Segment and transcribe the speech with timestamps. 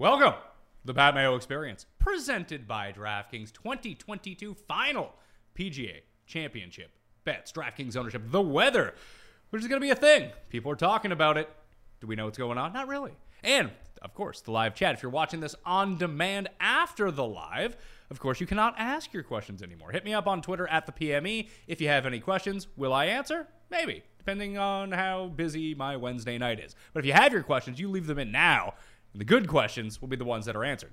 [0.00, 0.38] Welcome to
[0.84, 5.12] the Pat Mayo Experience, presented by DraftKings 2022 Final
[5.58, 6.92] PGA Championship
[7.24, 7.50] bets.
[7.50, 8.94] DraftKings ownership, the weather,
[9.50, 10.30] which is going to be a thing.
[10.50, 11.50] People are talking about it.
[12.00, 12.72] Do we know what's going on?
[12.72, 13.10] Not really.
[13.42, 14.94] And of course, the live chat.
[14.94, 17.76] If you're watching this on demand after the live,
[18.08, 19.90] of course, you cannot ask your questions anymore.
[19.90, 22.68] Hit me up on Twitter at the PME if you have any questions.
[22.76, 23.48] Will I answer?
[23.68, 26.76] Maybe, depending on how busy my Wednesday night is.
[26.92, 28.74] But if you have your questions, you leave them in now.
[29.18, 30.92] And the good questions will be the ones that are answered.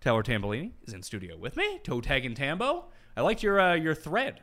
[0.00, 1.78] Taylor Tambolini is in studio with me.
[1.84, 2.86] Toe Tag and Tambo.
[3.16, 4.42] I liked your uh, your thread.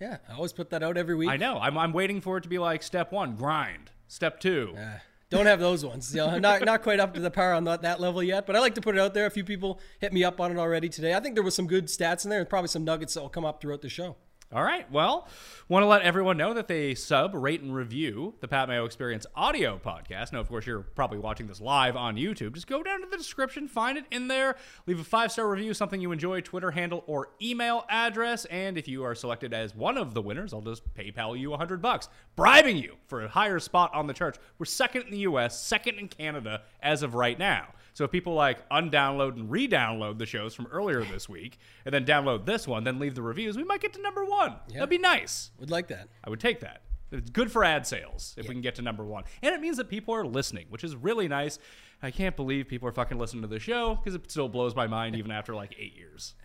[0.00, 1.30] Yeah, I always put that out every week.
[1.30, 1.58] I know.
[1.58, 3.90] I'm, I'm waiting for it to be like step one, grind.
[4.06, 4.98] Step two, Uh,
[5.30, 6.14] don't have those ones.
[6.14, 8.54] You know, not not quite up to the power on that, that level yet, but
[8.54, 9.26] I like to put it out there.
[9.26, 11.12] A few people hit me up on it already today.
[11.14, 13.28] I think there was some good stats in there, and probably some nuggets that will
[13.30, 14.14] come up throughout the show.
[14.52, 14.88] All right.
[14.92, 15.26] Well,
[15.68, 19.26] want to let everyone know that they sub, rate, and review the Pat Mayo Experience
[19.34, 20.32] audio podcast.
[20.32, 22.54] Now, of course, you're probably watching this live on YouTube.
[22.54, 24.54] Just go down to the description, find it in there,
[24.86, 28.44] leave a five star review, something you enjoy, Twitter handle or email address.
[28.44, 31.56] And if you are selected as one of the winners, I'll just PayPal you a
[31.56, 34.38] hundred bucks, bribing you for a higher spot on the charts.
[34.58, 37.68] We're second in the U.S., second in Canada as of right now.
[37.94, 42.04] So if people like undownload and re-download the shows from earlier this week, and then
[42.04, 44.56] download this one, then leave the reviews, we might get to number one.
[44.72, 45.52] That'd be nice.
[45.60, 46.08] Would like that.
[46.24, 46.82] I would take that.
[47.12, 49.22] It's good for ad sales if we can get to number one.
[49.42, 51.60] And it means that people are listening, which is really nice.
[52.02, 54.88] I can't believe people are fucking listening to the show because it still blows my
[54.88, 56.34] mind even after like eight years.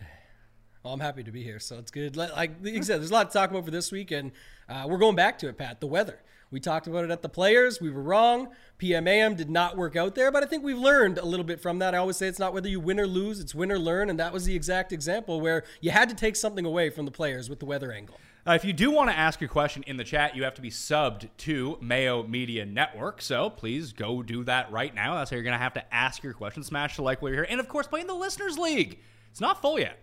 [0.82, 2.16] Well, I'm happy to be here, so it's good.
[2.16, 4.32] Like like you said, there's a lot to talk about for this week, and
[4.66, 5.78] uh, we're going back to it, Pat.
[5.78, 6.22] The weather.
[6.50, 7.80] We talked about it at the players.
[7.80, 8.48] We were wrong.
[8.78, 11.78] PMAM did not work out there, but I think we've learned a little bit from
[11.78, 11.94] that.
[11.94, 14.18] I always say it's not whether you win or lose, it's win or learn, and
[14.18, 17.48] that was the exact example where you had to take something away from the players
[17.48, 18.18] with the weather angle.
[18.46, 20.62] Uh, if you do want to ask your question in the chat, you have to
[20.62, 23.20] be subbed to Mayo Media Network.
[23.20, 25.16] So please go do that right now.
[25.16, 26.62] That's how you're going to have to ask your question.
[26.64, 27.50] Smash the like while you're here.
[27.50, 28.98] And of course, play in the Listeners League.
[29.30, 29.98] It's not full yet.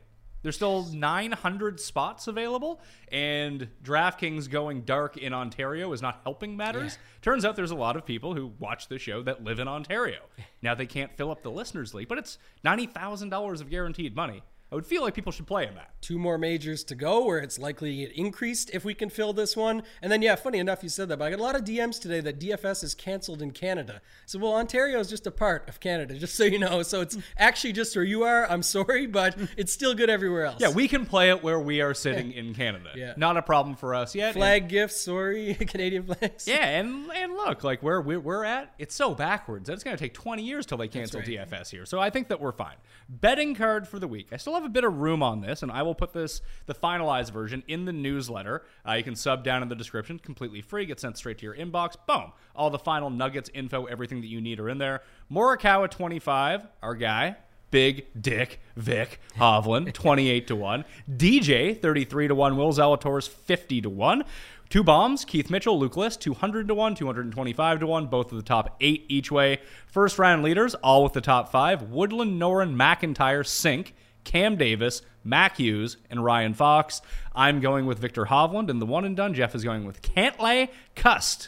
[0.47, 2.79] There's still 900 spots available,
[3.11, 6.97] and DraftKings going dark in Ontario is not helping matters.
[7.21, 10.19] Turns out there's a lot of people who watch the show that live in Ontario.
[10.61, 14.41] Now they can't fill up the Listeners League, but it's $90,000 of guaranteed money.
[14.71, 15.91] I would feel like people should play in that.
[16.01, 19.33] two more majors to go where it's likely to get increased if we can fill
[19.33, 19.81] this one.
[20.01, 21.99] And then, yeah, funny enough, you said that, but I got a lot of DMs
[21.99, 24.01] today that DFS is canceled in Canada.
[24.25, 26.83] So, well, Ontario is just a part of Canada, just so you know.
[26.83, 28.49] So it's actually just where you are.
[28.49, 30.61] I'm sorry, but it's still good everywhere else.
[30.61, 32.89] Yeah, we can play it where we are sitting in Canada.
[32.95, 33.13] Yeah.
[33.15, 34.33] Not a problem for us yet.
[34.33, 36.47] Flag gifts, sorry, Canadian flags.
[36.47, 39.95] Yeah, and and look, like where we're, we're at, it's so backwards that it's going
[39.95, 41.29] to take 20 years till they cancel right.
[41.29, 41.85] DFS here.
[41.85, 42.75] So I think that we're fine.
[43.09, 44.27] Betting card for the week.
[44.33, 46.73] I still have a bit of room on this, and I will put this the
[46.73, 48.63] finalized version in the newsletter.
[48.87, 51.55] Uh, you can sub down in the description, completely free, get sent straight to your
[51.55, 51.95] inbox.
[52.07, 55.01] Boom, all the final nuggets, info, everything that you need are in there.
[55.31, 57.37] Morikawa 25, our guy.
[57.69, 60.85] Big Dick Vic Hovland, 28 to 1.
[61.17, 62.55] DJ, 33 to 1.
[62.55, 64.23] Will Zalatoris, 50 to 1.
[64.69, 68.43] Two bombs, Keith Mitchell, Luke List, 200 to 1, 225 to 1, both of the
[68.43, 69.59] top eight each way.
[69.85, 73.93] First round leaders, all with the top five Woodland, Noren, MacIntyre, Cink,
[74.27, 77.01] Cam Davis, Mac Hughes, and Ryan Fox.
[77.33, 79.33] I'm going with Viktor Hovland, and the one and done.
[79.33, 80.67] Jeff is going with Cantlay.
[80.97, 81.47] Cust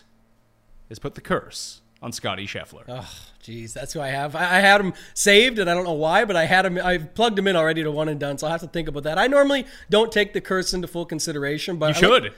[0.87, 2.83] has put the curse on Scotty Scheffler.
[2.87, 3.09] Oh,
[3.43, 4.33] Jeez, that's who I have.
[4.33, 6.77] I, I had him saved, and I don't know why, but I had him.
[6.77, 9.03] I plugged him in already to one and done, so I have to think about
[9.03, 9.17] that.
[9.17, 12.23] I normally don't take the curse into full consideration, but You I should.
[12.23, 12.29] Yeah,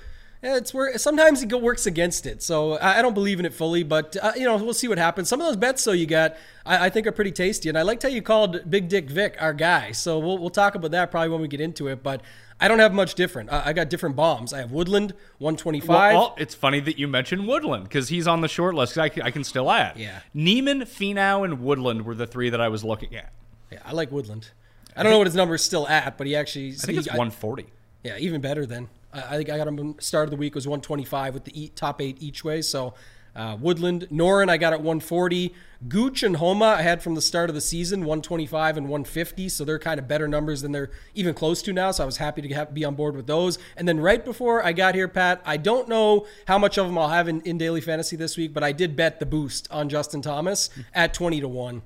[0.43, 2.41] it's where sometimes it works against it.
[2.41, 4.97] So I I don't believe in it fully, but uh, you know we'll see what
[4.97, 5.29] happens.
[5.29, 6.35] Some of those bets, though, you got
[6.65, 9.35] I, I think are pretty tasty, and I liked how you called Big Dick Vic
[9.39, 9.91] our guy.
[9.91, 12.01] So we'll we'll talk about that probably when we get into it.
[12.01, 12.21] But
[12.59, 13.51] I don't have much different.
[13.51, 14.53] I, I got different bombs.
[14.53, 15.87] I have Woodland 125.
[15.87, 18.97] Well, well, it's funny that you mentioned Woodland because he's on the short list.
[18.97, 19.97] I, I can still add.
[19.97, 20.19] Yeah.
[20.33, 23.31] Niemann, Finau, and Woodland were the three that I was looking at.
[23.71, 24.49] yeah, I like Woodland.
[24.95, 27.07] I don't know what his number is still at, but he actually I think it's
[27.07, 27.65] 140.
[28.03, 28.89] Yeah, even better then.
[29.13, 32.17] I, think I got him start of the week was 125 with the top eight
[32.19, 32.61] each way.
[32.61, 32.93] So
[33.35, 35.53] uh, Woodland, Noren, I got at 140.
[35.87, 39.49] Gooch and Homa I had from the start of the season 125 and 150.
[39.49, 41.91] So they're kind of better numbers than they're even close to now.
[41.91, 43.57] So I was happy to have, be on board with those.
[43.77, 46.97] And then right before I got here, Pat, I don't know how much of them
[46.97, 49.87] I'll have in, in daily fantasy this week, but I did bet the boost on
[49.87, 51.81] Justin Thomas at 20 to one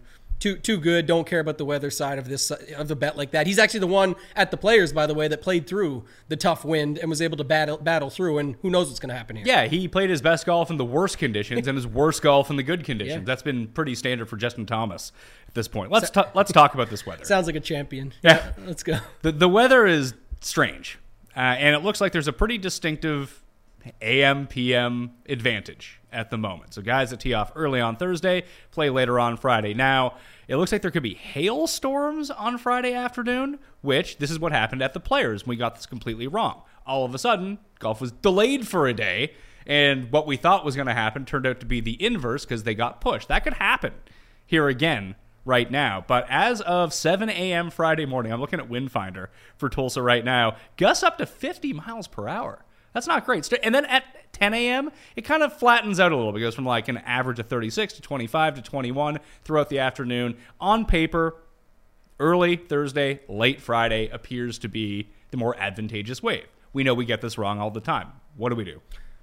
[0.46, 1.08] too too good.
[1.08, 3.48] Don't care about the weather side of this of the bet like that.
[3.48, 6.64] He's actually the one at the players, by the way, that played through the tough
[6.64, 8.38] wind and was able to battle battle through.
[8.38, 9.46] And who knows what's going to happen here?
[9.48, 12.58] Yeah, he played his best golf in the worst conditions and his worst golf in
[12.58, 13.22] the good conditions.
[13.22, 13.26] Yeah.
[13.26, 15.12] That's been pretty standard for Justin Thomas
[15.48, 15.92] at this point.
[15.92, 17.26] Let's ta- let's talk about this weather.
[17.26, 18.14] Sounds like a champion.
[18.22, 18.52] Yeah.
[18.66, 19.00] let's go.
[19.24, 21.00] The the weather is strange,
[21.36, 23.42] uh, and it looks like there's a pretty distinctive
[24.02, 26.74] AM PM advantage at the moment.
[26.74, 29.74] So guys that tee off early on Thursday play later on Friday.
[29.74, 30.16] Now
[30.48, 34.82] it looks like there could be hailstorms on Friday afternoon, which this is what happened
[34.82, 35.46] at the Players.
[35.46, 36.62] We got this completely wrong.
[36.86, 39.34] All of a sudden, golf was delayed for a day.
[39.68, 42.64] And what we thought was going to happen turned out to be the inverse because
[42.64, 43.28] they got pushed.
[43.28, 43.94] That could happen
[44.46, 45.16] here again
[45.46, 46.04] right now.
[46.06, 47.70] But as of 7 a.m.
[47.70, 50.58] Friday morning, I'm looking at Windfinder for Tulsa right now.
[50.78, 52.65] Gusts up to 50 miles per hour.
[52.96, 53.52] That's not great.
[53.62, 56.42] And then at 10 a.m., it kind of flattens out a little bit.
[56.42, 60.38] It goes from like an average of 36 to 25 to 21 throughout the afternoon.
[60.62, 61.36] On paper,
[62.22, 66.46] early Thursday, late Friday appears to be the more advantageous wave.
[66.72, 68.14] We know we get this wrong all the time.
[68.38, 68.80] What do we do?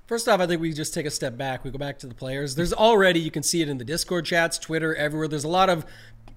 [0.07, 1.65] First off, I think we just take a step back.
[1.65, 2.57] We go back to the players.
[2.57, 5.29] There's already you can see it in the Discord chats, Twitter, everywhere.
[5.29, 5.87] There's a lot of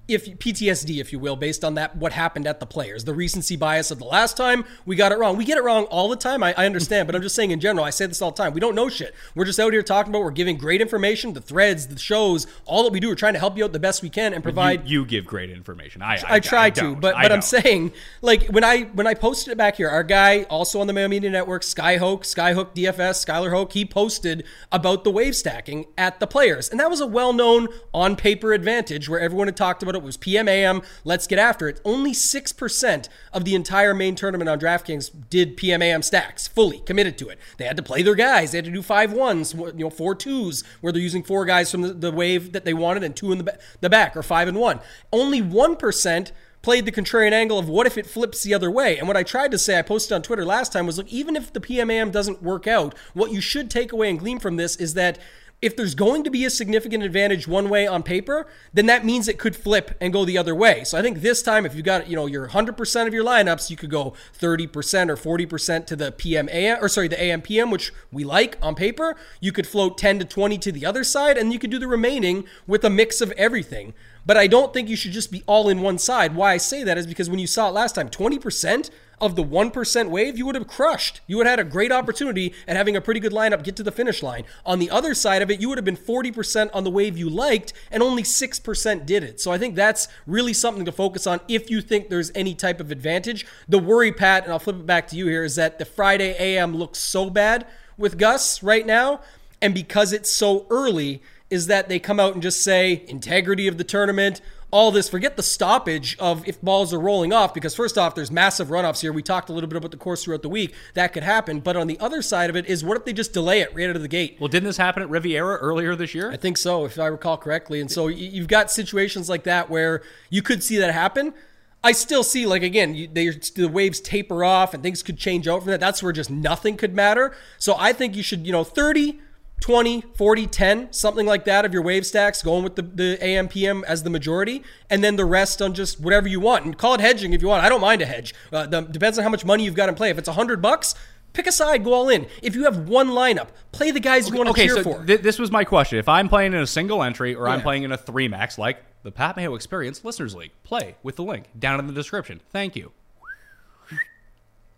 [0.07, 3.55] if PTSD, if you will, based on that what happened at the players, the recency
[3.55, 5.37] bias of the last time we got it wrong.
[5.37, 6.43] We get it wrong all the time.
[6.43, 7.85] I, I understand, but I'm just saying in general.
[7.85, 8.53] I say this all the time.
[8.53, 9.15] We don't know shit.
[9.33, 10.21] We're just out here talking about.
[10.23, 13.09] We're giving great information, the threads, the shows, all that we do.
[13.09, 15.25] We're trying to help you out the best we can and provide you, you give
[15.25, 16.01] great information.
[16.01, 17.01] I I try to, don't.
[17.01, 20.03] but I but I'm saying like when I when I posted it back here, our
[20.03, 25.03] guy also on the Mayo Media Network, Skyhook, Skyhook DFS, Skylar Hoke, he posted about
[25.03, 29.19] the wave stacking at the players, and that was a well-known on paper advantage where
[29.19, 30.03] everyone had talked about it.
[30.03, 30.83] was PMAM.
[31.03, 31.81] Let's get after it.
[31.83, 37.17] Only six percent of the entire main tournament on DraftKings did PMAM stacks fully committed
[37.19, 37.39] to it.
[37.57, 38.51] They had to play their guys.
[38.51, 41.71] They had to do five ones, you know, four twos, where they're using four guys
[41.71, 44.47] from the, the wave that they wanted and two in the, the back, or five
[44.47, 44.79] and one.
[45.11, 46.31] Only one percent
[46.61, 48.97] played the contrarian angle of what if it flips the other way.
[48.97, 51.35] And what I tried to say, I posted on Twitter last time, was look, even
[51.35, 54.75] if the PMAM doesn't work out, what you should take away and glean from this
[54.77, 55.19] is that
[55.61, 59.27] if there's going to be a significant advantage one way on paper, then that means
[59.27, 60.83] it could flip and go the other way.
[60.83, 63.69] So I think this time, if you got you know your 100% of your lineups,
[63.69, 67.71] you could go 30% or 40% to the PM AM, or sorry the AM PM,
[67.71, 69.15] which we like on paper.
[69.39, 71.87] You could float 10 to 20 to the other side, and you could do the
[71.87, 73.93] remaining with a mix of everything.
[74.25, 76.35] But I don't think you should just be all in one side.
[76.35, 78.89] Why I say that is because when you saw it last time, 20%
[79.21, 81.21] of the 1% wave, you would have crushed.
[81.27, 83.83] You would have had a great opportunity at having a pretty good lineup get to
[83.83, 84.43] the finish line.
[84.65, 87.29] On the other side of it, you would have been 40% on the wave you
[87.29, 89.39] liked, and only 6% did it.
[89.39, 92.79] So I think that's really something to focus on if you think there's any type
[92.79, 93.45] of advantage.
[93.69, 96.35] The worry, Pat, and I'll flip it back to you here, is that the Friday
[96.37, 97.67] AM looks so bad
[97.97, 99.21] with Gus right now,
[99.61, 101.21] and because it's so early,
[101.55, 105.07] is that they come out and just say integrity of the tournament, all this.
[105.07, 108.99] Forget the stoppage of if balls are rolling off, because first off, there's massive runoffs
[108.99, 109.13] here.
[109.13, 110.75] We talked a little bit about the course throughout the week.
[110.95, 111.61] That could happen.
[111.61, 113.89] But on the other side of it is what if they just delay it right
[113.89, 114.37] out of the gate?
[114.39, 116.29] Well, didn't this happen at Riviera earlier this year?
[116.29, 117.79] I think so, if I recall correctly.
[117.79, 121.33] And so you've got situations like that where you could see that happen.
[121.81, 125.47] I still see, like, again, you, they, the waves taper off and things could change
[125.47, 125.79] out from that.
[125.79, 127.33] That's where just nothing could matter.
[127.59, 129.19] So I think you should, you know, 30,
[129.65, 133.47] 20, 40, 10, something like that of your wave stacks, going with the, the AM,
[133.47, 136.65] PM as the majority, and then the rest on just whatever you want.
[136.65, 137.63] And call it hedging if you want.
[137.63, 138.35] I don't mind a hedge.
[138.53, 140.11] Uh, the, depends on how much money you've got in play.
[140.11, 140.93] If it's 100 bucks,
[141.33, 142.27] pick a side, go all in.
[142.43, 145.03] If you have one lineup, play the guys you want to okay, cheer so for.
[145.03, 145.97] th- this was my question.
[145.97, 148.83] If I'm playing in a single entry or I'm playing in a three max, like
[149.01, 152.39] the Pat Mayo Experience Listeners League, play with the link down in the description.
[152.51, 152.91] Thank you.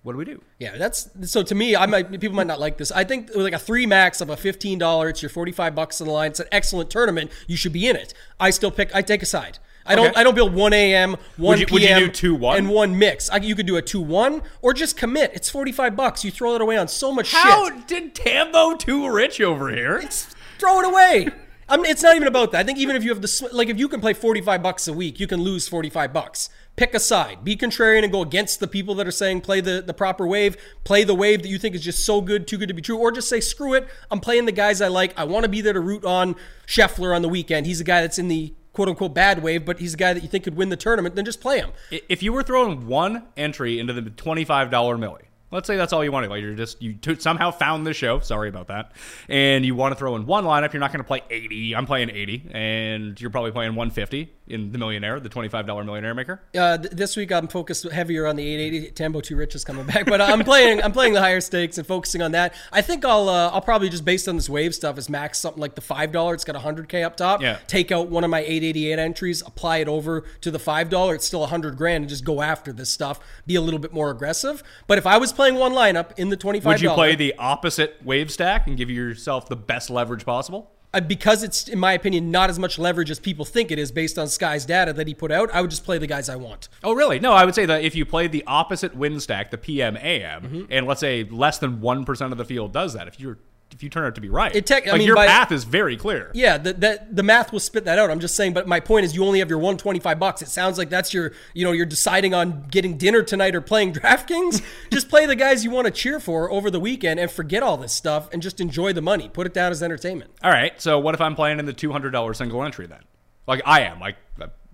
[0.08, 0.42] What do we do?
[0.58, 1.76] Yeah, that's so to me.
[1.76, 2.94] I might people might not like this.
[2.94, 5.10] I think like a three max of a fifteen dollar.
[5.10, 6.32] It's your forty five bucks on the line.
[6.32, 7.30] It's an excellent tournament.
[7.46, 8.14] You should be in it.
[8.40, 8.90] I still pick.
[8.96, 9.60] I take a side.
[9.86, 10.08] I don't.
[10.08, 10.16] Okay.
[10.18, 12.02] I don't build one a.m., one you- p.m.
[12.04, 12.58] would you do 2-1?
[12.58, 13.30] and one mix.
[13.30, 15.32] I, you could do a two one or just commit.
[15.34, 16.24] It's forty five bucks.
[16.24, 17.34] You throw it away on so much.
[17.34, 17.86] How shit.
[17.90, 19.98] did Tambo too rich over here?
[19.98, 21.28] It's, Throw it away.
[21.68, 22.60] I mean, it's not even about that.
[22.60, 24.88] I think even if you have the like, if you can play forty five bucks
[24.88, 26.50] a week, you can lose forty five bucks.
[26.78, 27.44] Pick a side.
[27.44, 30.56] Be contrarian and go against the people that are saying play the, the proper wave.
[30.84, 32.98] Play the wave that you think is just so good, too good to be true.
[32.98, 33.88] Or just say, screw it.
[34.12, 35.18] I'm playing the guys I like.
[35.18, 36.36] I want to be there to root on
[36.68, 37.66] Scheffler on the weekend.
[37.66, 40.22] He's a guy that's in the quote unquote bad wave, but he's a guy that
[40.22, 41.16] you think could win the tournament.
[41.16, 41.72] Then just play him.
[41.90, 46.04] If you were throwing one entry into the twenty-five dollar millie, let's say that's all
[46.04, 48.20] you wanted, like you're just you t- somehow found the show.
[48.20, 48.92] Sorry about that,
[49.28, 50.74] and you want to throw in one lineup.
[50.74, 51.76] You're not going to play eighty.
[51.76, 55.84] I'm playing eighty, and you're probably playing one fifty in the millionaire, the twenty-five dollar
[55.84, 56.42] millionaire maker.
[56.58, 58.92] Uh, th- this week I'm focused heavier on the 880.
[58.92, 61.86] Tambo Too Rich is coming back, but I'm playing I'm playing the higher stakes and
[61.86, 62.54] focusing on that.
[62.72, 65.62] I think I'll uh, I'll probably just based on this wave stuff is max something
[65.62, 66.34] like the five dollar.
[66.34, 67.42] It's got 100k up top.
[67.42, 67.60] Yeah.
[67.68, 71.16] Take out one of my 888 entries, apply it over to the five dollar.
[71.16, 73.20] It's still 100 grand, and just go after this stuff.
[73.46, 74.64] Be a little bit more aggressive.
[74.88, 77.98] But if I was playing one lineup in the 25, Would you play the opposite
[78.04, 80.72] wave stack and give yourself the best leverage possible?
[80.94, 83.92] Uh, because it's in my opinion not as much leverage as people think it is
[83.92, 85.50] based on Sky's data that he put out.
[85.54, 86.70] I would just play the guys I want.
[86.84, 87.20] Oh, really?
[87.20, 90.44] No, I would say that if you played the opposite win stack, the PM AM,
[90.44, 90.62] Mm-hmm.
[90.70, 93.38] and let's say less than one percent of the field does that, if you're
[93.72, 95.52] if you turn out to be right, It tech- I like mean, your by- path
[95.52, 96.32] is very clear.
[96.34, 98.10] Yeah, the, the the math will spit that out.
[98.10, 100.42] I'm just saying, but my point is, you only have your 125 bucks.
[100.42, 103.94] It sounds like that's your, you know, you're deciding on getting dinner tonight or playing
[103.94, 104.64] DraftKings.
[104.92, 107.78] just play the guys you want to cheer for over the weekend and forget all
[107.78, 109.30] this stuff and just enjoy the money.
[109.30, 110.32] Put it down as entertainment.
[110.44, 110.80] All right.
[110.82, 113.02] So what if I'm playing in the two hundred dollar single entry then?
[113.48, 114.00] Like I am.
[114.00, 114.16] Like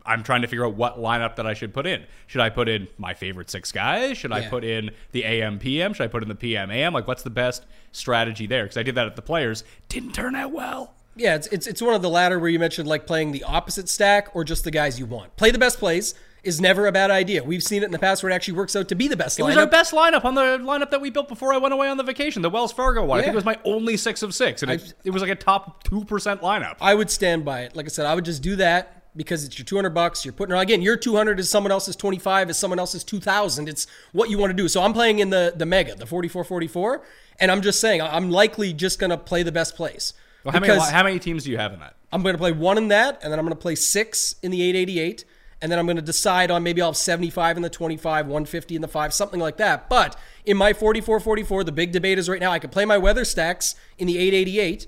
[0.05, 2.05] I'm trying to figure out what lineup that I should put in.
[2.27, 4.17] Should I put in my favorite six guys?
[4.17, 5.93] Should I put in the AM PM?
[5.93, 6.93] Should I put in the PM AM?
[6.93, 8.63] Like what's the best strategy there?
[8.63, 10.93] Because I did that at the players, didn't turn out well.
[11.15, 13.87] Yeah, it's, it's it's one of the latter where you mentioned like playing the opposite
[13.87, 15.35] stack or just the guys you want.
[15.37, 17.41] Play the best plays is never a bad idea.
[17.43, 19.39] We've seen it in the past where it actually works out to be the best
[19.39, 19.47] It lineup.
[19.47, 21.95] was our best lineup on the lineup that we built before I went away on
[21.97, 23.19] the vacation, the Wells Fargo one.
[23.19, 25.35] I think it was my only six of six, and it, it was like a
[25.35, 26.75] top two percent lineup.
[26.81, 27.75] I would stand by it.
[27.75, 30.25] Like I said, I would just do that because it's your 200 bucks.
[30.25, 33.69] You're putting again, your 200 is someone else's 25 is someone else's 2000.
[33.69, 34.67] It's what you want to do.
[34.67, 37.03] So I'm playing in the the mega, the 4444,
[37.39, 40.13] and I'm just saying I'm likely just going to play the best place.
[40.43, 41.95] Well, how, many, how many teams do you have in that?
[42.11, 44.51] I'm going to play one in that, and then I'm going to play six in
[44.51, 45.23] the 888,
[45.61, 48.75] and then I'm going to decide on maybe I'll have 75 in the 25, 150
[48.75, 49.87] in the five, something like that.
[49.89, 53.23] But in my 4444, the big debate is right now I could play my weather
[53.23, 54.87] stacks in the 888,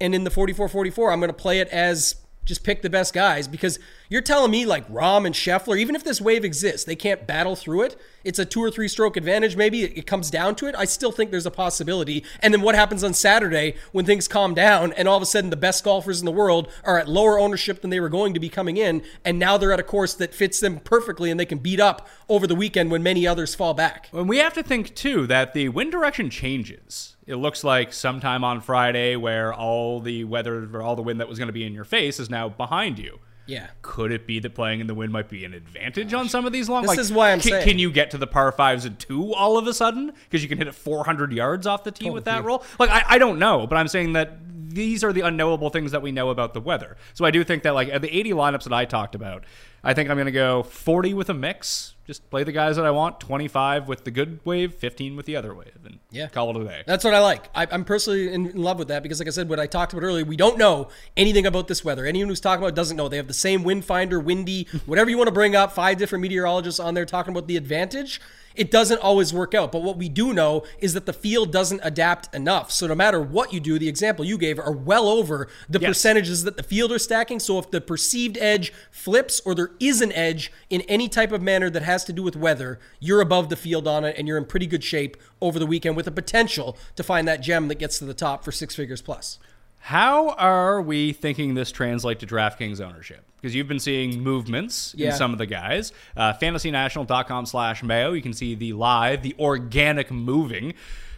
[0.00, 3.48] and in the 4444, I'm going to play it as just pick the best guys
[3.48, 7.26] because you're telling me like Rahm and Scheffler, even if this wave exists, they can't
[7.26, 7.96] battle through it.
[8.22, 9.56] It's a two or three stroke advantage.
[9.56, 10.74] Maybe it, comes down to it.
[10.76, 12.24] I still think there's a possibility.
[12.40, 15.50] And then what happens on Saturday when things calm down and all of a sudden
[15.50, 18.40] the best golfers in the world are at lower ownership than they were going to
[18.40, 21.46] be coming in, and now they're at a course that fits them perfectly and they
[21.46, 24.08] can beat up over the weekend when many others fall back.
[24.12, 27.16] And we have to think too that the wind direction changes.
[27.26, 31.38] It looks like sometime on Friday where all the weather all the wind that was
[31.38, 33.18] going to be in your face is now behind you.
[33.46, 33.68] Yeah.
[33.82, 36.52] Could it be that playing in the wind might be an advantage on some of
[36.52, 36.82] these long?
[36.82, 38.98] This like, is why I'm can, saying- Can you get to the par fives and
[38.98, 42.10] two all of a sudden because you can hit it 400 yards off the tee
[42.10, 42.64] with that roll?
[42.78, 44.38] Like I, I don't know, but I'm saying that
[44.74, 46.96] these are the unknowable things that we know about the weather.
[47.14, 49.44] So I do think that like at the 80 lineups that I talked about,
[49.82, 51.93] I think I'm going to go 40 with a mix.
[52.06, 53.18] Just play the guys that I want.
[53.20, 56.28] 25 with the good wave, 15 with the other wave, and Yeah.
[56.28, 56.82] call it a day.
[56.86, 57.48] That's what I like.
[57.54, 59.94] I, I'm personally in, in love with that because, like I said, what I talked
[59.94, 62.04] about earlier, we don't know anything about this weather.
[62.04, 63.08] Anyone who's talking about it doesn't know.
[63.08, 65.72] They have the same wind finder, windy, whatever you want to bring up.
[65.72, 68.20] Five different meteorologists on there talking about the advantage.
[68.56, 69.72] It doesn't always work out.
[69.72, 72.70] But what we do know is that the field doesn't adapt enough.
[72.70, 75.88] So no matter what you do, the example you gave are well over the Yes.
[75.88, 77.40] percentages that the field are stacking.
[77.40, 81.42] So if the perceived edge flips or there is an edge in any type of
[81.42, 84.36] manner that has to do with weather, you're above the field on it and you're
[84.38, 87.76] in pretty good shape over the weekend with the potential to find that gem that
[87.78, 89.38] gets to the top for six figures plus.
[89.78, 93.22] How are we thinking this translate to DraftKings ownership?
[93.36, 95.10] Because you've been seeing movements Yeah.
[95.10, 95.92] in some of the guys.
[96.16, 98.14] Uh, FantasyNational.com slash Mayo.
[98.14, 100.72] You can see the live, the organic moving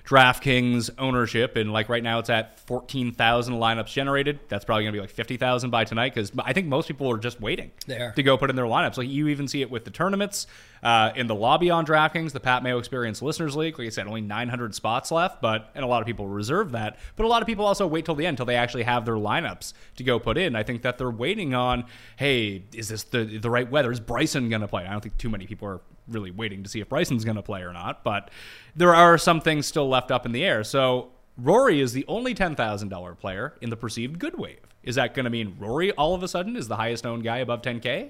[0.07, 1.57] DraftKings ownership.
[1.57, 4.39] And like right now, it's at 14,000 lineups generated.
[4.49, 7.19] That's probably going to be like 50,000 by tonight because I think most people are
[7.19, 7.73] just waiting
[8.15, 8.99] to go put in their lineups.
[8.99, 10.47] Like you even see it with the tournaments
[10.83, 13.79] uh, in the lobby on DraftKings, the Pat Mayo Experience Listeners League.
[13.79, 16.99] Like I said, only 900 spots left, but and a lot of people reserve that.
[17.17, 19.15] But a lot of people also wait till the end till they actually have their
[19.15, 20.55] lineups to go put in.
[20.55, 21.85] I think that they're waiting on,
[22.17, 23.91] hey, is this the the right weather?
[23.91, 24.87] Is Bryson going to play?
[24.87, 27.43] I don't think too many people are really waiting to see if Bryson's going to
[27.43, 28.05] play or not.
[28.05, 28.31] But
[28.75, 30.65] there are some things still left up in the air.
[30.65, 31.11] So.
[31.39, 34.61] Rory is the only $10,000 player in the perceived good wave.
[34.83, 37.37] Is that going to mean Rory all of a sudden is the highest owned guy
[37.41, 38.09] above 10K?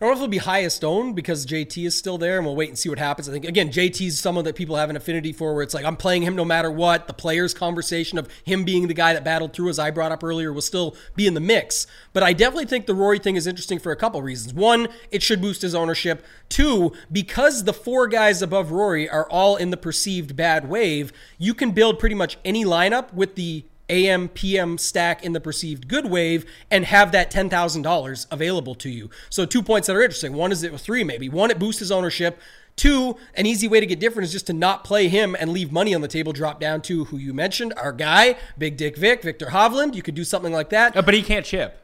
[0.00, 2.56] I don't know if it'll be highest owned because JT is still there, and we'll
[2.56, 3.28] wait and see what happens.
[3.28, 5.96] I think again, JT's someone that people have an affinity for, where it's like I'm
[5.96, 7.06] playing him no matter what.
[7.06, 10.24] The players' conversation of him being the guy that battled through, as I brought up
[10.24, 11.86] earlier, will still be in the mix.
[12.12, 14.52] But I definitely think the Rory thing is interesting for a couple reasons.
[14.52, 16.24] One, it should boost his ownership.
[16.48, 21.54] Two, because the four guys above Rory are all in the perceived bad wave, you
[21.54, 26.10] can build pretty much any lineup with the AM PM stack in the perceived good
[26.10, 29.10] wave and have that $10,000 available to you.
[29.30, 30.34] So two points that are interesting.
[30.34, 31.28] One is it three maybe.
[31.28, 32.40] One it boosts his ownership.
[32.76, 35.70] Two, an easy way to get different is just to not play him and leave
[35.70, 36.32] money on the table.
[36.32, 39.94] Drop down to who you mentioned, our guy, Big Dick Vic, Viktor Hovland.
[39.94, 40.96] You could do something like that.
[40.96, 41.83] Uh, but he can't chip.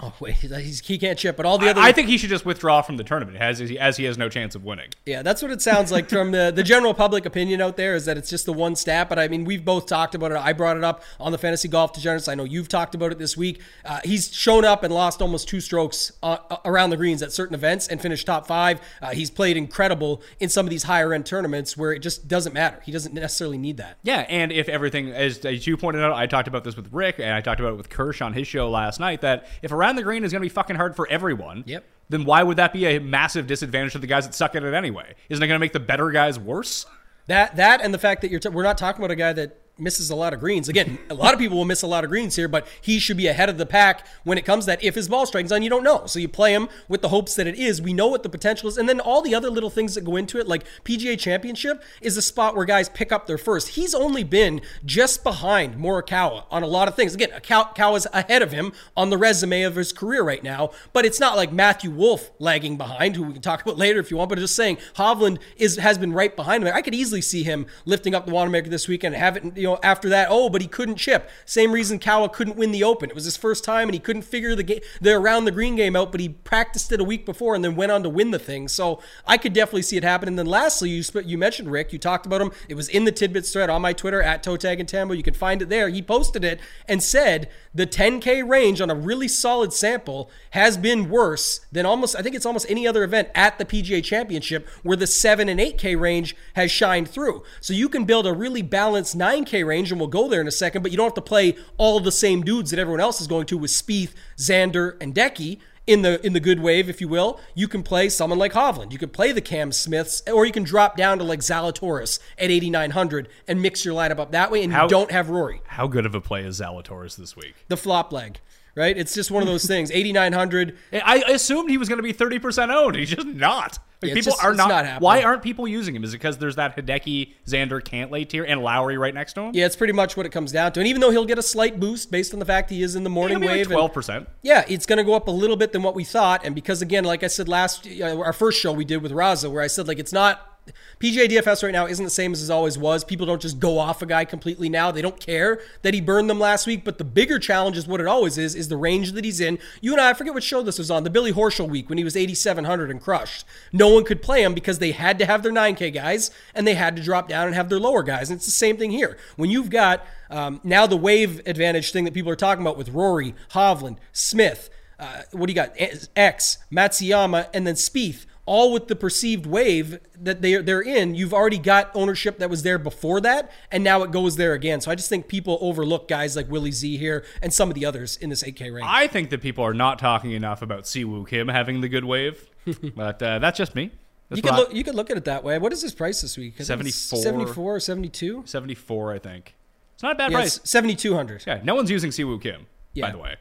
[0.00, 1.36] Oh wait, he's, he can't chip.
[1.36, 3.78] But all the other, I think he should just withdraw from the tournament as he,
[3.78, 4.88] as he has no chance of winning.
[5.04, 8.06] Yeah, that's what it sounds like from the, the general public opinion out there is
[8.06, 9.08] that it's just the one stat.
[9.08, 10.38] But I mean, we've both talked about it.
[10.38, 12.26] I brought it up on the Fantasy Golf Degenerates.
[12.26, 13.60] I know you've talked about it this week.
[13.84, 17.54] Uh, he's shown up and lost almost two strokes uh, around the greens at certain
[17.54, 18.80] events and finished top five.
[19.02, 22.54] Uh, he's played incredible in some of these higher end tournaments where it just doesn't
[22.54, 22.80] matter.
[22.82, 23.98] He doesn't necessarily need that.
[24.02, 27.18] Yeah, and if everything, as, as you pointed out, I talked about this with Rick
[27.18, 29.96] and I talked about it with Kirsch on his show last night, that if around
[29.96, 31.64] the green is going to be fucking hard for everyone.
[31.66, 31.84] Yep.
[32.08, 34.74] Then why would that be a massive disadvantage to the guys that suck at it
[34.74, 35.14] anyway?
[35.28, 36.86] Isn't it going to make the better guys worse?
[37.26, 39.56] That that and the fact that you're t- we're not talking about a guy that
[39.78, 40.68] misses a lot of greens.
[40.68, 43.16] Again, a lot of people will miss a lot of greens here, but he should
[43.16, 44.82] be ahead of the pack when it comes that.
[44.82, 46.06] If his ball strikes on, you don't know.
[46.06, 47.80] So you play him with the hopes that it is.
[47.80, 48.76] We know what the potential is.
[48.76, 52.16] And then all the other little things that go into it, like PGA Championship, is
[52.16, 53.68] a spot where guys pick up their first.
[53.68, 57.14] He's only been just behind Morikawa on a lot of things.
[57.14, 61.20] Again, Kawa's ahead of him on the resume of his career right now, but it's
[61.20, 64.28] not like Matthew Wolff lagging behind, who we can talk about later if you want,
[64.28, 66.74] but just saying Hovland is has been right behind him.
[66.74, 69.68] I could easily see him lifting up the Wanamaker this weekend and have it, you
[69.68, 71.30] know, after that, oh, but he couldn't chip.
[71.46, 73.08] Same reason Kawa couldn't win the Open.
[73.08, 75.76] It was his first time, and he couldn't figure the game, the around the green
[75.76, 76.10] game out.
[76.10, 78.66] But he practiced it a week before, and then went on to win the thing.
[78.66, 80.28] So I could definitely see it happen.
[80.28, 81.92] And then lastly, you you mentioned Rick.
[81.92, 82.50] You talked about him.
[82.68, 85.14] It was in the tidbits thread on my Twitter at Toe Tag and Tambo.
[85.14, 85.88] You can find it there.
[85.88, 91.08] He posted it and said the 10K range on a really solid sample has been
[91.08, 94.96] worse than almost, I think it's almost any other event at the PGA Championship where
[94.96, 97.42] the 7 and 8K range has shined through.
[97.60, 100.52] So you can build a really balanced 9K range, and we'll go there in a
[100.52, 103.26] second, but you don't have to play all the same dudes that everyone else is
[103.26, 107.08] going to with Spieth, Xander, and Decky in the in the good wave, if you
[107.08, 108.92] will, you can play someone like Hovland.
[108.92, 112.50] You can play the Cam Smiths, or you can drop down to like Zalatoris at
[112.50, 115.60] 8,900 and mix your lineup up that way, and How- you don't have Rory.
[115.66, 117.54] How good of a play is Zalatoris this week?
[117.68, 118.40] The flop leg,
[118.74, 118.96] right?
[118.96, 119.90] It's just one of those things.
[119.90, 120.76] 8,900.
[120.92, 122.96] I I assumed he was going to be 30% owned.
[122.96, 123.78] He's just not.
[124.00, 124.68] Like, Yeah, people just- are not.
[124.68, 126.02] not why aren't people using him?
[126.02, 129.54] Is it because there's that Hideki, Xander, Cantlay tier, and Lowry right next to him?
[129.54, 130.80] Yeah, it's pretty much what it comes down to.
[130.80, 133.04] And even though he'll get a slight boost based on the fact he is in
[133.04, 134.26] the morning be wave, like 12%.
[134.42, 136.82] Yeah, it's going to go up a little bit than what we thought, and because
[136.82, 139.68] again, like I said last, uh, our first show we did with Raza, where I
[139.68, 140.51] said like it's not
[141.00, 143.02] PGA DFS right now isn't the same as it always was.
[143.02, 144.92] People don't just go off a guy completely now.
[144.92, 146.84] They don't care that he burned them last week.
[146.84, 149.58] But the bigger challenge is what it always is: is the range that he's in.
[149.80, 151.98] You and I, I forget what show this was on, the Billy Horschel week when
[151.98, 153.44] he was 8,700 and crushed.
[153.72, 156.74] No one could play him because they had to have their 9K guys and they
[156.74, 158.30] had to drop down and have their lower guys.
[158.30, 159.16] And it's the same thing here.
[159.36, 162.88] When you've got um, now the wave advantage thing that people are talking about with
[162.90, 164.70] Rory, Hovland, Smith.
[164.98, 165.74] Uh, what do you got?
[166.14, 171.14] X, Matsuyama, and then Spieth, all with the perceived wave that they they're in.
[171.14, 174.80] You've already got ownership that was there before that, and now it goes there again.
[174.80, 177.86] So I just think people overlook guys like Willie Z here and some of the
[177.86, 178.86] others in this 8K range.
[178.88, 182.50] I think that people are not talking enough about Siwoo Kim having the good wave,
[182.96, 183.90] but uh, that's just me.
[184.28, 185.58] That's you could look you could look at it that way.
[185.58, 186.54] What is his price this week?
[186.58, 187.18] I 74.
[187.22, 188.42] 74 or 72?
[188.46, 189.54] 74, I think.
[189.94, 190.56] It's not a bad Yeah, price.
[190.56, 191.44] it's 7200.
[191.46, 193.06] Yeah, no one's using Siwoo Kim, Yeah.
[193.06, 193.36] by the way.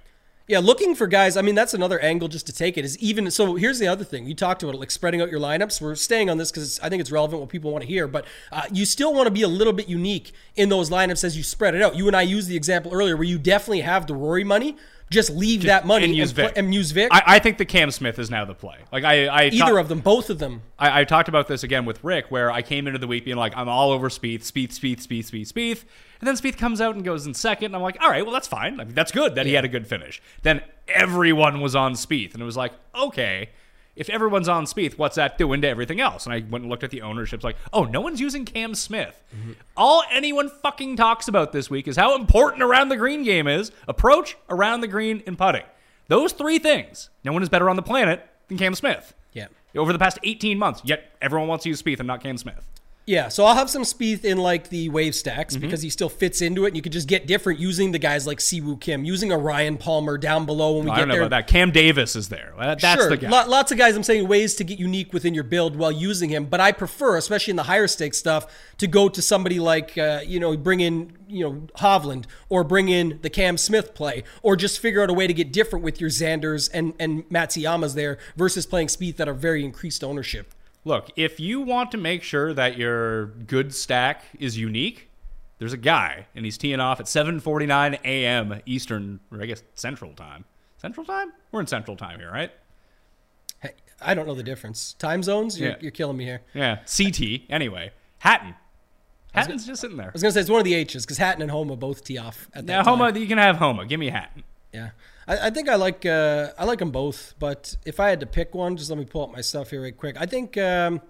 [0.51, 1.37] Yeah, looking for guys.
[1.37, 2.83] I mean, that's another angle just to take it.
[2.83, 3.55] Is even so.
[3.55, 5.79] Here's the other thing you talked about, like spreading out your lineups.
[5.79, 8.05] We're staying on this because I think it's relevant what people want to hear.
[8.05, 11.37] But uh, you still want to be a little bit unique in those lineups as
[11.37, 11.95] you spread it out.
[11.95, 14.75] You and I used the example earlier where you definitely have the Rory money.
[15.11, 16.57] Just leave that money and use pl- Vic.
[16.57, 17.09] and use Vic.
[17.11, 18.77] I, I think the Cam Smith is now the play.
[18.91, 20.61] Like I, I Either of them, both of them.
[20.79, 23.37] I, I talked about this again with Rick, where I came into the week being
[23.37, 25.83] like, I'm all over Spieth, Spieth, Spieth, Spieth, Spieth, Spieth.
[26.21, 28.33] And then Spieth comes out and goes in second, and I'm like, all right, well,
[28.33, 28.79] that's fine.
[28.79, 30.21] I mean, that's good that he had a good finish.
[30.43, 33.49] Then everyone was on Spieth, and it was like, okay,
[33.95, 36.25] if everyone's on Spieth, what's that doing to everything else?
[36.25, 39.21] And I went and looked at the ownerships, like, oh, no one's using Cam Smith.
[39.75, 43.71] All anyone fucking talks about this week is how important around the green game is
[43.87, 45.63] approach, around the green, and putting.
[46.07, 49.47] Those three things, no one is better on the planet than Cam Smith Yeah.
[49.75, 50.81] over the past 18 months.
[50.83, 52.65] Yet everyone wants to use Spieth and not Cam Smith.
[53.07, 55.61] Yeah, so I'll have some Spieth in like the wave stacks Mm-hmm.
[55.61, 58.27] because he still fits into it, and you could just get different using the guys
[58.27, 61.13] like Siwoo Kim, using a Ryan Palmer down below when we I get don't know
[61.15, 61.21] there.
[61.23, 61.47] about that.
[61.47, 62.53] Cam Davis is there.
[62.59, 63.29] That's sure, the guy.
[63.29, 63.95] Lo- lots of guys.
[63.95, 67.17] I'm saying ways to get unique within your build while using him, but I prefer,
[67.17, 68.45] especially in the higher stakes stuff,
[68.77, 72.87] to go to somebody like uh, you know bring in you know Hovland or bring
[72.89, 75.99] in the Cam Smith play, or just figure out a way to get different with
[75.99, 80.53] your Xanders and and Matsuyamas there versus playing Spieth that are very increased ownership.
[80.83, 85.09] Look, if you want to make sure that your good stack is unique,
[85.59, 88.61] there's a guy, and he's teeing off at 7:49 a.m.
[88.65, 90.45] Eastern, or I guess Central Time.
[90.77, 91.33] Central Time?
[91.51, 92.51] We're in Central Time here, right?
[93.59, 94.93] Hey, I don't know the difference.
[94.93, 95.59] Time zones?
[95.59, 95.75] You're, Yeah.
[95.81, 96.41] you're killing me here.
[96.55, 97.43] Yeah, CT.
[97.49, 98.55] Anyway, Hatton.
[99.33, 100.07] Hatton's just sitting there.
[100.07, 102.17] I was gonna say it's one of the H's because Hatton and Homa both tee
[102.17, 102.85] off at that time.
[102.85, 103.85] Homa, you can have Homa.
[103.85, 104.43] Give me Hatton.
[104.73, 104.89] Yeah,
[105.31, 108.25] I, I think I like uh, I like them both, but if I had to
[108.25, 110.17] pick one, just let me pull up my stuff here right quick.
[110.19, 111.01] I think, um,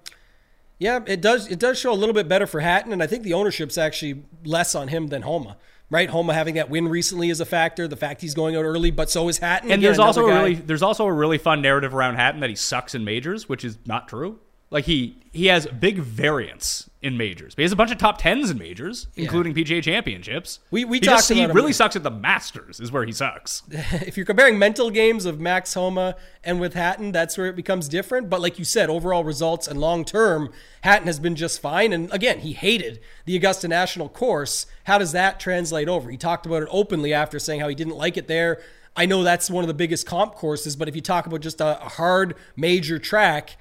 [0.77, 3.23] yeah, it does it does show a little bit better for Hatton, and I think
[3.23, 5.57] the ownership's actually less on him than Homa.
[5.89, 7.85] Right, Homa having that win recently is a factor.
[7.85, 9.71] The fact he's going out early, but so is Hatton.
[9.71, 12.39] And Again, there's also a guy- really there's also a really fun narrative around Hatton
[12.41, 14.39] that he sucks in majors, which is not true.
[14.71, 17.55] Like he he has big variance in majors.
[17.55, 20.59] But he has a bunch of top tens in majors, including PGA championships.
[20.71, 23.11] We- we he talked he about him- really sucks at the Masters is where he
[23.11, 23.63] sucks.
[23.69, 27.87] if you're comparing mental games of Max Homa and with Hatton, that's where it becomes
[27.89, 28.29] different.
[28.29, 31.91] But like you said, overall results and long term, Hatton has been just fine.
[31.93, 34.65] And again, he hated the Augusta National course.
[34.85, 36.09] How does that translate over?
[36.09, 38.61] He talked about it openly after saying how he didn't like it there.
[38.95, 41.61] I know that's one of the biggest comp courses, but if you talk about just
[41.61, 43.55] a, a hard major track,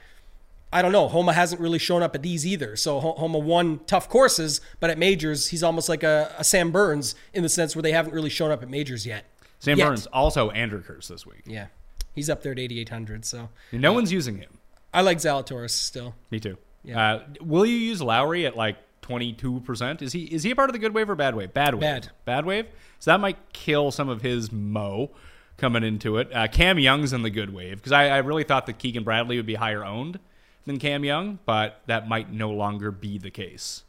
[0.72, 1.08] I don't know.
[1.08, 2.76] Homa hasn't really shown up at these either.
[2.76, 6.70] So Ho- Homa won tough courses, but at majors, he's almost like a, a Sam
[6.70, 9.24] Burns in the sense where they haven't really shown up at majors yet.
[9.58, 9.88] Sam Yet.
[9.88, 11.42] Burns also Andrew Curse this week.
[11.44, 11.66] Yeah.
[12.14, 13.24] He's up there at 8,800.
[13.24, 14.58] So No one's using him.
[14.92, 16.14] I like Zalatoris still.
[16.30, 16.56] Me too.
[16.94, 20.00] Uh, will you use Lowry at like twenty two percent?
[20.02, 21.52] Is he is he a part of the good wave or bad wave?
[21.52, 21.80] Bad wave.
[21.82, 22.10] Bad.
[22.24, 22.66] Bad wave.
[22.98, 25.10] So that might kill some of his mo
[25.58, 26.34] coming into it.
[26.34, 29.36] Uh, Cam Young's in the good wave because I, I really thought that Keegan Bradley
[29.36, 30.18] would be higher owned
[30.70, 33.82] than Cam Young, but that might no longer be the case.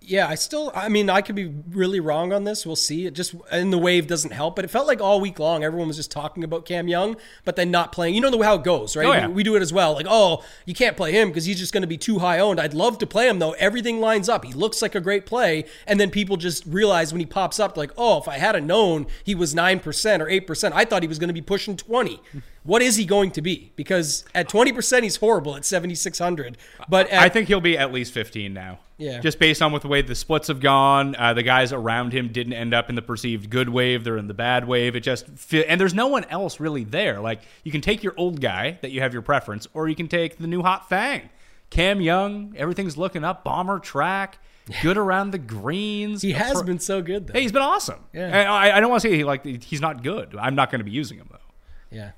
[0.00, 2.64] Yeah, I still, I mean, I could be really wrong on this.
[2.64, 3.04] We'll see.
[3.04, 5.88] It just, and the wave doesn't help, but it felt like all week long everyone
[5.88, 8.14] was just talking about Cam Young, but then not playing.
[8.14, 9.06] You know the, how it goes, right?
[9.06, 9.26] Oh, yeah.
[9.26, 9.92] we, we do it as well.
[9.92, 12.58] Like, oh, you can't play him because he's just going to be too high owned.
[12.58, 13.52] I'd love to play him though.
[13.52, 14.46] Everything lines up.
[14.46, 15.66] He looks like a great play.
[15.86, 18.62] And then people just realize when he pops up, like, oh, if I had a
[18.62, 19.84] known he was 9%
[20.20, 22.22] or 8%, I thought he was going to be pushing 20.
[22.68, 23.72] What is he going to be?
[23.76, 26.58] Because at 20%, he's horrible at 7,600.
[26.86, 28.80] But at, I think he'll be at least 15 now.
[28.98, 29.20] Yeah.
[29.20, 32.28] Just based on with the way the splits have gone, uh, the guys around him
[32.28, 34.96] didn't end up in the perceived good wave; they're in the bad wave.
[34.96, 37.20] It just and there's no one else really there.
[37.20, 40.08] Like you can take your old guy that you have your preference, or you can
[40.08, 41.30] take the new hot fang,
[41.70, 42.52] Cam Young.
[42.56, 43.44] Everything's looking up.
[43.44, 44.40] Bomber track,
[44.82, 46.20] good around the greens.
[46.20, 47.34] he has been so good though.
[47.34, 48.00] Hey, he's been awesome.
[48.12, 48.52] Yeah.
[48.52, 50.36] I, I don't want to say like he's not good.
[50.36, 51.38] I'm not going to be using him though.
[51.96, 52.10] Yeah.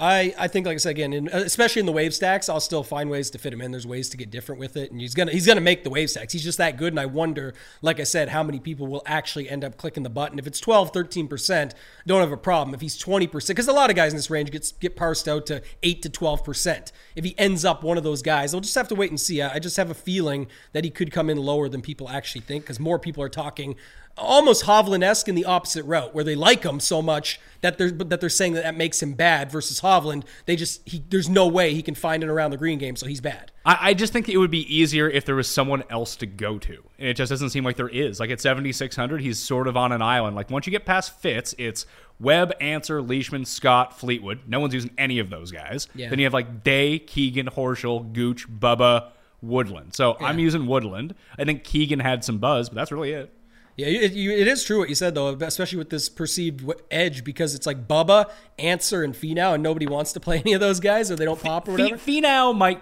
[0.00, 2.58] I, I think like I said again, in, uh, especially in the wave stacks, I'll
[2.58, 3.70] still find ways to fit him in.
[3.70, 6.08] There's ways to get different with it, and he's gonna he's gonna make the wave
[6.08, 6.32] stacks.
[6.32, 9.50] He's just that good, and I wonder, like I said, how many people will actually
[9.50, 10.38] end up clicking the button.
[10.38, 11.74] If it's 12, 13 percent,
[12.06, 12.74] don't have a problem.
[12.74, 15.28] If he's 20 percent, because a lot of guys in this range gets get parsed
[15.28, 16.92] out to eight to 12 percent.
[17.14, 19.42] If he ends up one of those guys, we'll just have to wait and see.
[19.42, 22.40] I, I just have a feeling that he could come in lower than people actually
[22.40, 23.76] think, because more people are talking
[24.20, 28.10] almost Hovland-esque in the opposite route, where they like him so much that they're but
[28.10, 29.50] that they're saying that that makes him bad.
[29.50, 32.78] Versus Hovland, they just he there's no way he can find it around the green
[32.78, 33.50] game, so he's bad.
[33.64, 36.58] I, I just think it would be easier if there was someone else to go
[36.58, 36.82] to.
[36.98, 38.18] And it just doesn't seem like there is.
[38.20, 40.36] Like at 7,600, he's sort of on an island.
[40.36, 41.84] Like once you get past Fitz, it's
[42.18, 44.40] Webb, Ancer, Leishman, Scott, Fleetwood.
[44.46, 45.88] No one's using any of those guys.
[45.94, 46.08] Yeah.
[46.08, 49.10] Then you have like Day, Keegan, Horschel, Gooch, Bubba,
[49.42, 49.94] Woodland.
[49.94, 51.14] So I'm using Woodland.
[51.38, 53.32] I think Keegan had some buzz, but that's really it.
[53.80, 57.24] Yeah, it, you, it is true what you said though, especially with this perceived edge
[57.24, 60.80] because it's like Bubba, Ancer, and Finau, and nobody wants to play any of those
[60.80, 61.96] guys or they don't pop or whatever.
[61.96, 62.80] Finau might.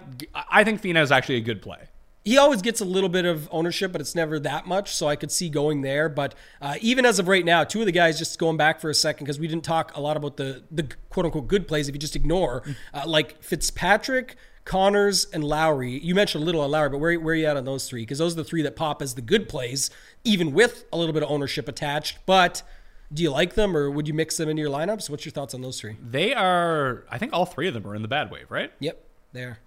[0.49, 1.87] I think Finau is actually a good play.
[2.25, 4.93] he always gets a little bit of ownership, but it's never that much.
[4.93, 6.09] So I could see going there.
[6.09, 8.89] But uh, even as of right now, two of the guys, just going back for
[8.89, 11.87] a second, because we didn't talk a lot about the the quote unquote good plays.
[11.87, 14.35] If you just ignore, uh, like Fitzpatrick,
[14.65, 15.97] Conners, and Lowry.
[15.99, 18.01] You mentioned a little on Lowry, but where where are you at on those three?
[18.03, 19.89] Because those are the three that pop as the good plays,
[20.23, 22.19] even with a little bit of ownership attached.
[22.25, 22.63] But
[23.11, 25.09] do you like them, or would you mix them into your lineups?
[25.09, 25.97] What's your thoughts on those three?
[26.01, 27.05] They are.
[27.09, 28.71] I think all three of them are in the bad wave, right?
[28.79, 29.03] Yep,
[29.33, 29.59] there.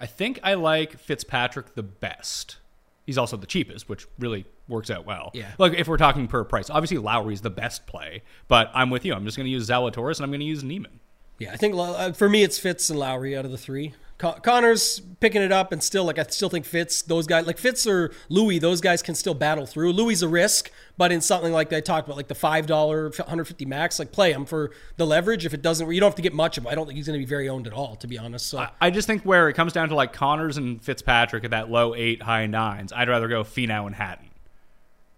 [0.00, 2.58] I think I like Fitzpatrick the best.
[3.04, 5.30] He's also the cheapest, which really works out well.
[5.32, 5.50] Yeah.
[5.56, 9.14] Like if we're talking per price, obviously Lowry's the best play, but I'm with you.
[9.14, 11.00] I'm just going to use Zalatoris and I'm going to use Niemann.
[11.38, 13.94] Yeah, I think uh, for me it's Fitz and Lowry out of the three.
[14.18, 17.56] Con- Connor's picking it up, and still, like I still think Fitz, those guys, like
[17.58, 19.92] Fitz or Louis, those guys can still battle through.
[19.92, 23.64] Louis a risk, but in something like they talked about, like the five dollar, 150
[23.64, 25.46] max, like play him for the leverage.
[25.46, 26.64] If it doesn't, you don't have to get much of.
[26.64, 26.68] him.
[26.68, 28.46] I don't think he's going to be very owned at all, to be honest.
[28.48, 31.70] So I just think where it comes down to like Conners and Fitzpatrick at that
[31.70, 34.27] low eight, high nines, I'd rather go Finau and Hatton.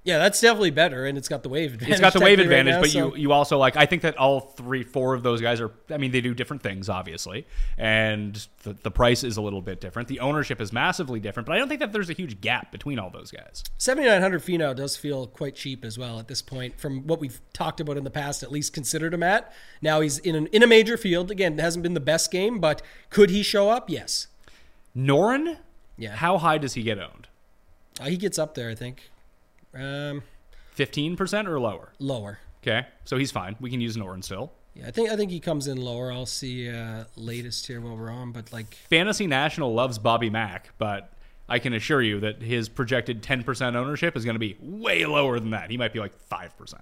[0.03, 1.93] Yeah, that's definitely better, and it's got the wave advantage.
[1.93, 3.85] It's got the wave technically right advantage, now, but so- you you also like I
[3.85, 5.71] think that all three, four of those guys are.
[5.91, 9.79] I mean, they do different things, obviously, and the, the price is a little bit
[9.83, 10.09] different.
[10.09, 12.99] The ownership is massively different, but I don't think that there's a huge gap between
[12.99, 13.63] all those guys.
[13.77, 17.79] 7900 Finau does feel quite cheap as well at this point from what we've talked
[17.81, 20.67] about in the past at least considered him at now he's in an, in a
[20.67, 24.29] major field again it hasn't been the best game but could he show up yes
[24.97, 25.59] Noren,
[25.97, 26.17] Yeah.
[26.17, 27.29] how high does he get owned?
[28.01, 29.10] uh, he gets up there i think
[29.75, 30.23] um,
[30.73, 31.93] Fifteen percent or lower?
[31.99, 33.57] lower Okay, so he's fine.
[33.61, 34.53] We can use Noren still.
[34.75, 37.97] yeah i think i think he comes in lower i'll see uh, latest here while
[37.97, 41.13] we're on but like Fantasy National loves Bobby Mack, but
[41.49, 45.41] I can assure you that his projected 10% ownership is going to be way lower
[45.41, 45.69] than that.
[45.69, 46.75] He might be like 5%,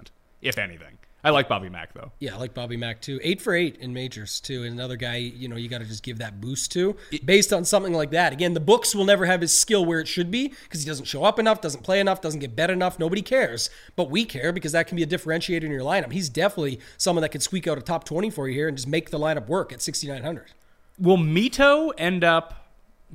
[0.43, 0.99] if anything.
[1.25, 2.13] I like Bobby Mack, though.
[2.21, 3.19] yeah, I like Bobby Mack too.
[3.25, 6.05] Eight for eight in majors too, and another guy you know you got to just
[6.05, 8.33] give that boost to based on something like that.
[8.33, 11.07] Again, the books will never have his skill where it should be because he doesn't
[11.07, 12.99] show up enough, doesn't play enough, doesn't get bet enough.
[13.01, 16.13] Nobody cares, but we care because that can be a differentiator in your lineup.
[16.13, 18.89] He's definitely someone that could squeak out a top twenty for you here and just
[18.89, 20.53] make the lineup work at sixty nine hundred.
[21.01, 22.69] Will Mito end up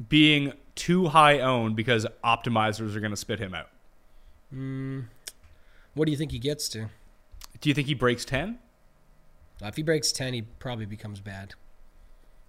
[0.09, 3.69] being too high owned because optimizers are going to spit him out?
[4.49, 5.01] Hmm.
[5.93, 6.89] What do you think he gets to?
[7.63, 8.59] Do you think he breaks 10?
[9.63, 11.53] Uh, if he breaks ten, he probably becomes bad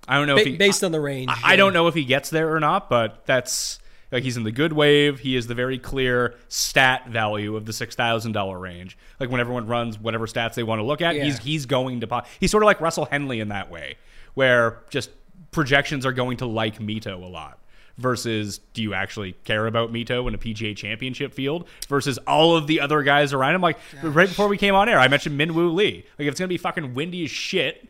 [0.09, 1.31] I don't know ba- if he, based on the range.
[1.31, 3.79] I, I don't know if he gets there or not, but that's
[4.11, 5.21] like he's in the good wave.
[5.21, 8.99] He is the very clear stat value of the six thousand dollar range.
[9.21, 11.25] Like when everyone runs whatever stats they want to look at, Yeah.
[11.25, 12.27] he's he's going to pop.
[12.41, 13.97] He's sort of like Russell Henley in that way,
[14.35, 15.11] where just
[15.53, 17.61] projections are going to like Mito a lot.
[17.97, 21.69] Versus, do you actually care about Mito in a PGA Championship field?
[21.89, 23.61] Versus all of the other guys around him.
[23.61, 26.05] Like right before we came on air, I mentioned Minwoo Lee.
[26.19, 27.89] Like if it's gonna be fucking windy as shit,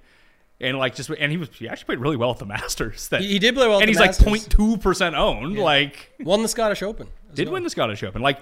[0.61, 3.09] and like just and he was he actually played really well at the Masters.
[3.09, 4.27] That He- he did play well and he's Masters.
[4.27, 5.59] like 0.2 percent owned.
[5.59, 7.09] Like Won the Scottish Open.
[7.33, 7.55] did well.
[7.55, 8.21] win the Scottish Open.
[8.21, 8.41] Like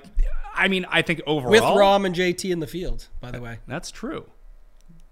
[0.55, 3.07] I mean, I think overall with Rahm and JT in the field.
[3.21, 4.27] By the way, That's true.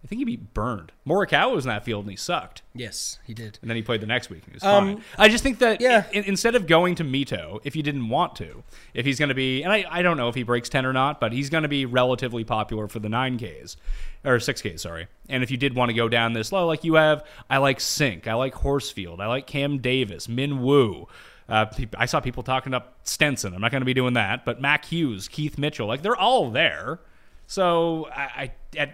[0.02, 0.92] I think he beat burned.
[1.06, 2.62] Morikawa was in that field and he sucked.
[2.74, 3.58] yes, he did.
[3.60, 5.04] And then he played the next week and he was Um, fine.
[5.18, 6.04] I just think that yeah.
[6.14, 8.62] i- instead of going to Mito, if you didn't want to,
[8.94, 10.94] if he's going to be, and I, I don't know if he breaks 10 or
[10.94, 13.76] not, but he's going to be relatively popular for the 9Ks,
[14.24, 15.06] or 6Ks, sorry.
[15.28, 17.78] And if you did want to go down this low, like you have, I like
[17.78, 21.08] Cink, I like Horsfield, I like Cam Davis, Min Woo.
[21.46, 21.66] Uh,
[21.98, 23.52] I saw people talking up Stenson.
[23.54, 26.50] I'm not going to be doing that, but Mac Hughes, Keith Mitchell, like they're all
[26.50, 27.00] there.
[27.48, 28.90] So I, I at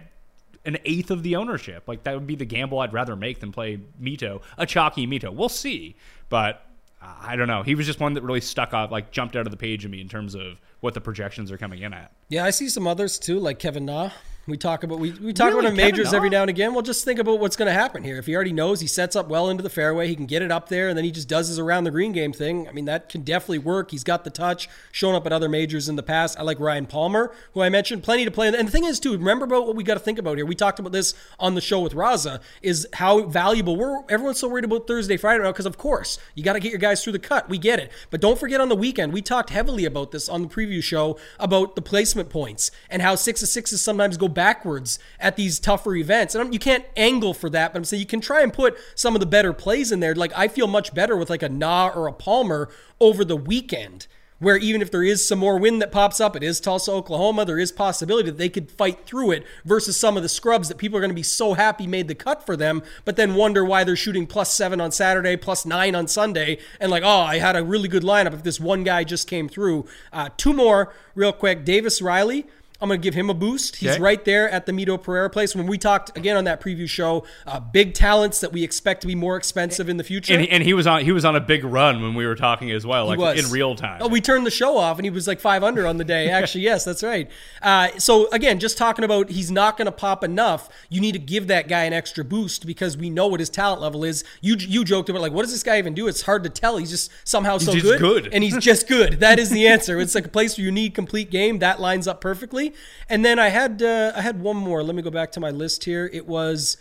[0.67, 1.87] an eighth of the ownership.
[1.87, 5.33] Like that would be the gamble I'd rather make than play Mito, a chalky Mito.
[5.33, 5.95] We'll see,
[6.29, 6.63] but
[7.01, 7.63] I don't know.
[7.63, 9.91] He was just one that really stuck out, like jumped out of the page of
[9.91, 12.11] me in terms of what the projections are coming in at.
[12.27, 14.11] Yeah, I see some others too, like Kevin Na.
[14.47, 15.59] We talk about we, we talk Really?
[15.59, 16.73] about Kevin majors every now and again.
[16.73, 18.17] Well, just think about what's going to happen here.
[18.17, 20.51] If he already knows he sets up well into the fairway, he can get it
[20.51, 22.65] up there, and then he just does his around the green game thing.
[22.65, 23.91] I mean, that can definitely work.
[23.91, 26.39] He's got the touch, shown up at other majors in the past.
[26.39, 28.47] I like Ryan Palmer, who I mentioned, plenty to play.
[28.47, 30.45] And the thing is, too, remember about what we got to think about here.
[30.45, 32.39] We talked about this on the show with Raza.
[32.61, 34.03] Is how valuable we're.
[34.07, 36.79] Everyone's so worried about Thursday, Friday now because, of course, you got to get your
[36.79, 37.49] guys through the cut.
[37.49, 40.43] We get it, but don't forget on the weekend we talked heavily about this on
[40.43, 44.99] the preview show about the placement points and how six of sixes sometimes go backwards
[45.19, 46.35] at these tougher events.
[46.35, 48.77] And I'm, you can't angle for that, but I'm saying you can try and put
[48.93, 50.13] some of the better plays in there.
[50.13, 52.69] Like I feel much better with like a Na or a Palmer
[53.01, 54.05] over the weekend.
[54.39, 57.43] Where even if there is some more wind that pops up, it is Tulsa, Oklahoma,
[57.43, 60.77] there is possibility that they could fight through it versus some of the scrubs that
[60.77, 63.65] people are going to be so happy made the cut for them, but then wonder
[63.65, 67.39] why they're shooting plus seven on Saturday, plus nine on Sunday, and like, oh, I
[67.39, 69.87] had a really good lineup if this one guy just came through.
[70.13, 71.65] Uh, two more real quick.
[71.65, 72.45] Davis Riley.
[72.79, 73.77] I'm going to give him a boost.
[73.77, 74.01] He's Okay.
[74.01, 75.55] right there at the Mito Pereira place.
[75.55, 79.07] When we talked again on that preview show, uh, big talents that we expect to
[79.07, 80.33] be more expensive in the future.
[80.35, 82.71] And, and he was on he was on a big run when we were talking
[82.71, 83.99] as well, like in real time.
[84.01, 86.29] Oh, we turned the show off, and he was like 500 on the day.
[86.37, 87.29] Actually, yes, that's right.
[87.61, 90.69] Uh, so again, just talking about he's not going to pop enough.
[90.89, 93.81] You need to give that guy an extra boost because we know what his talent
[93.81, 94.23] level is.
[94.41, 96.07] You you joked about like, what does this guy even do?
[96.07, 96.77] It's hard to tell.
[96.77, 98.29] He's just somehow so good, good.
[98.31, 99.19] and he's just good.
[99.19, 99.99] That is the answer.
[99.99, 101.59] It's like a place where you need complete game.
[101.59, 102.66] That lines up perfectly.
[103.09, 104.83] And then I had uh, I had one more.
[104.83, 106.09] Let me go back to my list here.
[106.11, 106.77] It was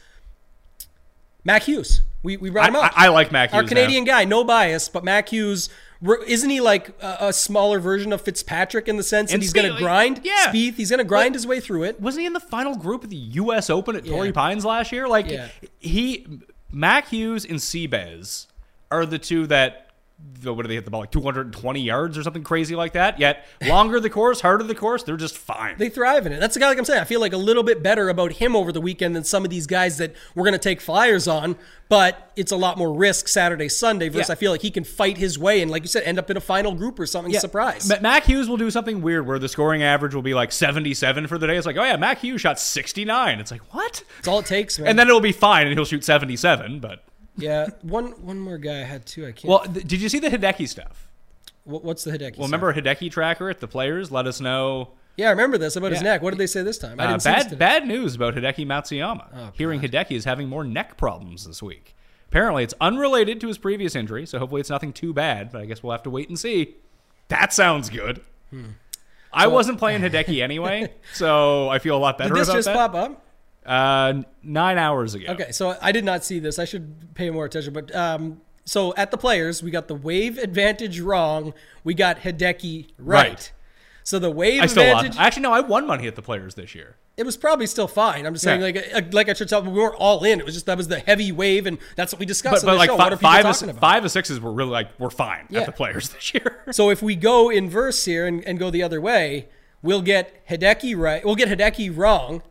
[1.45, 2.03] Mac Hughes.
[2.23, 2.93] We, we brought I, him up.
[2.99, 3.77] I, I like Mac Our Hughes now.
[3.77, 5.69] Canadian guy, no bias, but Mac Hughes,
[6.27, 9.73] isn't he like a, a smaller version of Fitzpatrick in the sense that he's going
[9.73, 10.23] to grind?
[10.25, 10.47] yeah.
[10.53, 12.01] Spieth, he's going to grind his way through it.
[12.01, 13.71] wasn't he in the final group of the U.S.
[13.71, 15.07] Open at Torrey Pines last year?
[15.07, 15.49] Like Yeah.
[15.79, 16.27] he,
[16.73, 18.47] Mac Hughes and Seabez
[18.91, 19.86] are the two that
[20.43, 23.19] what do they hit the ball like 220 yards or something crazy like that?
[23.19, 25.77] Yet longer the course, harder the course, they're just fine.
[25.77, 26.41] They thrive in it.
[26.41, 27.01] That's the guy, like I'm saying.
[27.01, 29.51] I feel like a little bit better about him over the weekend than some of
[29.51, 31.57] these guys that we're going to take flyers on.
[31.89, 34.09] But it's a lot more risk Saturday, Sunday.
[34.09, 34.33] Versus, Yeah.
[34.33, 36.37] I feel like he can fight his way and, like you said, end up in
[36.37, 37.33] a final group or something.
[37.35, 37.89] Surprise.
[37.89, 41.27] Ma- Mac Hughes will do something weird where the scoring average will be like 77
[41.29, 41.57] for the day.
[41.57, 43.39] It's like, oh yeah, Mac Hughes shot 69.
[43.39, 44.03] It's like, what?
[44.19, 44.89] It's all it takes, man.
[44.89, 46.81] And then it'll be fine and he'll shoot 77.
[46.81, 47.05] But
[47.37, 49.27] yeah, one one more guy I had too.
[49.27, 49.45] I can't.
[49.51, 51.09] well, th- did you see the Hideki stuff?
[51.65, 52.39] What- what's the Hideki?
[52.39, 54.11] Well, remember Hideki tracker at the players?
[54.11, 54.91] Let us know.
[55.17, 56.21] Yeah, I remember this about his neck.
[56.21, 57.01] What did they say this time?
[57.01, 59.27] I Uh, bad bad news about Hideki Matsuyama.
[59.35, 61.95] Oh, Hearing Hideki is having more neck problems this week.
[62.29, 65.51] Apparently, it's unrelated to his previous injury, so hopefully it's nothing too bad.
[65.51, 66.75] But I guess we'll have to wait and see.
[67.29, 68.21] That sounds good.
[68.51, 68.65] Hmm.
[69.33, 72.75] I wasn't playing Hideki anyway, so I feel a lot better Did this just that.
[72.77, 73.26] pop up?
[73.67, 75.27] Uh, nine hours ago.
[75.33, 76.59] Okay, so I did not see this.
[76.59, 77.73] I should pay more attention.
[77.73, 81.53] But um, so at the players, we got the wave advantage wrong.
[81.85, 83.29] We got Hideki right.
[83.31, 83.53] Right.
[84.05, 85.21] So the wave I still advantage, lost.
[85.21, 86.95] Actually, no, I won money at the players this year.
[87.17, 88.25] it was probably still fine.
[88.27, 88.67] I'm just saying, Yeah.
[88.67, 90.39] like, uh, like I should tell, we weren't all in.
[90.39, 92.73] It was just that was the heavy wave, and that's what we discussed But, on
[92.73, 92.97] but the like show.
[92.99, 93.81] fi- what are people five, talking of, about?
[93.91, 95.61] five of sixes were really like we're fine Yeah.
[95.61, 96.63] at the players this year.
[96.71, 99.49] So if we go inverse here and, and go the other way,
[99.83, 101.25] we'll get Hideki right.
[101.25, 102.43] We'll get Hideki wrong,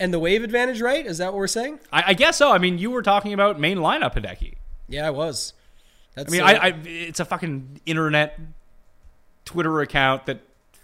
[0.00, 1.04] and the wave advantage right.
[1.04, 1.80] Is that what we're saying?
[1.92, 2.50] I, I guess so.
[2.52, 4.54] I mean, you were talking about main lineup Hideki.
[4.88, 5.52] Yeah, I was.
[6.14, 8.38] That's, I mean, uh, I, I it's a fucking internet
[9.44, 10.40] Twitter account that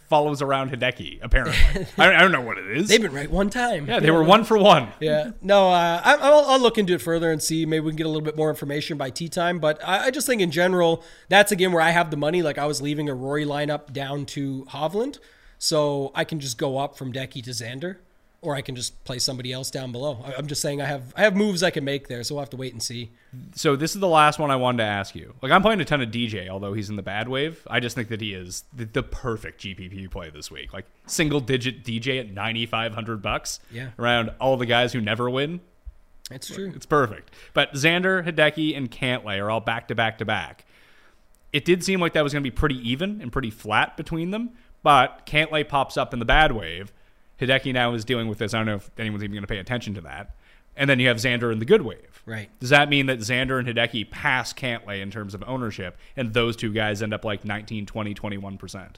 [0.08, 1.18] follows around Hideki.
[1.22, 1.56] Apparently,
[1.98, 2.88] I, don't, I don't know what it is.
[2.88, 3.86] they've been right one time.
[3.86, 4.88] yeah, they were one for one.
[5.00, 7.66] Yeah, no, uh, I, I'll, I'll look into it further and see.
[7.66, 9.58] Maybe we can get a little bit more information by tea time.
[9.58, 12.42] But I, I just think in general, that's again where I have the money.
[12.42, 15.18] Like I was leaving a Rory lineup down to Hovland,
[15.58, 17.96] so I can just go up from Decky to Xander,
[18.44, 20.24] or I can just play somebody else down below.
[20.36, 22.50] I'm just saying I have I have moves I can make there, so we'll have
[22.50, 23.10] to wait and see.
[23.54, 25.34] So this is the last one I wanted to ask you.
[25.42, 27.66] Like I'm playing a ton of DJ, although he's in the bad wave.
[27.68, 30.72] I just think that he is the, the perfect GPP play this week.
[30.72, 33.60] Like single digit DJ at 9,500 bucks.
[33.70, 33.90] Yeah.
[33.98, 35.60] Around all the guys who never win.
[36.30, 36.72] It's true.
[36.74, 37.30] It's perfect.
[37.52, 40.64] But Xander, Hideki, and Cantlay are all back to back to back.
[41.52, 44.30] It did seem like that was going to be pretty even and pretty flat between
[44.30, 44.50] them,
[44.82, 46.92] but Cantlay pops up in the bad wave.
[47.40, 48.54] Hideki now is dealing with this.
[48.54, 50.34] I don't know if anyone's even going to pay attention to that.
[50.76, 52.22] And then you have Xander and the good wave.
[52.26, 52.48] Right.
[52.58, 56.56] Does that mean that Xander and Hideki pass Cantlay in terms of ownership, and those
[56.56, 58.88] two guys end up like 19, 20, 21%?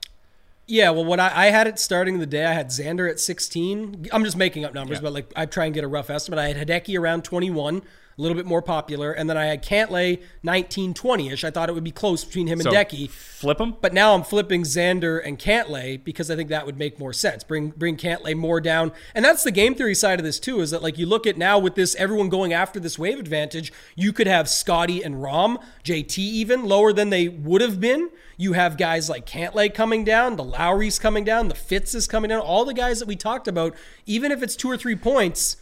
[0.68, 4.08] Yeah, well, when I, I had it starting the day, I had Xander at 16.
[4.10, 5.02] I'm just making up numbers, Yeah.
[5.02, 6.38] but like I try and get a rough estimate.
[6.40, 7.82] I had Hideki around 21,
[8.18, 11.44] a little bit more popular, and then I had Cantlay 19, 20ish.
[11.44, 13.10] I thought it would be close between him and So Decky.
[13.10, 13.76] flip them?
[13.80, 17.44] But now I'm flipping Xander and Cantlay because I think that would make more sense.
[17.44, 18.92] Bring bring Cantlay more down.
[19.14, 21.36] And that's the game theory side of this too, is that like you look at
[21.36, 25.62] now with this everyone going after this wave advantage, you could have Scotty and Rahm,
[25.84, 28.10] JT even lower than they would have been.
[28.38, 32.28] You have guys like Cantlay coming down, the Lowry's coming down, the Fitz is coming
[32.30, 33.74] down, all the guys that we talked about,
[34.06, 35.56] even if it's two or three points,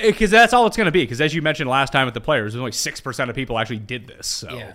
[0.00, 1.02] Because that's all it's going to be.
[1.02, 4.06] Because as you mentioned last time at the players, only 6% of people actually did
[4.06, 4.26] this.
[4.26, 4.50] So.
[4.50, 4.72] Yeah,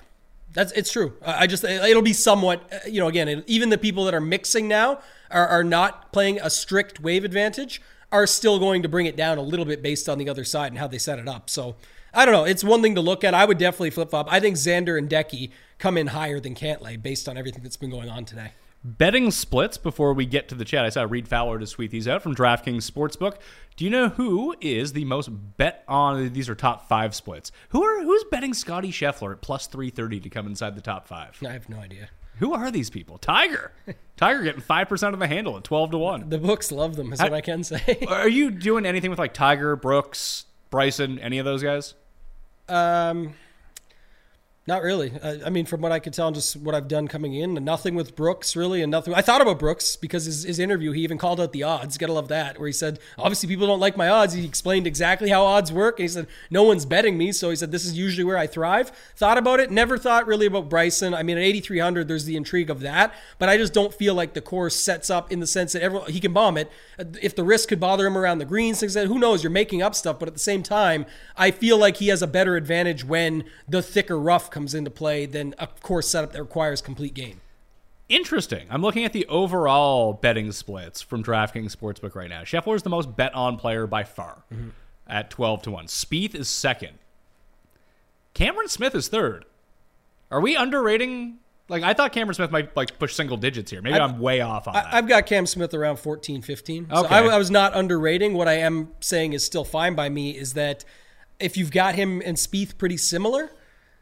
[0.54, 1.14] that's it's true.
[1.26, 4.22] I just it'll be somewhat, uh, you know, again, it, even the people that are
[4.22, 7.82] mixing now are, are not playing a strict wave advantage
[8.12, 10.72] are still going to bring it down a little bit based on the other side
[10.72, 11.50] and how they set it up.
[11.50, 11.76] So
[12.14, 12.44] I don't know.
[12.44, 13.34] It's one thing to look at.
[13.34, 14.28] I would definitely flip flop.
[14.32, 17.90] I think Xander and Decky come in higher than Cantlay based on everything that's been
[17.90, 18.52] going on today.
[18.84, 20.86] Betting splits before we get to the chat.
[20.86, 23.36] I saw Reed Fowler to tweet these out from DraftKings Sportsbook.
[23.76, 26.34] Do you know who is the most bet on?
[26.34, 27.52] These are top five splits.
[27.70, 31.08] Who are who's betting Scotty Scheffler at plus three thirty to come inside the top
[31.08, 31.38] five?
[31.46, 32.10] I have no idea.
[32.38, 33.18] Who are these people?
[33.18, 33.72] Tiger,
[34.18, 36.30] Tiger getting five percent of the handle at twelve to one.
[36.30, 38.04] The books love them, is what I can say.
[38.08, 41.94] Are you doing anything with like Tiger, Brooks, Bryson, any of those guys?
[42.68, 43.34] Um,
[44.68, 45.12] not really.
[45.24, 47.56] I, I mean, from what I could tell, and just what I've done coming in,
[47.64, 49.14] nothing with Brooks really, and nothing.
[49.16, 51.98] I thought about Brooks because his, his interview, he even called out the odds.
[51.98, 54.36] Gotta love that, where he said, obviously people don't like my odds.
[54.36, 57.56] He explained exactly how odds work, and he said, no one's betting me, so he
[57.56, 58.92] said this is usually where I thrive.
[59.16, 61.16] Thought about it, never thought really about Bryson.
[61.16, 64.36] I mean, at 8300, there's the intrigue of that, but I just don't feel like
[64.36, 66.72] the course sets up in the sense that everyone he can bomb it.
[67.20, 69.44] If the risk could bother him around the greens, things like that, who knows?
[69.44, 72.28] You're making up stuff, but at the same time, I feel like he has a
[72.28, 76.82] better advantage when the thicker rough comes into play than a course setup that requires
[76.82, 77.42] complete game.
[78.10, 78.68] Interesting.
[78.70, 82.42] I'm looking at the overall betting splits from DraftKings Sportsbook right now.
[82.42, 84.70] Scheffler is the most bet on player by far mm-hmm.
[85.08, 85.86] at 12 to 1.
[85.86, 87.00] Spieth is second.
[88.34, 89.46] Cameron Smith is third.
[90.30, 91.40] Are we underrating?
[91.70, 93.82] Like, I thought Cameron Smith might like push single digits here.
[93.82, 94.88] Maybe I'm, way off on that.
[94.88, 96.88] I, I've got Cam Smith around 14, 15.
[96.90, 97.16] So Okay.
[97.16, 98.34] I, I was not underrating.
[98.34, 100.84] What I am saying is still fine by me is that
[101.40, 103.52] if you've got him and Spieth pretty similar,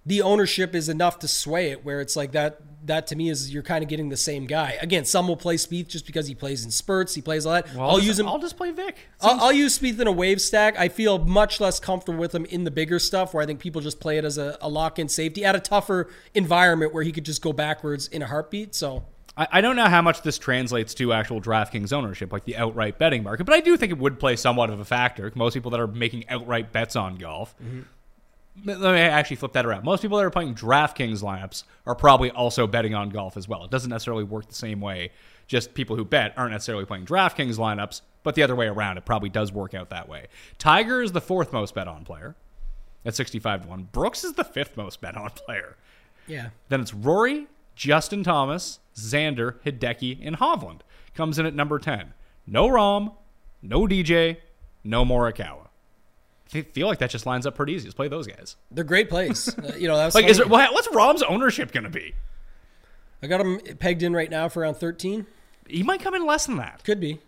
[0.06, 3.54] the ownership is enough to sway it where it's like that that to me is
[3.54, 4.78] you're kind of getting the same guy.
[4.82, 7.74] Again, some will play Spieth just because he plays in spurts, he plays a lot.
[7.76, 8.96] Well, I'll just- use him I'll just play Vic.
[9.22, 10.80] I'll, I'll use Spieth in a wave stack.
[10.80, 13.82] I feel much less comfortable with him in the bigger stuff where I think people
[13.82, 17.26] just play it as a, a lock-in safety at a tougher environment where he could
[17.26, 18.74] just go backwards in a heartbeat.
[18.74, 19.04] So
[19.38, 22.98] I, I don't know how much this translates to actual DraftKings ownership, like the outright
[22.98, 25.32] betting market, but I do think it would play somewhat of a factor.
[25.36, 27.54] Most people that are making outright bets on golf.
[27.62, 27.82] Mm-hmm.
[28.66, 29.84] Let me actually flip that around.
[29.84, 33.64] Most people that are playing DraftKings lineups are probably also betting on golf as well.
[33.64, 35.12] It doesn't necessarily work the same way.
[35.48, 39.06] Just people who bet aren't necessarily playing DraftKings lineups, but the other way around, it
[39.06, 40.28] probably does work out that way.
[40.58, 42.36] Tiger is the fourth most bet on player
[43.06, 43.90] at 65 to 1.
[43.92, 45.78] Brooks is the fifth most bet on player.
[46.28, 50.82] yeah, Then it's Rory, Justin Thomas, Xander, Hideki, and Hovland.
[51.16, 52.14] Comes in at number 10.
[52.46, 53.16] No Rahm,
[53.62, 54.38] no DJ,
[54.84, 55.69] no Morikawa.
[56.54, 57.86] I feel like that just lines up pretty easy.
[57.88, 58.56] Let's play those guys.
[58.72, 59.54] they're great plays.
[59.64, 62.16] Uh, you know, that's Like, is it, what's Rahm's ownership going to be?
[63.22, 65.26] I got him pegged in right now for around 13.
[65.68, 66.84] He might come in less than that.
[66.84, 67.20] Could be.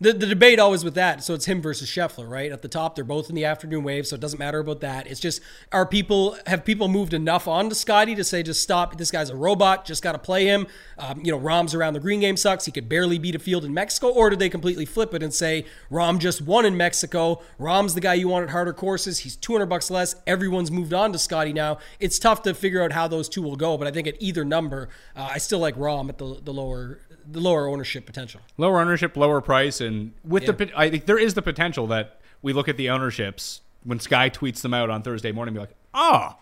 [0.00, 2.50] The, the debate always with that, so it's him versus Scheffler, right?
[2.50, 5.06] At the top, they're both in the afternoon wave, so it doesn't matter about that.
[5.06, 5.40] It's just,
[5.70, 9.30] are people, have people moved enough on to Scotty to say, just stop, this guy's
[9.30, 10.66] a robot, just got to play him?
[10.98, 13.64] Um, you know, Rahm's around the green game sucks, he could barely beat a field
[13.64, 17.40] in Mexico, or did they completely flip it and say, Rahm just won in Mexico,
[17.60, 21.12] Rahm's the guy you want at harder courses, he's 200 bucks less, everyone's moved on
[21.12, 21.78] to Scotty now.
[22.00, 24.44] It's tough to figure out how those two will go, but I think at either
[24.44, 26.98] number, uh, I still like Rahm at the, the lower
[27.30, 28.40] the lower ownership potential.
[28.56, 32.52] Lower ownership, lower price, and with the I think there is the potential that we
[32.52, 36.36] look at the ownerships when Sky tweets them out on Thursday morning, be like, oh,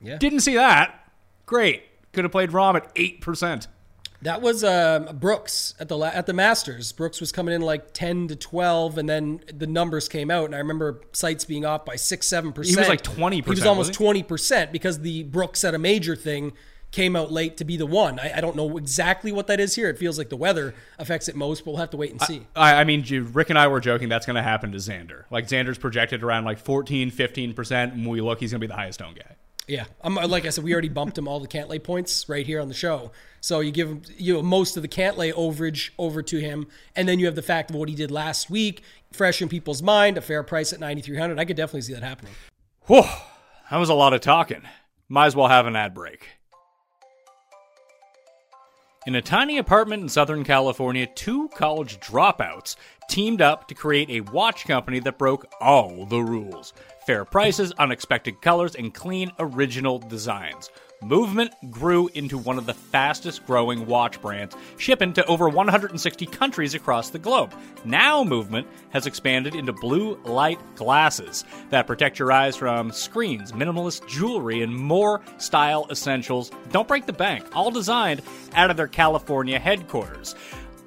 [0.00, 0.16] Yeah.
[0.18, 1.10] didn't see that.
[1.46, 1.82] Great,
[2.12, 3.68] could have played Rahm at eight percent.
[4.22, 6.92] That was um, Brooks at the la- at the Masters.
[6.92, 10.54] Brooks was coming in like ten to twelve, and then the numbers came out, and
[10.54, 12.74] I remember sites being off by six, seven percent.
[12.74, 16.16] He was like 20%, He was almost twenty percent because the Brooks at a major
[16.16, 16.54] thing
[16.94, 18.20] came out late to be the one.
[18.20, 19.88] I, I don't know exactly what that is here.
[19.88, 22.46] It feels like the weather affects it most, but we'll have to wait and see.
[22.54, 25.24] I, I mean, Rick and I were joking that's going to happen to Xander.
[25.28, 27.94] Like Xander's projected around like 14, 15 percent.
[27.94, 29.34] When we look, he's going to be the highest owned guy.
[29.66, 32.46] Yeah, I'm, uh, like I said, we already bumped him all the Cantlay points right
[32.46, 33.10] here on the show.
[33.40, 37.08] So you give him you know most of the Cantlay overage over to him, and
[37.08, 38.82] then you have the fact of what he did last week,
[39.12, 41.40] fresh in people's mind, a fair price at 9,300.
[41.40, 42.34] I could definitely see that happening.
[42.86, 43.02] Whew,
[43.70, 44.62] that was a lot of talking.
[45.08, 46.28] Might as well have an ad break.
[49.06, 52.76] In a tiny apartment in Southern California, two college dropouts
[53.10, 56.72] teamed up to create a watch company that broke all the rules
[57.04, 60.70] fair prices, unexpected colors, and clean original designs.
[61.04, 66.74] Movement grew into one of the fastest growing watch brands, shipping to over 160 countries
[66.74, 67.54] across the globe.
[67.84, 74.08] Now, Movement has expanded into blue light glasses that protect your eyes from screens, minimalist
[74.08, 76.50] jewelry, and more style essentials.
[76.70, 78.22] Don't break the bank, all designed
[78.54, 80.34] out of their California headquarters.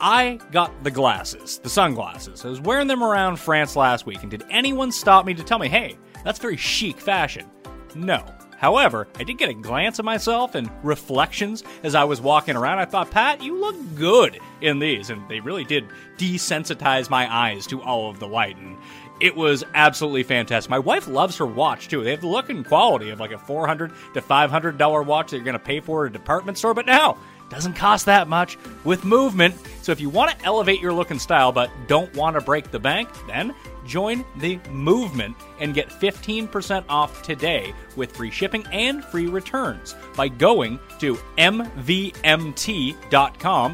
[0.01, 2.43] I got the glasses, the sunglasses.
[2.43, 5.59] I was wearing them around France last week, and did anyone stop me to tell
[5.59, 7.45] me, hey, that's very chic fashion?
[7.93, 8.26] No.
[8.58, 12.80] However, I did get a glance at myself and reflections as I was walking around.
[12.80, 15.10] I thought, Pat, you look good in these.
[15.10, 15.88] And they really did
[16.18, 18.58] desensitize my eyes to all of the light.
[18.58, 18.76] And
[19.20, 20.70] it was absolutely fantastic.
[20.70, 22.03] My wife loves her watch too.
[22.03, 25.45] They have the look and quality of like a 400 to $500 watch that you're
[25.45, 26.74] going to pay for at a department store.
[26.74, 29.55] But now, it doesn't cost that much with movement.
[29.82, 32.72] So if you want to elevate your look and style but don't want to break
[32.72, 33.53] the bank, then
[33.88, 40.28] join the movement and get 15% off today with free shipping and free returns by
[40.28, 42.20] going to mvmt.com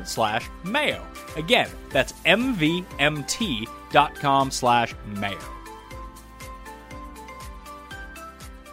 [0.05, 1.05] slash mayo.
[1.35, 2.91] Again, that's mvmt.com
[4.51, 5.39] slash mayo.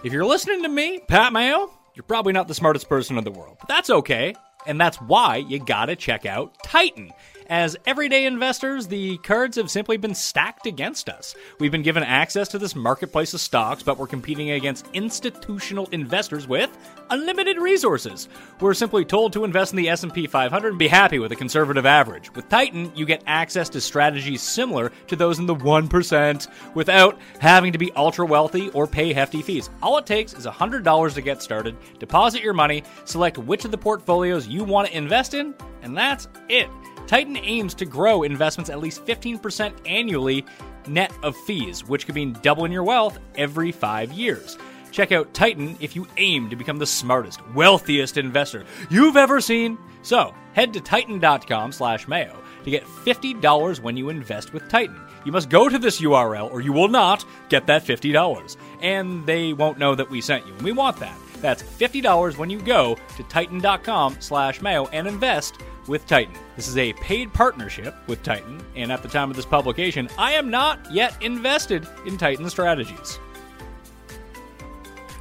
[0.03, 3.31] If you're listening to me, Pat Mayo, you're probably not the smartest person in the
[3.31, 4.35] world, but that's okay.
[4.67, 7.13] And that's why you gotta check out Titan.
[7.51, 11.35] As everyday investors, the cards have simply been stacked against us.
[11.59, 16.47] We've been given access to this marketplace of stocks, but we're competing against institutional investors
[16.47, 16.71] with
[17.11, 18.29] unlimited resources.
[18.61, 21.87] We're simply told to invest in the S&P 500 and be happy with a conservative
[21.87, 22.33] average.
[22.37, 27.73] With Titan, you get access to strategies similar to those in the 1% without having
[27.73, 29.71] to be ultra wealthy or pay hefty fees.
[29.83, 33.79] All it takes is $100 to get started, deposit your money, select which of the
[33.79, 36.71] portfolios you want to invest in, and that's it.
[37.11, 40.47] Titan aims to grow investments at least 15% annually
[40.87, 44.57] net of fees, which could mean doubling your wealth every five years.
[44.93, 49.77] Check out Titan if you aim to become the smartest, wealthiest investor you've ever seen.
[50.03, 55.01] So head to titan.com slash mayo to get $50 when you invest with Titan.
[55.25, 58.57] You must go to this URL or you will not get that $50.
[58.83, 61.19] And they won't know that we sent you, and we want that.
[61.41, 65.57] That's $50 when you go to titan.com slash mayo and invest
[65.91, 66.33] with Titan.
[66.55, 70.33] This is a paid partnership with Titan, and at the time of this publication, I
[70.33, 73.19] am not yet invested in Titan strategies.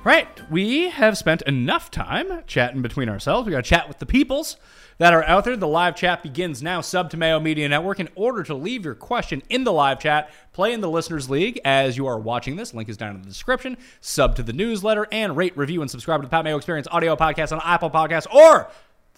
[0.04, 3.48] Right, we have spent enough time chatting between ourselves.
[3.48, 4.58] We got to chat with the peoples
[5.00, 5.58] that are out there.
[5.58, 6.82] The live chat begins now.
[6.82, 8.00] Sub to Mayo Media Network.
[8.00, 11.60] In order to leave your question in the live chat, play in the Listeners League
[11.66, 12.74] as you are watching this.
[12.74, 13.76] Link is down in the description.
[14.02, 17.16] Sub to the newsletter and rate, review, and subscribe to the Pat Mayo Experience audio
[17.16, 18.70] podcast on Apple Podcasts or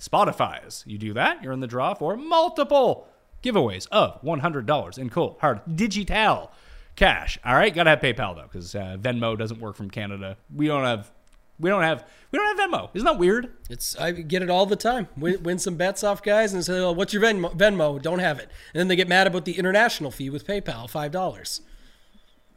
[0.02, 0.84] Spotify's.
[0.88, 3.08] You do that, you're in the draw for multiple
[3.43, 6.52] giveaways of $100 in cool hard digital
[6.95, 7.38] cash.
[7.45, 10.38] All right, gotta have PayPal though, because uh, Venmo doesn't work from Canada.
[10.54, 11.12] We don't have,
[11.60, 12.89] we don't have, we don't have Venmo.
[12.93, 13.54] Isn't that weird?
[13.70, 15.08] It's I get it all the time.
[15.16, 17.56] Win, win some bets off guys and say, oh, "What's your Venmo?
[17.56, 18.02] Venmo?
[18.02, 21.12] Don't have it." And then they get mad about the international fee with PayPal, five
[21.12, 21.62] dollars.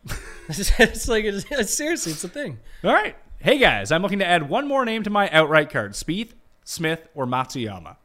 [0.48, 2.58] it's like it's, seriously, it's a thing.
[2.82, 5.92] All right, hey guys, I'm looking to add one more name to my outright card:
[5.92, 6.32] Spieth,
[6.64, 7.96] Smith, or Matsuyama.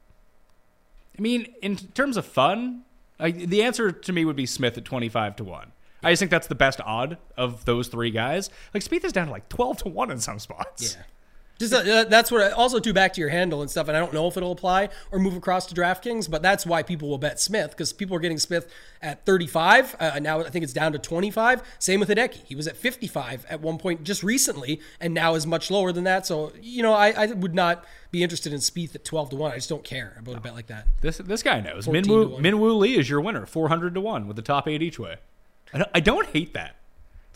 [1.17, 2.83] I mean, in terms of fun,
[3.19, 5.71] I, the answer to me would be Smith at 25 to one.
[6.03, 8.49] I just think that's the best odd of those three guys.
[8.73, 10.95] Like Spieth is down to like twelve to one in some spots.
[10.95, 11.03] Yeah.
[11.59, 12.41] Just uh, that's what.
[12.41, 13.89] I, also, too, back to your handle and stuff.
[13.89, 16.83] And I don't know if it'll apply or move across to DraftKings, but that's why
[16.83, 19.97] people will bet Smith because people are getting Smith at 35.
[19.99, 21.61] Uh, now I think it's down to 25.
[21.77, 22.45] Same with Hideki.
[22.45, 26.05] He was at 55 at one point just recently, and now is much lower than
[26.05, 26.25] that.
[26.25, 29.51] So you know, I, I would not be interested in Spieth at 12 to one.
[29.51, 30.87] I just don't care about a bet like that.
[31.01, 31.87] This this guy knows.
[31.87, 35.17] Minwoo Minwoo Lee is your winner, 400 to one with the top eight each way.
[35.73, 36.75] I don't, I don't hate that.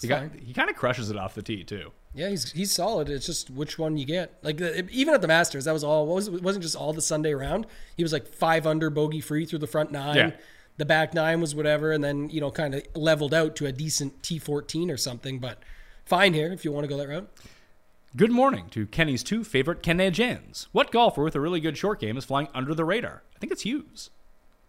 [0.01, 1.91] He, got, he kind of crushes it off the tee too.
[2.13, 3.09] Yeah, he's he's solid.
[3.09, 4.37] It's just which one you get.
[4.43, 6.05] Like even at the Masters, that was all.
[6.07, 7.65] Was, it wasn't just all the Sunday round.
[7.97, 10.15] He was like five under bogey free through the front nine.
[10.15, 10.31] Yeah.
[10.77, 13.71] The back nine was whatever, and then you know kind of leveled out to a
[13.71, 15.39] decent T fourteen or something.
[15.39, 15.59] But
[16.05, 17.29] fine here if you want to go that route.
[18.15, 20.67] Good morning to Kenny's two favorite Canadians.
[20.71, 23.23] What golfer with a really good short game is flying under the radar?
[23.35, 24.11] I think it's Hughes.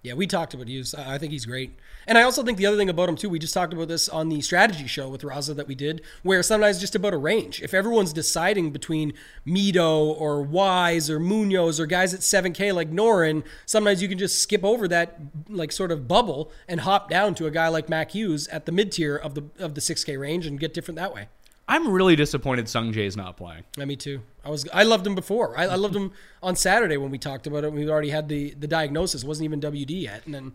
[0.04, 0.94] Yeah, we talked about Hughes.
[0.94, 1.78] I think he's great.
[2.06, 4.06] And I also think the other thing about him, too, we just talked about this
[4.06, 7.62] on the strategy show with Raza that we did, where sometimes just about a range.
[7.62, 9.14] If everyone's deciding between
[9.46, 14.42] Mito or Wise or Munoz or guys at 7K like Noren, sometimes you can just
[14.42, 18.10] skip over that like sort of bubble and hop down to a guy like Mac
[18.10, 21.14] Hughes at the mid tier of the of the 6K range and get different that
[21.14, 21.28] way.
[21.66, 23.64] I'm really disappointed Sung Jae's not playing.
[23.76, 24.20] Yeah, me too.
[24.44, 25.58] I was I loved him before.
[25.58, 26.12] I, I loved him
[26.42, 27.72] on Saturday when we talked about it.
[27.72, 29.22] We already had the the diagnosis.
[29.22, 30.52] It wasn't even WD yet, and then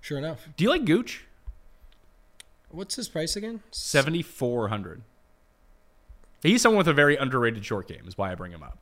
[0.00, 0.48] sure enough.
[0.56, 1.24] Do you like Gooch?
[2.70, 3.62] What's his price again?
[3.70, 5.02] Seventy four hundred.
[6.42, 8.02] He's someone with a very underrated short game.
[8.06, 8.78] Is why I bring him up.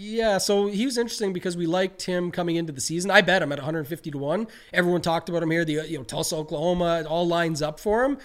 [0.00, 3.10] Yeah, so he was interesting because we liked him coming into the season.
[3.10, 4.46] I bet him at 150 to one.
[4.72, 5.64] Everyone talked about him here.
[5.64, 8.18] The you know Tulsa, Oklahoma, it all lines up for him.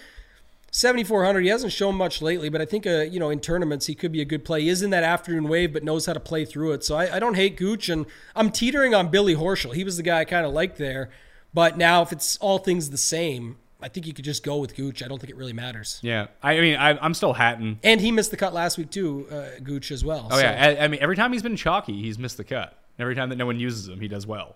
[0.76, 3.93] 7400 he hasn't shown much lately but i think uh, you know in tournaments he
[3.93, 4.61] could be a good play.
[4.61, 6.84] He is in that afternoon wave but knows how to play through it.
[6.84, 9.76] So i, I don't hate gooch and i'm teetering on billy horschel.
[9.76, 11.11] He was the guy i kind of liked there.
[11.53, 14.76] But now if it's all things the same i think you could just go with
[14.76, 15.03] gooch.
[15.03, 15.99] I don't think it really matters.
[16.01, 17.80] Yeah, I, mean, I, I'm still Hatton.
[17.84, 20.28] and he missed the cut last week too uh, gooch as well.
[20.32, 22.80] Oh so, yeah, I, I mean, every time he's been chalky, he's missed the cut.
[22.97, 24.55] Every time that no one uses him, he does well.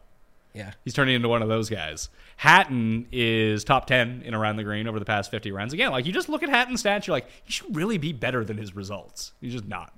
[0.57, 2.09] Yeah He's turning into one of those guys.
[2.37, 5.73] Hatton is top 10 in around the green over the past 50 rounds.
[5.73, 8.43] Again, like you just look at Hatton's stats, you're like, he should really be better
[8.43, 9.33] than his results.
[9.41, 9.93] He's just not.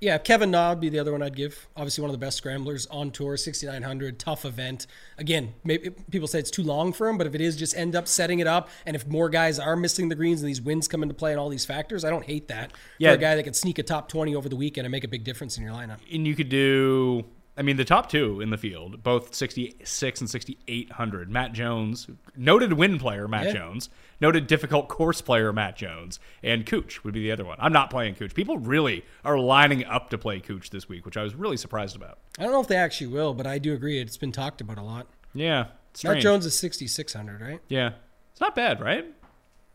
[0.00, 1.66] Yeah, Kevin Na would be the other one I'd give.
[1.76, 4.86] Obviously, one of the best scramblers on tour, 6,900, tough event.
[5.18, 7.94] Again, maybe people say it's too long for him, but if it is, just end
[7.94, 8.68] up setting it up.
[8.84, 11.40] And if more guys are missing the greens and these wins come into play and
[11.40, 12.72] all these factors, I don't hate that.
[12.98, 13.10] Yeah.
[13.10, 15.08] For a guy that could sneak a top 20 over the weekend and make a
[15.08, 15.98] big difference in your lineup.
[16.12, 17.24] And you could do,
[17.56, 21.30] I mean, the top two in the field, both 66 and 6,800.
[21.30, 23.52] Matt Jones, noted win player, Matt Yeah.
[23.52, 23.90] Jones,
[24.20, 27.56] noted difficult course player, Matt Jones, and Gooch would be the other one.
[27.60, 28.34] I'm not playing Gooch.
[28.34, 31.94] People really are lining up to play Gooch this week, which I was really surprised
[31.94, 32.18] about.
[32.38, 34.00] I don't know if they actually will, but I do agree.
[34.00, 35.06] It's been talked about a lot.
[35.32, 35.66] Yeah.
[36.02, 36.20] Matt.
[36.20, 37.60] Jones is 6,600, right?
[37.68, 37.92] Yeah,
[38.32, 39.06] it's not bad, right?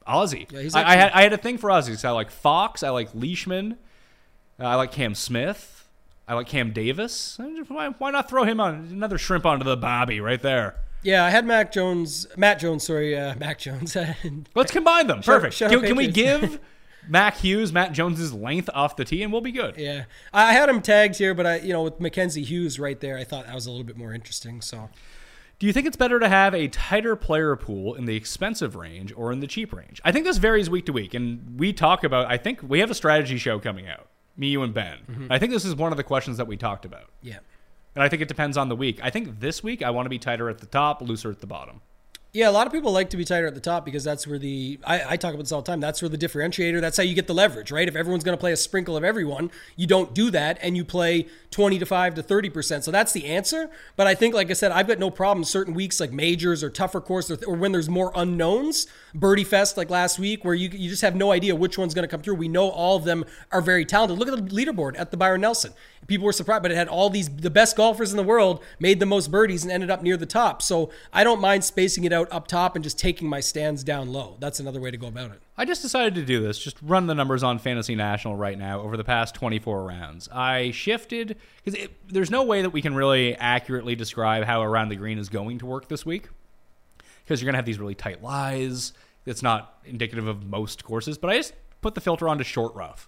[0.06, 0.52] Aussie.
[0.52, 2.04] Yeah, he's I, I had I had a thing for Ozzy Aussies.
[2.04, 2.84] I like Fox.
[2.84, 3.78] I like Leishman.
[4.60, 5.79] Uh, I like Cam Smith.
[6.30, 7.40] I like Cam Davis.
[7.68, 10.76] Why, why not throw him on another shrimp onto the bobby right there?
[11.02, 13.98] Yeah, I had Mac Jones, Matt Jones, sorry, uh, Mac Jones.
[14.56, 15.24] Let's combine them.
[15.24, 15.56] Perfect.
[15.56, 16.60] shut can, can we give
[17.08, 19.76] Mac Hughes, Matt Jones's length off the tee, and we'll be good?
[19.78, 23.18] yeah, I had him tagged here, but I, you know, with Mackenzie Hughes right there,
[23.18, 24.62] I thought that was a little bit more interesting.
[24.62, 24.90] So
[25.58, 29.12] Do you think it's better to have a tighter player pool in the expensive range
[29.16, 30.00] or in the cheap range?
[30.06, 32.28] I think this varies week to week, and we talk about.
[32.28, 34.09] I think we have a strategy show coming out.
[34.40, 34.98] Me, you, and Ben.
[35.12, 35.28] Mm-hmm.
[35.32, 37.10] I think this is one of the questions that we talked about.
[37.22, 37.38] yeah.
[37.96, 39.00] And I think it depends on the week.
[39.04, 41.48] I think this week I want to be tighter at the top, looser at the
[41.48, 41.82] bottom.
[42.32, 44.38] Yeah, a lot of people like to be tighter at the top because that's where
[44.38, 45.80] the I, I talk about this all the time.
[45.80, 46.80] That's where the differentiator.
[46.80, 47.88] That's how you get the leverage, right?
[47.88, 50.86] If everyone's going to play a sprinkle of everyone, you don't do that, and you
[50.86, 52.84] play twenty to five to thirty percent.
[52.84, 53.72] So that's the answer.
[53.96, 56.70] But I think, like I said, I've got no problem certain weeks like majors or
[56.70, 58.86] tougher courses or, or when there's more unknowns.
[59.14, 62.04] Birdie Fest like last week, where you you just have no idea which one's going
[62.04, 62.36] to come through.
[62.36, 64.18] We know all of them are very talented.
[64.18, 65.74] Look at the leaderboard at the Byron Nelson.
[66.08, 69.00] People were surprised, but it had all these the best golfers in the world made
[69.00, 70.62] the most birdies and ended up near the top.
[70.62, 74.12] So I don't mind spacing it out up top and just taking my stands down
[74.12, 74.38] low.
[74.40, 75.42] That's another way to go about it.
[75.58, 76.58] I just decided to do this.
[76.58, 80.30] Just run the numbers on Fantasy National right now over the past 24 rounds.
[80.32, 84.96] I shifted because there's no way that we can really accurately describe how around the
[84.96, 86.30] green is going to work this week
[87.30, 88.92] because you're going to have these really tight lies.
[89.28, 92.74] It's not indicative of most courses, but I just put the filter on to short
[92.74, 93.08] rough.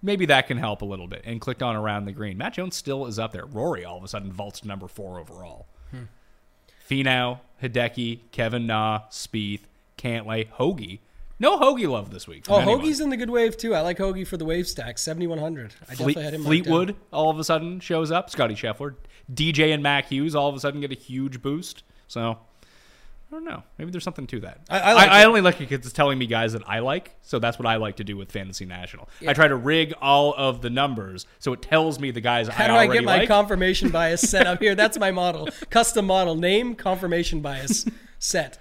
[0.00, 1.24] Maybe that can help a little bit.
[1.26, 2.38] And clicked on around the green.
[2.38, 3.44] Matt Jones still is up there.
[3.44, 5.66] Rory all of a sudden vaults to number four overall.
[5.90, 6.04] Hmm.
[6.88, 9.64] Finau, Hideki, Kevin Na, Spieth,
[9.98, 11.00] Cantlay, Hoagie.
[11.38, 12.46] No Hoagie love this week.
[12.48, 12.80] Oh, anyone.
[12.80, 13.74] Hoagie's in the good wave too.
[13.74, 15.74] I like Hoagie for the wave stack, 7100.
[15.82, 18.30] I Fleet, definitely had him Fleetwood all of a sudden shows up.
[18.30, 18.94] Scotty Scheffler,
[19.30, 21.82] DJ and Mac Hughes all of a sudden get a huge boost.
[22.06, 22.38] So
[23.30, 23.62] I don't know.
[23.76, 24.60] Maybe there's something to that.
[24.70, 26.78] I, I, like I, I only like it because it's telling me guys that I
[26.78, 29.06] like, so that's what I like to do with Fantasy National.
[29.20, 29.30] Yeah.
[29.30, 32.64] I try to rig all of the numbers so it tells me the guys How
[32.64, 33.28] I do I get my like.
[33.28, 34.74] confirmation bias set up here?
[34.74, 35.48] That's my model.
[35.70, 37.84] Custom model name, confirmation bias
[38.18, 38.56] set.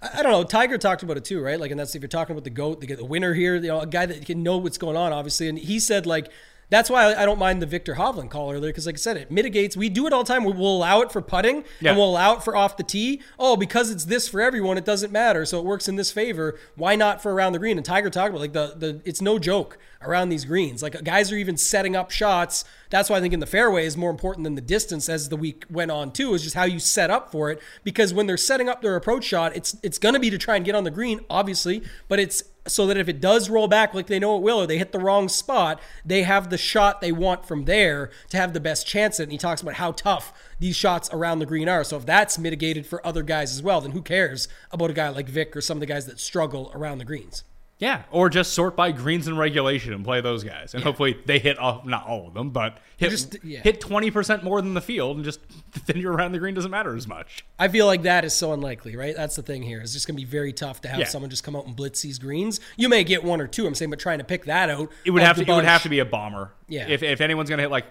[0.00, 0.44] I don't know.
[0.44, 1.58] Tiger talked about it too, right?
[1.58, 3.80] Like, and that's if you're talking about the goat, the, the winner here, you know,
[3.80, 5.48] a guy that can know what's going on, obviously.
[5.48, 6.30] And he said like
[6.70, 9.30] that's why I don't mind the Viktor Hovland call earlier because, like I said, it
[9.30, 9.76] mitigates.
[9.76, 10.44] We do it all the time.
[10.44, 11.90] We'll allow it for putting yeah.
[11.90, 13.20] and we'll allow it for off the tee.
[13.40, 15.44] Oh, because it's this for everyone, it doesn't matter.
[15.44, 16.58] So it works in this favor.
[16.76, 17.76] Why not for around the green?
[17.76, 20.80] And Tiger talked about like the the it's no joke around these greens.
[20.80, 22.64] Like guys are even setting up shots.
[22.88, 25.36] That's why I think in the fairway is more important than the distance as the
[25.36, 26.34] week went on too.
[26.34, 29.24] Is just how you set up for it because when they're setting up their approach
[29.24, 32.20] shot, it's it's going to be to try and get on the green, obviously, but
[32.20, 34.78] it's so that if it does roll back like they know it will, or they
[34.78, 38.60] hit the wrong spot, they have the shot they want from there to have the
[38.60, 39.24] best chance at.
[39.24, 41.84] And he talks about how tough these shots around the green are.
[41.84, 45.08] So if that's mitigated for other guys as well, then who cares about a guy
[45.08, 47.44] like Vic or some of the guys that struggle around the greens?
[47.80, 50.84] Yeah, or just sort by greens and regulation and play those guys, and yeah.
[50.84, 53.60] hopefully they hit off not all of them, but hit just, yeah.
[53.60, 55.40] hit twenty percent more than the field, and just
[55.86, 57.46] then you're around the green doesn't matter as much.
[57.58, 59.16] I feel like that is so unlikely, right?
[59.16, 59.80] That's the thing here.
[59.80, 61.06] It's just gonna be very tough to have yeah.
[61.06, 62.60] someone just come out and blitz these greens.
[62.76, 63.66] You may get one or two.
[63.66, 65.40] I'm saying, but trying to pick that out, it would have to.
[65.40, 66.52] Bunch, it would have to be a bomber.
[66.68, 66.86] Yeah.
[66.86, 67.86] If if anyone's gonna hit like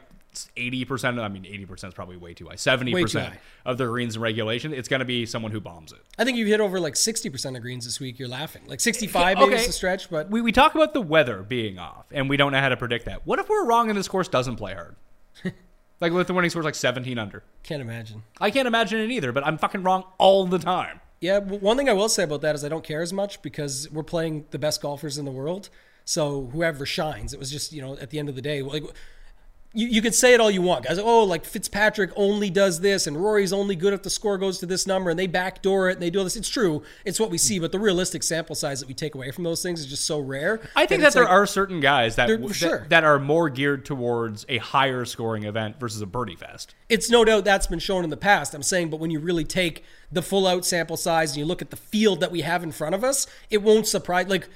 [0.58, 1.20] eighty percent.
[1.20, 2.56] I mean, eighty percent is probably way too high.
[2.56, 3.34] Seventy percent
[3.66, 6.00] of the greens and regulation, it's going to be someone who bombs it.
[6.18, 8.20] I think you hit over like sixty percent of greens this week.
[8.20, 8.64] You're laughing.
[8.68, 9.46] Like sixty-five okay.
[9.46, 12.38] maybe is a stretch, but we we talk about the weather being off, and we
[12.38, 13.26] don't know how to predict that.
[13.26, 14.96] What if we're wrong and this course doesn't play hard?
[16.00, 17.44] like with the winning score like seventeen under.
[17.64, 18.24] Can't imagine.
[18.40, 19.32] I can't imagine it either.
[19.32, 21.02] But I'm fucking wrong all the time.
[21.22, 23.92] Yeah, one thing I will say about that is I don't care as much because
[23.92, 25.70] we're playing the best golfers in the world.
[26.06, 28.84] So whoever shines, it was just you know at the end of the day, like
[29.74, 30.98] you, you can say it all you want, guys.
[30.98, 34.66] Oh, like Fitzpatrick only does this, and Rory's only good if the score goes to
[34.66, 36.36] this number, and they backdoor it, and they do all this.
[36.36, 36.82] It's true.
[37.06, 39.62] It's what we see, but the realistic sample size that we take away from those
[39.62, 40.60] things is just so rare.
[40.76, 42.88] I think that, that there like, are certain guys that, that, sure.
[42.90, 46.74] that are more geared towards a higher scoring event versus a birdie fest.
[46.90, 48.56] It's no doubt that's been shown in the past.
[48.56, 51.62] I'm saying, but when you really take the full out sample size and you look
[51.62, 54.28] at the field that we have in front of us, it won't surprise.
[54.28, 54.50] Like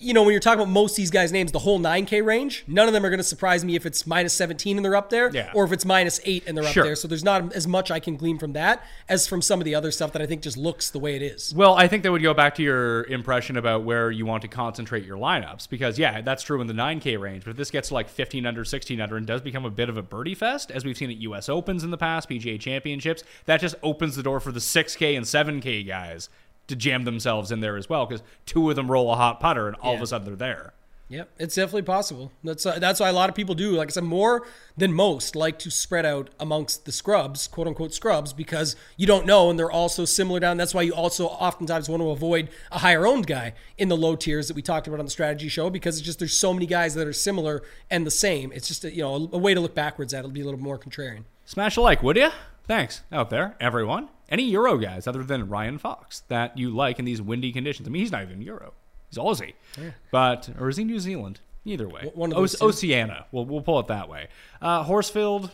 [0.00, 2.64] you know, when you're talking about most of these guys' names, the whole 9K range,
[2.66, 5.10] none of them are going to surprise me if it's minus 17 and they're up
[5.10, 5.50] there, yeah.
[5.54, 6.82] or if it's minus 8 and they're sure.
[6.82, 6.96] up there.
[6.96, 9.74] So there's not as much I can glean from that as from some of the
[9.74, 11.54] other stuff that I think just looks the way it is.
[11.54, 14.48] Well, I think that would go back to your impression about where you want to
[14.48, 17.88] concentrate your lineups, because, yeah, that's true in the 9K range, but if this gets
[17.88, 20.70] to like 15 under, 16 under, and does become a bit of a birdie fest,
[20.70, 24.22] as we've seen at US Opens in the past, PGA Championships, that just opens the
[24.22, 26.28] door for the 6K and 7K guys
[26.68, 29.66] to jam themselves in there as well because two of them roll a hot putter
[29.66, 29.98] and all yeah.
[29.98, 30.72] of a sudden they're there.
[31.10, 32.32] Yep, it's definitely possible.
[32.44, 33.72] That's uh, that's why a lot of people do.
[33.72, 34.46] Like I said, more
[34.76, 39.24] than most like to spread out amongst the scrubs, quote unquote scrubs, because you don't
[39.24, 40.58] know, and they're also similar down.
[40.58, 44.16] That's why you also oftentimes want to avoid a higher owned guy in the low
[44.16, 46.66] tiers that we talked about on the strategy show, because it's just there's so many
[46.66, 48.52] guys that are similar and the same.
[48.52, 50.18] It's just a, you know a, a way to look backwards at.
[50.18, 51.24] It'll be a little more contrarian.
[51.46, 52.28] Smash a like, would you?
[52.68, 54.10] Thanks out there, everyone.
[54.28, 57.88] Any Euro guys other than Ryan Fox that you like in these windy conditions?
[57.88, 58.74] I mean, he's not even Euro.
[59.08, 59.54] He's Aussie.
[59.80, 59.92] Yeah.
[60.10, 61.40] But, or is he New Zealand?
[61.64, 62.10] Either way.
[62.14, 63.24] One of o- Oceania.
[63.32, 64.28] We'll, we'll pull it that way.
[64.60, 65.50] Uh, Horsfield,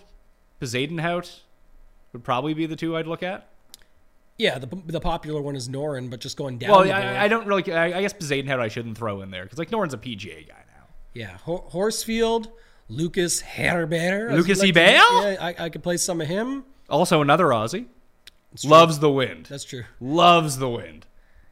[0.60, 1.38] Bezuidenhout
[2.12, 3.48] would probably be the two I'd look at.
[4.36, 6.70] Yeah, the, the popular one is Noren, but just going down.
[6.72, 7.72] Well, I, I, don't really.
[7.72, 10.64] I, I guess Bezuidenhout I shouldn't throw in there because like Noren's a PGA guy
[10.76, 10.86] now.
[11.12, 12.48] Yeah, Ho- Horsfield,
[12.88, 14.32] Lucas Herbert.
[14.32, 16.64] Lucas like Yeah, I, I could play some of him.
[16.95, 17.86] Also another Aussie.
[18.64, 19.47] Loves the wind.
[19.47, 19.82] That's true.
[20.01, 21.07] Loves the wind.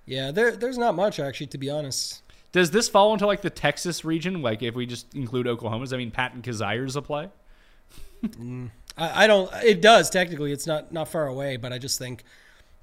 [0.06, 2.22] Yeah, there there's not much actually, to be honest.
[2.52, 4.40] Does this fall into like the Texas region?
[4.40, 7.28] Like if we just include Oklahoma, does that mean Patton Kizzaire's a play?
[8.22, 9.52] Mm, I, I don't.
[9.64, 10.52] It does technically.
[10.52, 12.22] It's not not far away, but I just think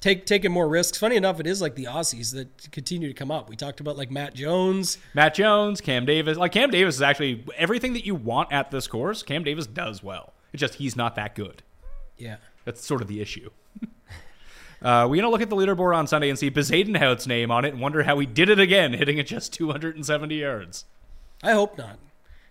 [0.02, 0.98] take taking more risks.
[0.98, 3.50] Funny enough, it is like the Aussies that continue to come up.
[3.50, 4.98] We talked about like Matt Jones.
[5.14, 6.38] Matt Jones, Cam Davis.
[6.38, 9.24] Like Cam Davis is actually everything that you want at this course.
[9.24, 10.34] Cam Davis does well.
[10.52, 11.64] It's just he's not that good.
[12.20, 12.36] Yeah.
[12.70, 13.50] That's sort of the issue.
[14.84, 17.70] uh, we're gonna look at the leaderboard on Sunday and see Bezuidenhout's name on it
[17.70, 20.86] and wonder how he did it again, hitting it just 270 yards.
[21.42, 21.98] I hope not.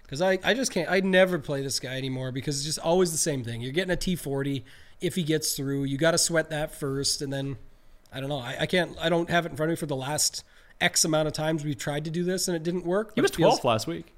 [0.03, 0.91] Because I, I just can't.
[0.91, 3.61] I never play this guy anymore because it's just always the same thing.
[3.61, 4.65] You're getting a T40
[5.01, 5.85] if he gets through.
[5.85, 7.59] You got to sweat that first, and then
[8.13, 8.41] I don't know.
[8.41, 8.97] I, I can't.
[9.01, 10.43] I don't have it in front of me for the last
[10.81, 13.13] X amount of times we've tried to do this and it didn't work.
[13.15, 14.15] He was it feels- 12th last week.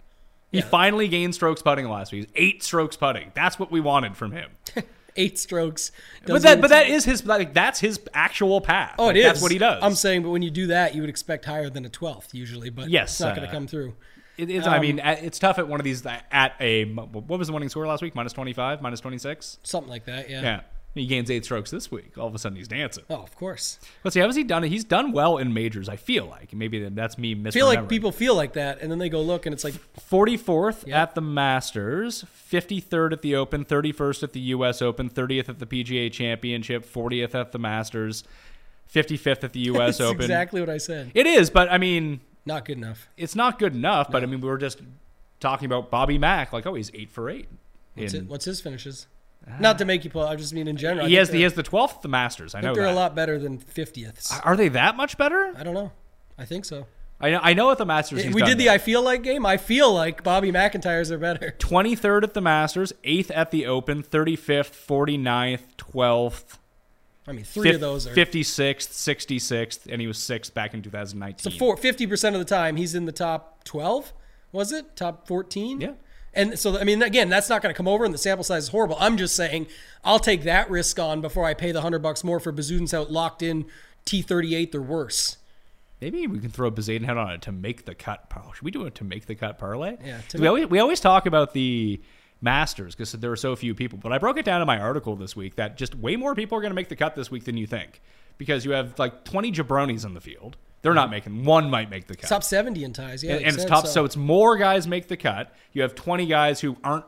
[0.52, 2.28] He finally gained strokes putting last week.
[2.34, 3.30] Eight strokes putting.
[3.34, 4.50] That's what we wanted from him.
[5.16, 5.92] eight strokes.
[6.26, 8.94] But that, but that is his like that's his actual path.
[8.98, 9.24] Oh, Like, it is.
[9.26, 9.82] That's what he does.
[9.82, 12.70] I'm saying, but when you do that, you would expect higher than a 12th usually,
[12.70, 13.94] but Yes, it's not going uh, to come through.
[14.36, 14.66] It is.
[14.66, 17.68] I Um, mean, it's tough at one of these at a what was the winning
[17.68, 18.14] score last week?
[18.14, 19.58] Minus twenty five, minus twenty six.
[19.62, 20.40] Something like that, yeah.
[20.42, 20.60] Yeah,
[20.94, 22.18] he gains eight strokes this week.
[22.18, 23.04] All of a sudden, he's dancing.
[23.08, 23.78] Oh, of course.
[24.02, 24.20] Let's see.
[24.20, 24.64] How has he done?
[24.64, 24.68] it?
[24.70, 25.88] He's done well in majors.
[25.88, 27.46] I feel like maybe that's me misremembering.
[27.46, 29.74] I feel like people feel like that, and then they go look, and it's like,
[30.00, 31.02] forty fourth Yeah.
[31.02, 34.82] at the Masters, fifty third at the Open, thirty first at the U.S.
[34.82, 38.24] Open, thirtieth at the PGA Championship, fortieth at the Masters,
[38.86, 40.00] fifty fifth at the U.S.
[40.00, 40.22] Open.
[40.22, 41.12] Exactly what I said.
[41.14, 43.08] It is, but I mean, Not good enough.
[43.16, 44.10] it's not good enough.
[44.10, 44.80] But I mean, we were just
[45.38, 46.52] talking about Bobby Mack.
[46.52, 47.48] Like, oh, he's eight for eight.
[47.94, 49.06] What's, in- it, what's his finishes?
[49.58, 50.22] Not to make you pull.
[50.22, 51.06] I just mean in general.
[51.06, 52.54] I he think has they're- he has the twelfth at the Masters.
[52.54, 52.92] I I know think they're that.
[52.92, 54.40] a lot better than 50ths.
[54.44, 55.52] Are they that much better?
[55.56, 55.92] I don't know.
[56.38, 56.86] I think so.
[57.20, 57.40] I know.
[57.42, 58.22] I know at the Masters.
[58.22, 58.74] he's we done did the that.
[58.74, 59.44] I feel like game.
[59.44, 61.54] I feel like Bobby MacIntyre's are better.
[61.58, 66.58] 23rd at the Masters, 8th at the Open, 35th, 49th, 12th,
[67.26, 71.52] I mean, three of those are 56th, 66th, and he was 6th back in 2019.
[71.52, 74.12] so four, 50% of the time he's in the top 12.
[74.52, 75.80] Was it top 14?
[75.80, 75.90] Yeah.
[76.32, 78.64] And so, I mean, again, that's not going to come over, and the sample size
[78.64, 78.96] is horrible.
[79.00, 79.66] I'm just saying,
[80.04, 83.42] I'll take that risk on before I pay the hundred bucks more for Bezuidenhout locked
[83.42, 83.66] in
[84.06, 85.38] T38 or worse.
[86.00, 88.32] Maybe we can throw Bezuidenhout on it to make the cut.
[88.54, 89.96] Should we do it to make the cut parlay?
[90.04, 92.00] Yeah, We make- always, we always talk about the
[92.40, 95.14] Masters because there are so few people, but I broke it down in my article
[95.16, 97.44] this week that just way more people are going to make the cut this week
[97.44, 98.00] than you think
[98.38, 100.56] because you have like 20 jabronis in the field.
[100.82, 102.28] They're not making one might make the cut.
[102.28, 103.34] Top 70 in ties, yeah.
[103.34, 103.92] and, and it's top, tough.
[103.92, 104.04] So.
[104.04, 105.52] it's more guys make the cut.
[105.72, 107.04] You have 20 guys who aren't.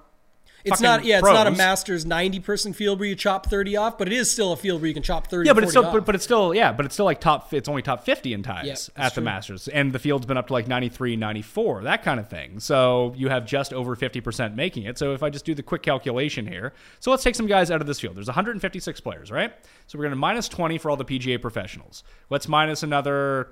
[0.65, 1.51] It's not, yeah, it's not a.
[1.51, 4.81] Masters 90 person field where you chop 30 off, but it is still a field
[4.81, 6.87] where you can chop 30 Yeah, but it's still, but, but it's still, yeah, but
[6.87, 7.53] it's still like top.
[7.53, 9.23] It's only top 50 in ties Yeah, at the.
[9.23, 12.61] Masters, and the field's been up to like 93, 94, that kind of thing.
[12.61, 14.99] So you have just over 50 percent making it.
[14.99, 17.81] So if I just do the quick calculation here, so let's take some guys out
[17.81, 18.17] of this field.
[18.17, 19.53] There's 156 players, right?
[19.89, 22.05] So we're going to minus 20 for all the PGA professionals.
[22.31, 23.49] Let's minus another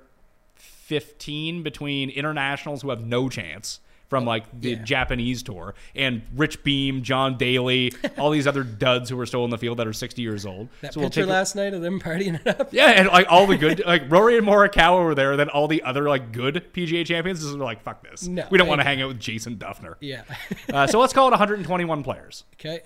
[0.90, 3.78] 15 between internationals who have no chance
[4.08, 4.82] from like the Yeah.
[4.82, 9.50] Japanese tour and Rich Beem, John Daly, all these other duds who are still in
[9.50, 10.68] the field that are 60 years old.
[10.80, 12.70] that so we'll picture take last night of them partying it up.
[12.72, 15.36] yeah, and like all the good, like Rory and Morikawa were there.
[15.36, 18.58] Then all the other like good PGA champions just were like, "Fuck this, No, we
[18.58, 20.22] don't want to hang out with Jason Dufner." Yeah.
[20.74, 22.42] Uh, so let's call it 121 players.
[22.54, 22.80] okay.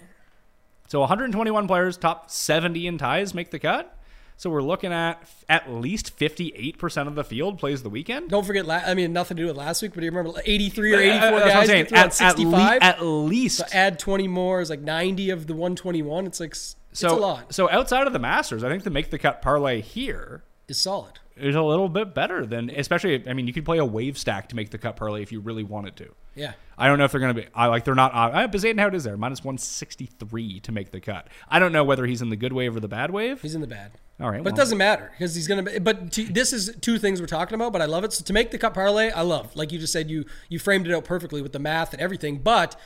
[0.88, 3.96] So 121 players, top 70 in ties make the cut.
[4.36, 8.30] So we're looking at f- at least 58% of the field plays the weekend.
[8.30, 10.38] Don't forget, la- I mean, nothing to do with last week, but do you remember
[10.44, 11.86] 83 or uh, uh, 84 that's what I'm guys saying.
[11.86, 12.82] through on At, at, le- 65?
[12.82, 13.58] at least.
[13.58, 16.26] so add 20 more is like 90 of the 121.
[16.26, 17.54] It's like, so, it's a lot.
[17.54, 21.18] so outside of the Masters, I think the make the cut parlay here is solid.
[21.36, 23.28] is a little bit better than, especially.
[23.28, 25.40] I mean, you could play a wave stack to make the cut parlay if you
[25.40, 26.14] really wanted to.
[26.34, 26.52] Yeah.
[26.76, 27.48] I don't know if they're going to be.
[27.54, 28.12] I like they're not.
[28.14, 31.28] Uh, uh, I Bezuidenhout is there minus one sixty three to make the cut.
[31.48, 33.42] I don't know whether he's in the good wave or the bad wave.
[33.42, 33.92] He's in the bad.
[34.20, 34.54] All right, But well.
[34.54, 35.80] it doesn't matter because he's going to.
[35.80, 38.12] But to, this is two things we're talking about, but I love it.
[38.12, 39.54] So to make the cut parlay, I love.
[39.56, 42.38] Like you just said, you you framed it out perfectly with the math and everything.
[42.38, 42.76] But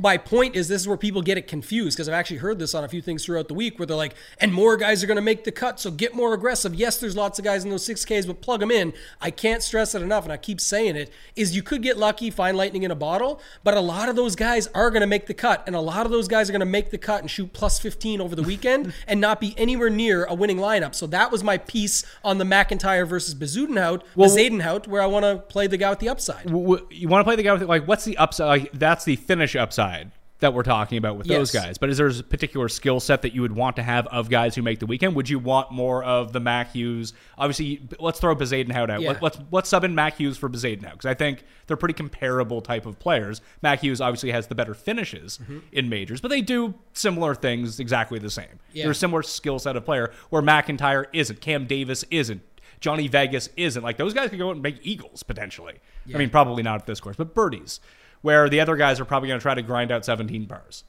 [0.00, 2.74] my point is, this is where people get it confused because I've actually heard this
[2.74, 5.16] on a few things throughout the week where they're like, and more guys are going
[5.16, 6.74] to make the cut, so get more aggressive.
[6.74, 8.94] Yes, there's lots of guys in those 6Ks, but plug them in.
[9.20, 12.30] I can't stress it enough, and I keep saying it, is you could get lucky,
[12.30, 15.26] find lightning in a bottle, but a lot of those guys are going to make
[15.26, 17.30] the cut, and a lot of those guys are going to make the cut and
[17.30, 20.94] shoot plus 15 over the weekend and not be anywhere near a winning lineup.
[20.94, 25.24] So that was my piece on the MacIntyre versus Bezuidenhout, well, Zadenhout, where I want
[25.24, 26.46] to play the guy with the upside.
[26.46, 28.46] W- you want to play the guy with like what's the upside?
[28.46, 30.12] Like, that's the finish upside.
[30.40, 31.78] that we're talking about with those guys.
[31.78, 34.54] But is there a particular skill set that you would want to have of guys
[34.54, 35.14] who make the weekend?
[35.14, 37.14] Would you want more of the Mac Hughes?
[37.38, 39.00] Obviously, let's throw Bezuidenhout out.
[39.00, 39.08] Yeah.
[39.12, 42.60] Let, let's let's sub in Mac Hughes for Bezuidenhout because I think they're pretty comparable
[42.60, 43.40] type of players.
[43.62, 45.60] Mac Hughes obviously has the better finishes mm-hmm.
[45.72, 48.60] in majors, but they do similar things exactly the same.
[48.72, 48.84] Yeah.
[48.84, 52.42] They're a similar skill set of player where MacIntyre isn't, Cam Davis isn't.
[52.78, 55.76] Johnny Vegas isn't like those guys could go out and make eagles potentially.
[56.14, 57.80] I mean, probably not at this course, but birdies,
[58.26, 60.82] where the other guys are probably going to try to grind out 17 bars.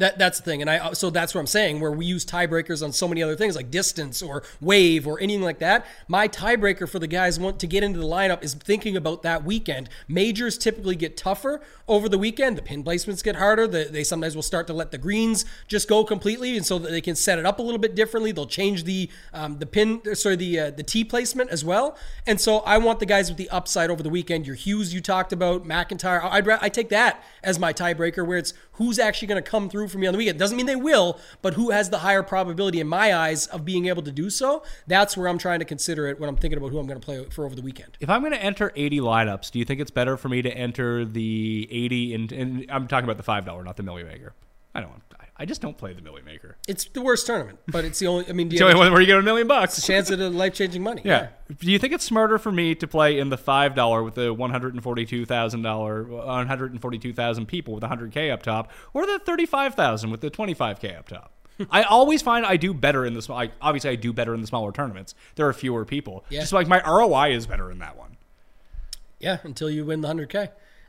[0.00, 1.78] That that's the thing, and I so that's what I'm saying.
[1.78, 5.42] Where we use tiebreakers on so many other things like distance or wave or anything
[5.42, 5.84] like that.
[6.08, 9.44] My tiebreaker for the guys want to get into the lineup is thinking about that
[9.44, 9.90] weekend.
[10.08, 12.56] Majors typically get tougher over the weekend.
[12.56, 13.66] The pin placements get harder.
[13.66, 16.90] The, they sometimes will start to let the greens just go completely, and so that
[16.90, 18.32] they can set it up a little bit differently.
[18.32, 21.94] They'll change the um, the pin, sorry, the uh, the tee placement as well.
[22.26, 24.46] And so I want the guys with the upside over the weekend.
[24.46, 26.24] Your Hughes you talked about, MacIntyre.
[26.24, 29.86] I'd I take that as my tiebreaker, where it's who's actually going to come through
[29.86, 30.38] for me on the weekend.
[30.38, 33.88] Doesn't mean they will, but who has the higher probability in my eyes of being
[33.88, 34.62] able to do so?
[34.86, 37.04] That's where I'm trying to consider it when I'm thinking about who I'm going to
[37.04, 37.98] play for over the weekend.
[38.00, 40.50] If I'm going to enter 80 lineups, do you think it's better for me to
[40.50, 44.32] enter the 80 and, I'm talking about the five dollar, not the Millie Maker.
[44.74, 44.92] I don't.
[45.18, 46.58] I- I just don't play the Millie Maker.
[46.68, 48.28] It's the worst tournament, but it's the only.
[48.28, 49.78] I mean, do you It's the only one where you get a million bucks.
[49.78, 51.00] a chance at a life changing money?
[51.02, 51.28] Yeah.
[51.58, 54.34] Do you think it's smarter for me to play in the five dollar with the
[54.34, 57.82] one hundred and forty two thousand dollar one hundred and forty two thousand people with
[57.84, 61.08] hundred k up top, or the thirty five thousand with the twenty five k up
[61.08, 61.32] top?
[61.70, 63.42] I always find I do better in the small.
[63.62, 65.14] Obviously, I do better in the smaller tournaments.
[65.36, 66.22] There are fewer people.
[66.28, 66.40] Yeah.
[66.40, 68.18] Just like my ROI is better in that one.
[69.18, 70.08] Yeah, until you win the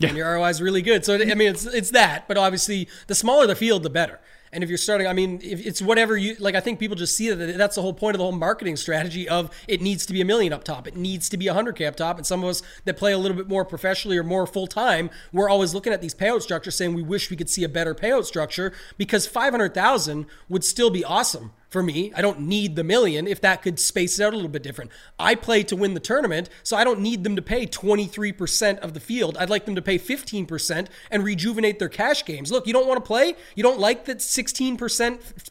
[0.01, 0.09] 100K.
[0.09, 1.05] And your ROI is really good.
[1.05, 2.27] So, I mean, it's, it's that.
[2.27, 4.19] But obviously, the smaller the field, the better.
[4.53, 7.15] And if you're starting, I mean, if it's whatever you like, I think people just
[7.15, 10.13] see that that's the whole point of the whole marketing strategy of it needs to
[10.13, 12.17] be a million up top, it needs to be a hundred k up top.
[12.17, 15.09] And some of us that play a little bit more professionally or more full time,
[15.31, 17.95] we're always looking at these payout structures, saying we wish we could see a better
[17.95, 22.11] payout structure because five hundred thousand would still be awesome for me.
[22.15, 24.91] I don't need the million if that could space it out a little bit different.
[25.17, 28.93] I play to win the tournament, so I don't need them to pay 23% of
[28.93, 29.37] the field.
[29.37, 32.51] I'd like them to pay 15% and rejuvenate their cash games.
[32.51, 33.35] Look, you don't want to play?
[33.55, 34.77] You don't like that 16%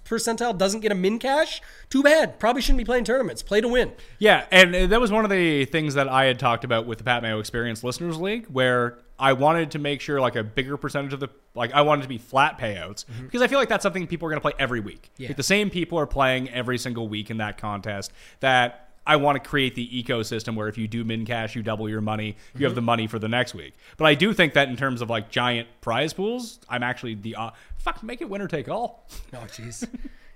[0.05, 1.63] percentile doesn't get a min cash?
[1.89, 2.39] Too bad.
[2.39, 3.43] Probably shouldn't be playing tournaments.
[3.43, 3.93] Play to win.
[4.19, 6.99] Yeah, and uh, that was one of the things that I had talked about with
[6.99, 10.77] the Pat Mayo Experience Listeners League, where I wanted to make sure like a bigger
[10.77, 13.83] percentage of the like I wanted to be flat payouts because I feel like that's
[13.83, 15.11] something people are going to play every week.
[15.19, 15.29] Yeah.
[15.29, 18.13] Like, the same people are playing every single week in that contest.
[18.41, 21.89] That I want to create the ecosystem where if you do min cash, you double
[21.89, 23.75] your money, you have the money for the next week.
[23.97, 27.37] But I do think that in terms of like giant prize pools, I'm actually the
[27.37, 29.09] uh, fuck make it winner take all.
[29.35, 29.87] Oh, jeez.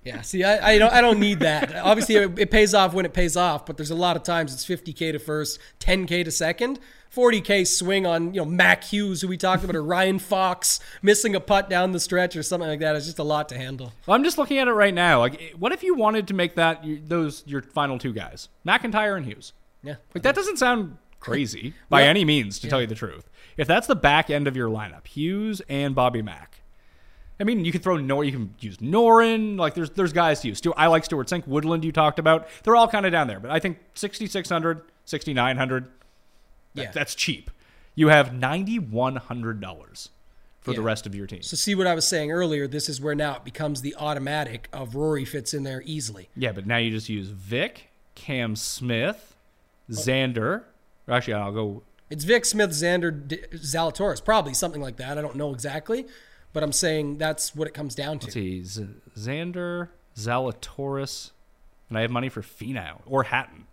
[0.04, 1.74] Yeah, see, I, I don't, I don't need that.
[1.76, 4.52] Obviously, it, it pays off when it pays off, but there's a lot of times
[4.52, 6.78] it's 50k to first, 10k to second,
[7.14, 11.34] 40k swing on you know Mac Hughes, who we talked about, or Ryan Fox missing
[11.34, 12.96] a putt down the stretch or something like that.
[12.96, 13.92] It's just a lot to handle.
[14.06, 15.20] Well, I'm just looking at it right now.
[15.20, 19.26] Like, what if you wanted to make that those your final two guys, MacIntyre and
[19.26, 19.52] Hughes?
[19.82, 22.08] Yeah, Like that doesn't sound crazy by Yeah.
[22.08, 23.28] any means, to tell you the truth.
[23.56, 26.60] If that's the back end of your lineup, Hughes and Bobby Mack.
[27.38, 29.58] I mean, you can throw Nor, you can use Noren.
[29.58, 30.58] Like there's there's guys to use.
[30.58, 31.84] Stu, I like Stewart Cink, Woodland.
[31.84, 32.46] You talked about.
[32.62, 35.88] They're all kind of down there, but I think 6600, 6900.
[36.74, 36.90] That- Yeah.
[36.92, 37.50] that's cheap.
[37.94, 40.08] You have ninety one hundred dollars
[40.60, 41.42] for the rest of your team.
[41.42, 42.66] So see what I was saying earlier.
[42.66, 46.28] This is where now it becomes the automatic of Rory fits in there easily.
[46.34, 49.36] Yeah, but now you just use Vic, Cam Smith,
[49.90, 49.92] oh.
[49.94, 50.62] Xander.
[51.06, 51.82] Or Actually, I'll go.
[52.10, 55.18] It's Vic Smith, Xander, D- Zalatoris, probably something like that.
[55.18, 56.06] I don't know exactly,
[56.52, 58.26] but I'm saying that's what it comes down to.
[58.26, 61.30] Let's see, Z- Xander, Zalatoris,
[61.88, 63.66] and I have money for Finau or Hatton.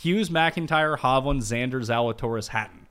[0.00, 2.86] Hughes, MacIntyre, Hovland, Xander, Zalatoris, Hatton.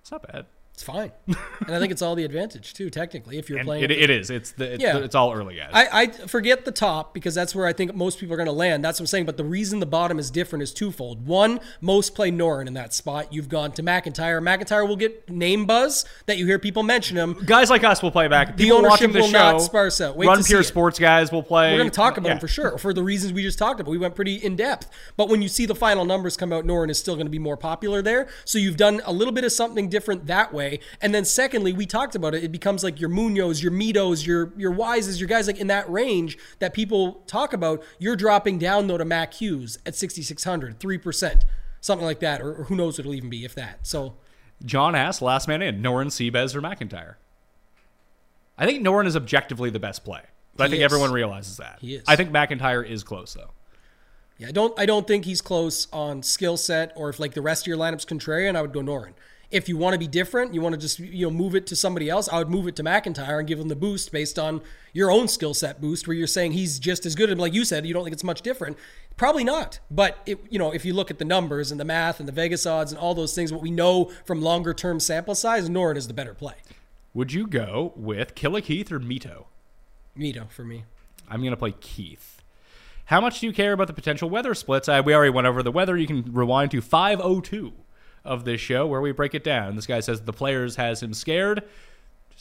[0.00, 0.46] It's not bad.
[0.78, 2.88] It's fine, and I think it's all the advantage too.
[2.88, 4.30] Technically, if you're And playing, it, it is.
[4.30, 4.92] It's the it's, Yeah.
[4.98, 5.70] the, it's all early guys.
[5.72, 8.52] I, I forget the top because that's where I think most people are going to
[8.52, 8.84] land.
[8.84, 9.26] That's what I'm saying.
[9.26, 11.26] But the reason the bottom is different is twofold.
[11.26, 13.32] One, most play Noren in that spot.
[13.32, 14.40] You've gone to MacIntyre.
[14.40, 17.32] MacIntyre will get name buzz that you hear people mention him.
[17.44, 18.56] guys like us will play back.
[18.56, 20.16] The People ownership watching the will show, not sparse out.
[20.16, 21.72] Wait Run to pure sports guys will play.
[21.72, 22.34] We're going to talk about Yeah.
[22.34, 23.90] him for sure for the reasons we just talked about.
[23.90, 24.88] We went pretty in depth.
[25.16, 27.40] But when you see the final numbers come out, Noren is still going to be
[27.40, 28.28] more popular there.
[28.44, 30.67] So you've done a little bit of something different that way.
[31.00, 32.44] And then secondly, we talked about it.
[32.44, 35.90] It becomes like your Munoz, your Mitos, your your Wises, your guys like in that
[35.90, 37.82] range that people talk about.
[37.98, 41.44] You're dropping down though to Mac Hughes at 6600, three percent,
[41.80, 43.86] something like that, or, or who knows what it'll even be if that.
[43.86, 44.16] So
[44.64, 47.18] John asked, last man in, Noren, Seabez, or MacIntyre.
[48.56, 50.22] I think Noren is objectively the best play,
[50.56, 50.84] but I think is.
[50.84, 51.78] everyone realizes that.
[51.80, 52.04] He is.
[52.08, 53.50] I think MacIntyre is close though.
[54.38, 57.42] Yeah, I don't I don't think he's close on skill set or if like the
[57.42, 59.12] rest of your lineup's contrarian, I would go Noren.
[59.50, 61.76] If you want to be different, you want to just you know move it to
[61.76, 62.28] somebody else.
[62.28, 64.60] I would move it to MacIntyre and give him the boost based on
[64.92, 67.30] your own skill set boost, where you're saying he's just as good.
[67.30, 68.76] And like you said, you don't think it's much different.
[69.16, 69.80] Probably not.
[69.90, 72.32] But it, you know, if you look at the numbers and the math and the
[72.32, 75.96] Vegas odds and all those things, what we know from longer term sample size, Noren
[75.96, 76.54] is the better play.
[77.14, 79.46] Would you go with Killer Keith or Mito?
[80.16, 80.84] Mito for me.
[81.28, 82.42] I'm going to play Keith.
[83.06, 84.88] How much do you care about the potential weather splits?
[84.88, 85.96] I, we already went over the weather.
[85.96, 87.72] You can rewind to 502
[88.24, 89.76] of this show where we break it down.
[89.76, 91.64] This guy says the players has him scared.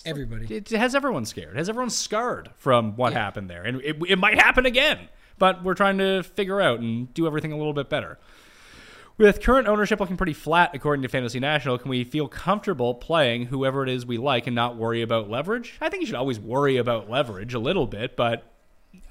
[0.06, 0.54] Everybody.
[0.54, 1.56] It has everyone scared.
[1.56, 3.64] It has everyone scarred from what happened there.
[3.64, 5.10] And it, it might happen again.
[5.40, 8.18] But we're trying to figure out and do everything a little bit better.
[9.18, 13.48] With current ownership looking pretty flat, according to Fantasy National, can we feel comfortable playing
[13.48, 15.76] whoever it is we like and not worry about leverage?
[15.82, 18.44] I think you should always worry about leverage a little bit, but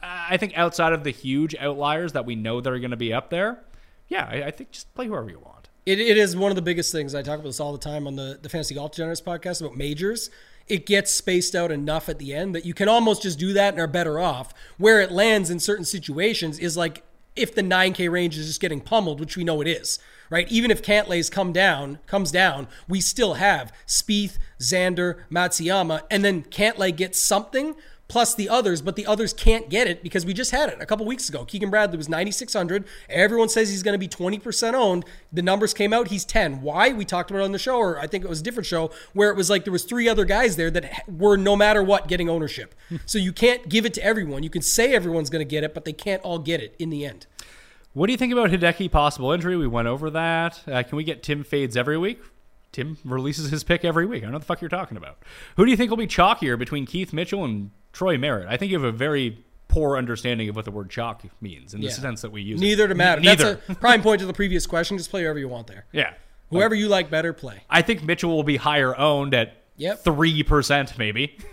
[0.00, 3.12] I think outside of the huge outliers that we know that are going to be
[3.12, 3.64] up there,
[4.06, 5.55] yeah, I, I think just play whoever you want.
[5.86, 7.14] It, it is one of the biggest things.
[7.14, 9.76] I talk about this all the time on the, the Fantasy Golf Generous podcast about
[9.76, 10.30] majors.
[10.66, 13.74] It gets spaced out enough at the end that you can almost just do that
[13.74, 14.52] and are better off.
[14.78, 17.04] Where it lands in certain situations is like
[17.36, 20.50] if the 9K range is just getting pummeled, which we know it is, right?
[20.50, 26.42] Even if Cantlay's come down, comes down, we still have Spieth, Xander, Matsuyama, and then
[26.42, 27.76] Cantlay gets something
[28.08, 30.86] plus the others, but the others can't get it because we just had it a
[30.86, 31.44] couple weeks ago.
[31.44, 32.84] Keegan Bradley was 9,600.
[33.08, 35.04] Everyone says he's going to be 20% owned.
[35.32, 36.08] The numbers came out.
[36.08, 36.62] He's 10.
[36.62, 36.92] Why?
[36.92, 38.90] We talked about it on the show, or I think it was a different show
[39.12, 42.08] where it was like there was three other guys there that were no matter what
[42.08, 42.74] getting ownership.
[43.06, 44.42] so you can't give it to everyone.
[44.42, 46.90] You can say everyone's going to get it, but they can't all get it in
[46.90, 47.26] the end.
[47.92, 49.56] What do you think about Hideki possible injury?
[49.56, 50.62] We went over that.
[50.66, 52.20] Uh, can we get Tim fades every week?
[52.70, 54.22] Tim releases his pick every week.
[54.22, 55.16] I don't know what the fuck you're talking about.
[55.56, 58.46] Who do you think will be chalkier between Keith Mitchell and Troy Merritt?
[58.48, 61.80] I think you have a very poor understanding of what the word chalk means in
[61.80, 61.92] the Yeah.
[61.94, 62.60] sense that we use.
[62.60, 62.88] Neither it.
[62.88, 63.20] to matter.
[63.20, 63.54] Neither.
[63.54, 64.96] That's a prime point to the previous question.
[64.98, 65.86] Just play whoever you want there.
[65.92, 66.12] yeah.
[66.50, 67.62] Whoever you like better, play.
[67.68, 70.04] I think Mitchell will be higher owned at Yep.
[70.04, 71.36] three percent, maybe.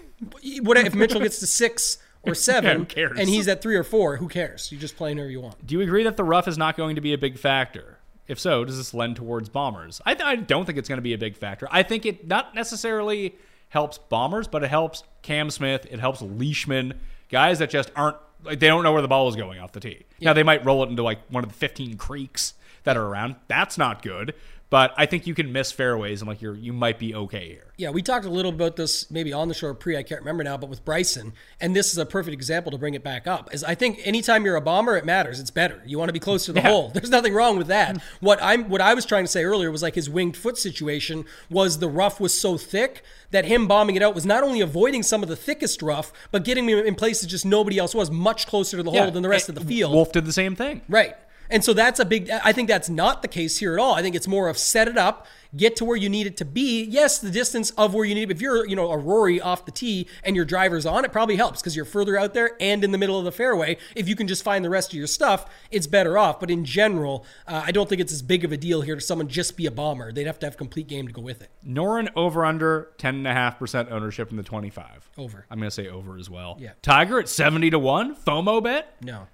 [0.62, 3.20] What if Mitchell gets to six or seven, who cares?
[3.20, 4.16] and he's at three or four?
[4.18, 4.72] Who cares?
[4.72, 5.66] You just play whoever you want.
[5.66, 7.98] Do you agree that the rough is not going to be a big factor?
[8.28, 10.00] If so, does this lend towards bombers?
[10.06, 11.68] I, th- I don't think it's going to be a big factor.
[11.72, 13.36] I think it not necessarily
[13.74, 15.88] helps bombers, but it helps Cam Smith.
[15.90, 16.94] It helps Leishman,
[17.30, 19.80] guys that just aren't like they don't know where the ball is going off the
[19.80, 20.04] tee.
[20.22, 22.54] Now they might roll it into like one of the 15 creeks
[22.84, 23.36] that are around.
[23.48, 24.36] That's not good.
[24.74, 27.74] But I think you can miss fairways and like you're you might be okay here.
[27.78, 30.44] Yeah, we talked a little about this maybe on the show pre, I can't remember
[30.44, 33.54] now, but with Bryson, and this is a perfect example to bring it back up.
[33.54, 35.40] Is I think anytime you're a bomber, it matters.
[35.40, 35.80] It's better.
[35.86, 36.70] You want to be close to the Yeah.
[36.70, 36.90] hole.
[36.90, 38.02] There's nothing wrong with that.
[38.20, 41.26] What I'm what I was trying to say earlier was like his winged foot situation
[41.52, 45.04] was the rough was so thick that him bombing it out was not only avoiding
[45.04, 48.48] some of the thickest rough, but getting him in places just nobody else was, much
[48.48, 49.94] closer to the hole than the rest of the field.
[49.94, 50.82] Wolff did the same thing.
[50.90, 51.16] Right.
[51.50, 53.94] And so that's a big, I think that's not the case here at all.
[53.94, 56.46] I think it's more of set it up, get to where you need it to
[56.46, 56.84] be.
[56.84, 58.32] Yes, the distance of where you need it.
[58.32, 61.36] If you're, you know, a Rory off the tee and your driver's on, it probably
[61.36, 63.78] helps because you're further out there and in the middle of the fairway.
[63.96, 66.40] If you can just find the rest of your stuff, it's better off.
[66.40, 69.02] But in general, uh, I don't think it's as big of a deal here to
[69.02, 70.12] someone just be a bomber.
[70.12, 71.50] They'd have to have complete game to go with it.
[71.66, 75.10] Noren over under 10.5% ownership in the 25.
[75.18, 75.46] Over.
[75.52, 76.58] I'm going to say over as well.
[76.60, 76.72] Yeah.
[76.82, 78.16] Tiger at 70 to 1.
[78.16, 78.96] FOMO bet?
[79.02, 79.28] No.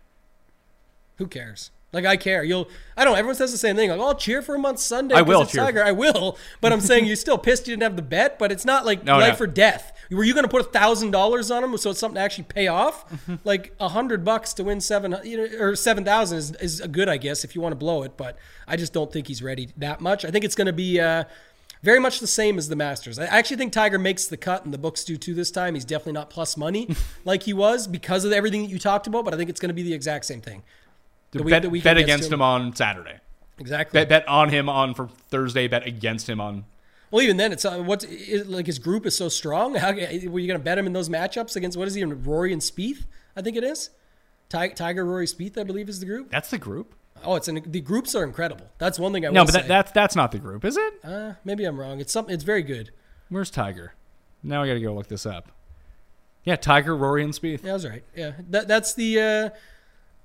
[1.17, 1.71] Who cares?
[1.91, 2.43] Like I care.
[2.43, 2.69] You'll.
[2.95, 3.17] I don't.
[3.17, 3.89] Everyone says the same thing.
[3.89, 5.15] Like, oh, I'll cheer for him on Sunday.
[5.15, 5.63] I will cheer.
[5.63, 5.83] Tiger.
[5.83, 6.37] I will.
[6.61, 8.37] But I'm saying you're still pissed you didn't have the bet.
[8.37, 9.45] But it's not like No, life no.
[9.45, 9.93] or death.
[10.11, 12.43] Were you going to put a thousand dollars on him so it's something to actually
[12.45, 13.09] pay off?
[13.09, 13.35] Mm-hmm.
[13.43, 16.87] like a hundred bucks to win seven, you know, or seven thousand is is a
[16.87, 18.17] good, I guess, if you want to blow it.
[18.17, 18.37] But
[18.67, 20.25] I just don't think he's ready that much.
[20.25, 20.99] I think it's going to be.
[20.99, 21.23] Uh,
[21.81, 23.17] very much the same as the Masters.
[23.17, 25.75] I actually think Tiger makes the cut, and the books do too this time.
[25.75, 29.23] He's definitely not plus money like he was because of everything that you talked about,
[29.23, 30.63] but I think it's going to be the exact same thing.
[31.31, 33.19] The week- bet the bet against to him on Saturday.
[33.59, 33.99] Exactly.
[33.99, 35.67] Bet, bet on him on for Thursday.
[35.67, 36.65] Bet against him on.
[37.11, 39.75] Well, even then, it's uh, what's it, like his group is so strong.
[39.75, 42.03] How were you going to bet him in those matchups against what is he?
[42.03, 43.05] Rory and Spieth,
[43.35, 43.89] I think it is.
[44.49, 46.31] Ti- Tiger, Rory, Spieth, I believe is the group.
[46.31, 46.95] That's the group.
[47.23, 48.67] Oh, it's an, the groups are incredible.
[48.77, 49.59] That's one thing I No, but say.
[49.61, 50.93] that, that's that's not the group, is it?
[51.03, 51.99] uh, maybe I'm wrong.
[51.99, 52.33] It's something.
[52.33, 52.91] It's very good.
[53.27, 53.93] Where's Tiger?
[54.41, 55.51] Now I got to go look this up.
[56.45, 57.63] Yeah, Tiger, Rory, and Spieth.
[57.63, 58.03] Yeah, I was right.
[58.15, 59.49] Yeah, that, that's the uh,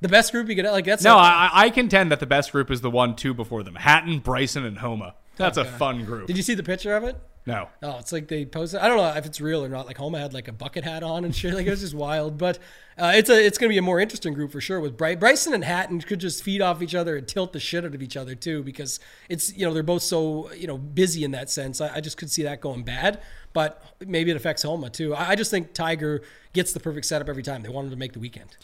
[0.01, 0.85] the best group you could like.
[0.85, 3.63] That's No, a- I, I contend that the best group is the one two before
[3.63, 5.15] them: Hatton, Bryson, and Homa.
[5.37, 6.27] That's a fun group.
[6.29, 7.17] Did you see the picture of it?
[7.47, 8.81] no, Oh, it's like they posted.
[8.81, 9.85] I don't know if it's real or not.
[9.87, 11.53] Like Homa had like a bucket hat on and shit.
[11.53, 12.39] Like it was just wild.
[12.39, 12.59] But
[12.97, 14.81] uh, it's a it's gonna be a more interesting group for sure.
[14.81, 17.85] With Bry- Bryson and Hatton could just feed off each other and tilt the shit
[17.85, 21.23] out of each other too, because it's you know they're both so you know busy
[21.25, 21.81] in that sense.
[21.83, 23.21] I, I just could see that going bad.
[23.53, 25.15] But maybe it affects Homa too.
[25.15, 26.23] I, I just think Tiger
[26.55, 27.63] gets the perfect setup every time.
[27.63, 28.57] They want him to make the weekend.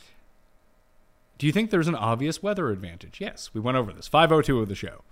[1.40, 3.18] Do you think there's an obvious weather advantage?
[3.18, 4.06] Yes, we went over this.
[4.06, 5.04] 502 of the show.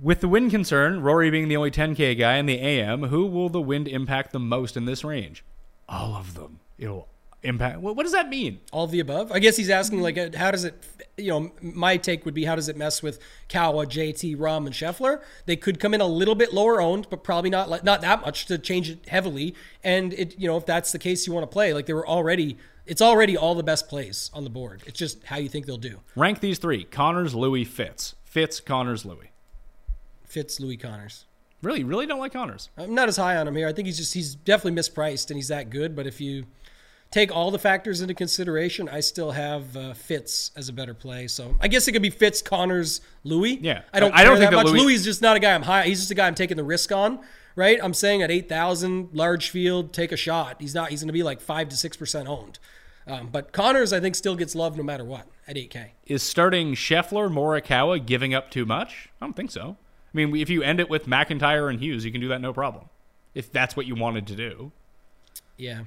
[0.00, 3.48] With the wind concern, Rory being the only 10K guy in the AM, who will
[3.48, 5.44] the wind impact the most in this range?
[5.88, 6.60] All of them.
[6.78, 7.08] It'll
[7.42, 7.80] impact.
[7.80, 8.60] What, what does that mean?
[8.72, 9.32] All of the above.
[9.32, 10.74] I guess he's asking like, uh, how does it?
[11.16, 13.18] You know, my take would be, how does it mess with
[13.48, 15.22] Kawa, JT, Rahm, and Scheffler?
[15.46, 18.22] They could come in a little bit lower owned, but probably not like not that
[18.22, 19.54] much to change it heavily.
[19.84, 22.06] And it, you know, if that's the case, you want to play like they were
[22.06, 22.56] already.
[22.84, 24.82] It's already all the best plays on the board.
[24.86, 26.00] It's just how you think they'll do.
[26.16, 28.16] Rank these three Conners, Louis, Fitz.
[28.24, 29.30] Fitz, Conners, Louis.
[30.24, 31.26] Fitz Louis Conners.
[31.62, 32.70] Really, really don't like Conners.
[32.76, 33.68] I'm not as high on him here.
[33.68, 35.94] I think he's just he's definitely mispriced and he's that good.
[35.94, 36.46] But if you
[37.12, 41.28] take all the factors into consideration, I still have uh, Fitz as a better play.
[41.28, 43.58] So I guess it could be Fitz, Conners, Louis.
[43.62, 43.82] Yeah.
[43.92, 44.12] I don't.
[44.12, 44.72] I don't think that that much.
[44.72, 45.84] Louis- Louis is just not a guy I'm high.
[45.84, 47.20] He's just a guy I'm taking the risk on.
[47.54, 47.78] Right.
[47.82, 50.56] I'm saying at eight thousand, large field, take a shot.
[50.58, 50.90] He's not.
[50.90, 52.58] He's going to be like five to six percent owned.
[53.06, 55.88] Um, but Conners, I think, still gets love no matter what at 8K.
[56.06, 59.08] Is starting Scheffler, Morikawa giving up too much?
[59.20, 59.76] I don't think so.
[60.14, 62.52] I mean, if you end it with MacIntyre and Hughes, you can do that no
[62.52, 62.84] problem.
[63.34, 64.72] If that's what you wanted to do.
[65.56, 65.82] Yeah.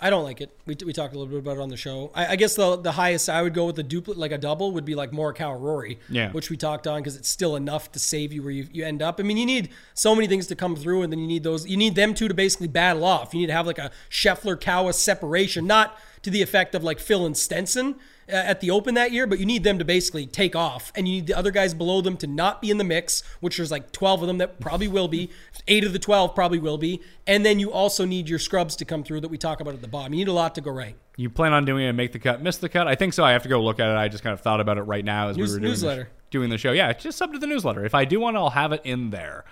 [0.00, 0.50] I don't like it.
[0.66, 2.10] We, we talked a little bit about it on the show.
[2.14, 4.72] I, I guess the the highest I would go with the duplicate, like a double,
[4.72, 6.30] would be like Morikawa Rory, Yeah.
[6.32, 9.02] which we talked on because it's still enough to save you where you, you end
[9.02, 9.20] up.
[9.20, 11.66] I mean, you need so many things to come through, and then you need those.
[11.66, 13.32] You need them two to basically battle off.
[13.32, 16.98] You need to have like a Scheffler Kawa separation, not to the effect of like
[16.98, 17.94] Phil and Stenson
[18.26, 21.06] Uh, at the Open that year, but you need them to basically take off, and
[21.06, 23.70] you need the other guys below them to not be in the mix, which there's
[23.70, 25.30] like 12 of them that probably will be,
[25.68, 28.86] eight of the 12 probably will be, and then you also need your scrubs to
[28.86, 30.14] come through that we talk about at the bottom.
[30.14, 30.96] You need a lot to go right.
[31.16, 32.88] You plan on doing it, make the cut, miss the cut?
[32.88, 33.22] I think so.
[33.24, 33.96] I have to go look at it.
[33.96, 36.04] I just kind of thought about it right now as News- we were doing newsletter.
[36.04, 36.72] The, doing the show.
[36.72, 37.84] Yeah, just sub to the newsletter.
[37.84, 39.44] If I do one, I'll have it in there.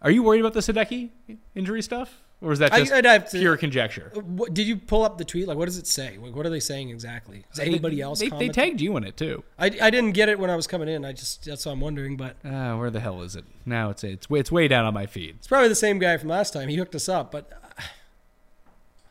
[0.00, 1.10] Are you worried about the Sadeki
[1.54, 2.20] injury stuff?
[2.42, 4.10] Or is that I- just I'd have to- pure conjecture?
[4.14, 5.46] What, did you pull up the tweet?
[5.46, 6.18] Like, what does it say?
[6.20, 7.44] Like, what are they saying exactly?
[7.52, 8.18] Is anybody else?
[8.18, 9.44] They, they tagged you in it too.
[9.58, 11.04] I, I didn't get it when I was coming in.
[11.04, 12.16] I just that's what I'm wondering.
[12.16, 13.44] But Uh, where the hell is it?
[13.64, 15.36] Now it's it's way, it's way down on my feed.
[15.38, 16.68] it's probably the same guy from last time.
[16.68, 17.82] He hooked us up, but uh,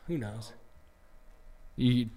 [0.08, 0.52] who knows?
[1.76, 2.10] You,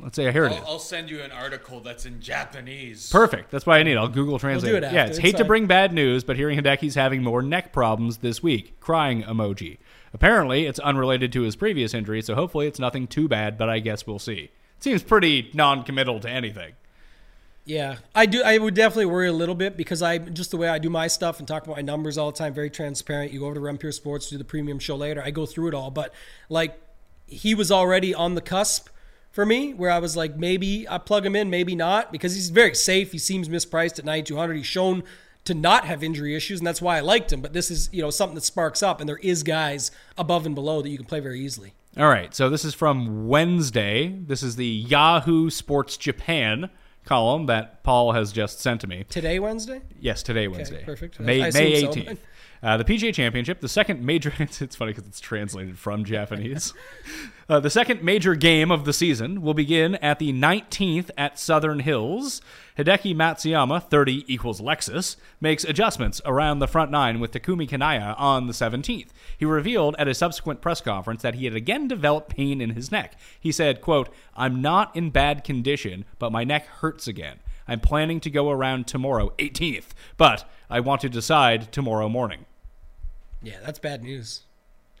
[0.00, 0.58] let's say here it is.
[0.58, 0.68] I'll, it.
[0.68, 3.10] I'll send you an article that's in Japanese.
[3.10, 3.50] Perfect.
[3.50, 3.96] That's what I need.
[3.96, 4.74] I'll Google Translate.
[4.74, 5.00] it yeah, after.
[5.00, 8.42] it's It's hate to bring bad news, but hearing Hideki's having more neck problems this
[8.42, 8.78] week.
[8.80, 9.78] Crying emoji.
[10.16, 13.80] Apparently, it's unrelated to his previous injury, so hopefully it's nothing too bad, but I
[13.80, 14.44] guess we'll see.
[14.44, 16.72] It Seems pretty non-committal to anything.
[17.66, 18.42] Yeah, I do.
[18.42, 21.06] I would definitely worry a little bit because I just the way I do my
[21.06, 23.30] stuff and talk about my numbers all the time, very transparent.
[23.30, 25.22] You go over to Pure Sports, do the premium show later.
[25.22, 26.14] I go through it all, but
[26.48, 26.80] like
[27.26, 28.88] he was already on the cusp
[29.32, 32.48] for me, where I was like, maybe I plug him in, maybe not, because he's
[32.48, 33.12] very safe.
[33.12, 34.54] He seems mispriced at 9,200.
[34.54, 35.02] He's shown
[35.46, 37.40] to not have injury issues, and that's why I liked him.
[37.40, 40.54] But this is you know something that sparks up, and there is guys above and
[40.54, 41.74] below that you can play very easily.
[41.96, 44.08] All right, so this is from Wednesday.
[44.08, 46.68] This is the Yahoo Sports Japan
[47.06, 49.04] column that Paul has just sent to me.
[49.08, 49.80] Today, Wednesday.
[49.98, 50.84] Yes, today, Wednesday.
[50.84, 51.18] perfect.
[51.18, 52.18] May, May assume so, 18th.
[52.66, 54.32] Uh, the PGA Championship, the second major.
[54.40, 56.74] It's, it's funny because it's translated from Japanese.
[57.48, 61.78] uh, the second major game of the season will begin at the 19th at Southern
[61.78, 62.40] Hills.
[62.76, 68.48] Hideki Matsuyama, 30 equals Lexus, makes adjustments around the front nine with Takumi Kanaya on
[68.48, 69.10] the 17th.
[69.38, 72.90] He revealed at a subsequent press conference that he had again developed pain in his
[72.90, 73.16] neck.
[73.38, 77.38] He said, quote, I'm not in bad condition, but my neck hurts again.
[77.68, 82.44] I'm planning to go around tomorrow, 18th, but I want to decide tomorrow morning.
[83.42, 84.42] Yeah, that's bad news.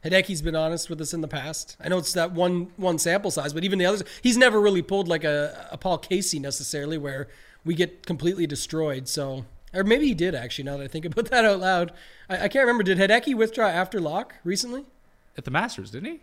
[0.04, 1.76] Hideki's been honest with us in the past.
[1.80, 4.82] I know it's that one one sample size, but even the others, he's never really
[4.82, 7.28] pulled like a, a Paul Casey necessarily, where
[7.64, 9.08] we get completely destroyed.
[9.08, 10.64] So, or maybe he did actually.
[10.64, 11.92] Now that I think about that out loud,
[12.28, 12.84] I, I can't remember.
[12.84, 14.84] Did Hideki withdraw after lock recently,
[15.36, 16.20] At the Masters, didn't he?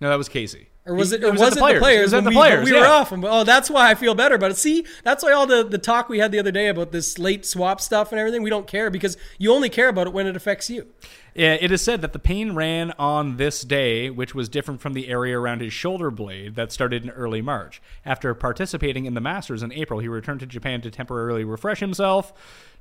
[0.00, 0.68] No, that was Casey.
[0.86, 1.24] or was He- it?
[1.24, 1.74] Or was was, it the Players.
[1.74, 2.12] the players?
[2.12, 2.86] It was the we, Players, we were yeah.
[2.90, 3.12] off.
[3.12, 4.38] Oh, that's why I feel better.
[4.38, 7.18] But see, that's why all the the talk we had the other day about this
[7.18, 10.26] late swap stuff and everything, we don't care because you only care about it when
[10.26, 10.86] it affects you.
[11.34, 14.94] Yeah, It is said that the pain ran on this day, which was different from
[14.94, 17.80] the area around his shoulder blade that started in early March.
[18.04, 22.32] After participating in the Masters in April, he returned to Japan to temporarily refresh himself.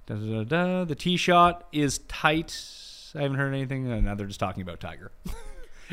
[0.07, 0.85] Da, da, da, da.
[0.85, 2.59] The tee shot is tight.
[3.13, 3.91] I haven't heard anything.
[3.91, 5.11] Uh, Now they're just talking about Tiger.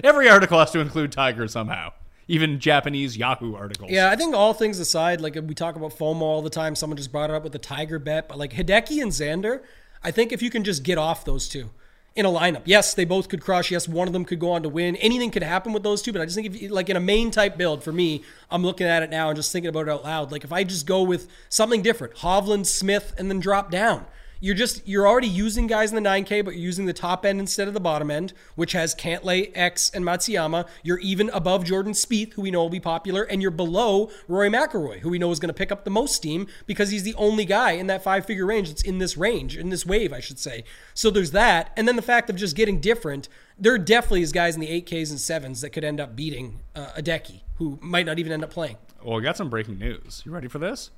[0.02, 1.92] Every article has to include Tiger somehow,
[2.28, 3.90] even Japanese Yahoo articles.
[3.90, 6.74] Yeah, I think all things aside, like we talk about FOMO all the time.
[6.74, 9.62] Someone just brought it up with the Tiger bet, but like Hideki and Xander,
[10.02, 11.70] I think if you can just get off those two
[12.16, 13.70] in a lineup, yes, they both could crush.
[13.70, 14.96] Yes, one of them could go on to win.
[14.96, 17.30] Anything could happen with those two, but I just think if like in a main
[17.30, 20.04] type build for me, I'm looking at it now and just thinking about it out
[20.04, 20.32] loud.
[20.32, 24.06] Like if I just go with something different, Hovland, Smith, and then drop down.
[24.40, 27.40] You're just you're already using guys in the 9K, but you're using the top end
[27.40, 30.66] instead of the bottom end, which has Cantlay, X, and Matsuyama.
[30.82, 34.50] You're even above Jordan Spieth, who we know will be popular, and you're below Rory
[34.50, 37.14] McIlroy, who we know is going to pick up the most steam because he's the
[37.14, 40.38] only guy in that five-figure range that's in this range, in this wave, I should
[40.38, 40.64] say.
[40.94, 43.28] So there's that, and then the fact of just getting different.
[43.58, 46.88] There definitely is guys in the 8Ks and 7s that could end up beating uh,
[46.96, 48.76] Adeki, who might not even end up playing.
[49.02, 50.22] Well, we got some breaking news.
[50.24, 50.90] You ready for this?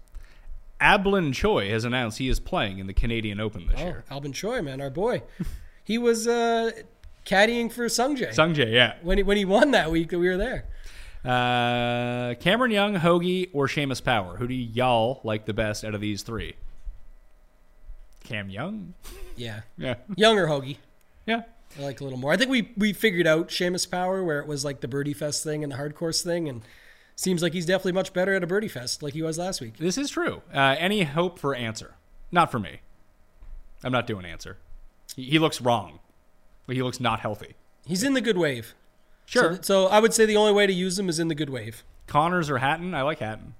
[0.80, 4.04] Albin Choi has announced he is playing in the Canadian Open this Oh, year.
[4.10, 5.22] Albin Choi, man, our boy.
[5.84, 6.70] he was uh,
[7.24, 8.34] caddying for Sungjae.
[8.34, 8.94] Sungjae, yeah.
[9.02, 10.64] when he, when he won that week that we were there.
[11.24, 14.36] Uh, Cameron Young, Hoagie, or Seamus Power?
[14.36, 16.54] Who do y'all like the best out of these three?
[18.24, 18.94] Cam Young?
[19.38, 19.60] Yeah.
[19.76, 19.96] Yeah.
[20.16, 20.78] Younger Hoagie.
[21.26, 21.42] Yeah.
[21.78, 22.32] I like a little more.
[22.32, 25.44] I think we we figured out Seamus Power where it was like the Birdie Fest
[25.44, 26.62] thing and the hard course thing and
[27.16, 29.78] seems like he's definitely much better at a Birdie Fest like he was last week.
[29.78, 30.42] This is true.
[30.54, 31.94] Uh, any hope for Ancer?
[32.30, 32.80] Not for me.
[33.82, 34.58] I'm not doing Ancer.
[35.14, 35.98] He, he looks wrong.
[36.68, 37.54] He looks not healthy.
[37.86, 38.74] He's in the good wave.
[39.24, 39.56] Sure.
[39.56, 41.50] So, so I would say the only way to use him is in the good
[41.50, 41.84] wave.
[42.06, 42.94] Conners or Hatton?
[42.94, 43.54] I like Hatton.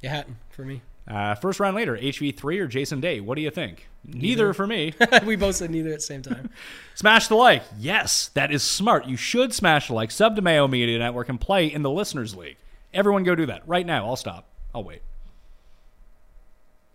[0.00, 0.82] Yeah, Hatton for me.
[1.08, 3.20] Uh, first round later, HV3 or Jason Day?
[3.20, 3.88] What do you think?
[4.04, 4.92] Neither, for me.
[5.24, 6.50] we both said neither at the same time.
[6.94, 7.62] smash the like.
[7.78, 9.06] Yes, that is smart.
[9.06, 10.10] You should smash the like.
[10.10, 12.58] Sub to Mayo Media Network and play in the Listeners League.
[12.92, 14.06] Everyone go do that right now.
[14.06, 14.48] I'll stop.
[14.74, 15.00] I'll wait.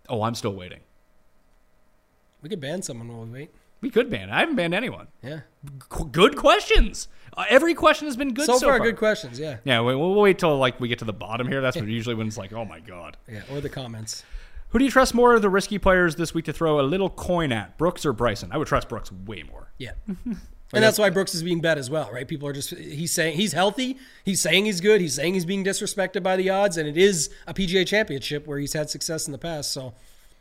[0.08, 0.80] Oh, I'm still waiting.
[2.42, 3.50] We could ban someone while we wait.
[3.84, 4.30] We could ban.
[4.30, 5.08] I haven't banned anyone.
[5.22, 5.40] Yeah.
[6.10, 7.06] Good questions.
[7.36, 9.38] Uh, every question has been good So, so, far, good questions.
[9.38, 9.58] Yeah.
[9.64, 11.60] Yeah, we- we'll wait till like we get to the bottom here.
[11.60, 13.18] That's when usually when it's like, oh my god.
[13.30, 13.42] Yeah.
[13.52, 14.24] Or the comments.
[14.70, 17.10] Who do you trust more of the risky players this week to throw a little
[17.10, 18.48] coin at, Brooks or Bryson?
[18.52, 19.70] I would trust Brooks way more.
[19.78, 19.92] Yeah.
[20.72, 22.26] And that's why Brooks is being bet as well, right?
[22.26, 25.64] People are just he's saying he's healthy, he's saying he's good, he's saying he's being
[25.64, 29.32] disrespected by the odds, and it is a PGA championship where he's had success in
[29.32, 29.94] the past, so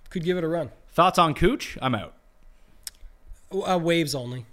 [0.10, 0.72] could give it a run.
[0.90, 1.78] Thoughts on Cooch?
[1.84, 2.16] I'm out.
[3.54, 4.46] Uh, waves only.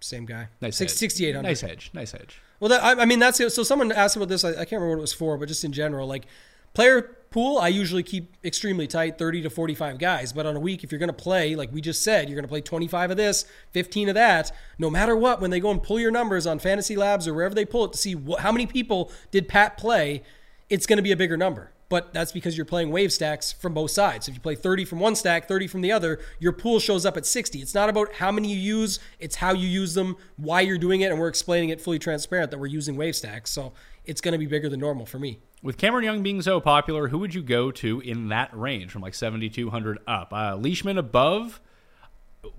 [0.00, 0.48] Same guy.
[0.60, 0.98] Nice Six, hedge.
[0.98, 1.48] 6,800.
[1.48, 1.90] Nice hedge.
[1.92, 2.40] Nice hedge.
[2.60, 3.38] Well, that, I, I mean, that's.
[3.54, 4.44] So someone asked about this.
[4.44, 6.26] I, I can't remember what it was for, but just in general, like
[6.74, 10.32] player pool, I usually keep extremely tight, 30 to 45 guys.
[10.32, 12.44] But on a week, if you're going to play, like we just said, you're going
[12.44, 15.82] to play 25 of this, 15 of that, no matter what, when they go and
[15.82, 18.52] pull your numbers on Fantasy Labs or wherever they pull it to see what, how
[18.52, 20.22] many people did Pat play,
[20.70, 21.70] it's going to be a bigger number.
[21.88, 24.28] But that's because you're playing wave stacks from both sides.
[24.28, 27.16] If you play 30 from one stack, 30 from the other, your pool shows up
[27.16, 27.60] at 60.
[27.60, 31.00] It's not about how many you use, it's how you use them, why you're doing
[31.00, 33.50] it, and we're explaining it fully transparent that we're using wave stacks.
[33.50, 33.72] So
[34.04, 35.38] it's going to be bigger than normal for me.
[35.62, 39.00] With Cameron Young being so popular, who would you go to in that range from
[39.00, 40.32] like 7,200 up?
[40.32, 41.60] Uh, Leishman above?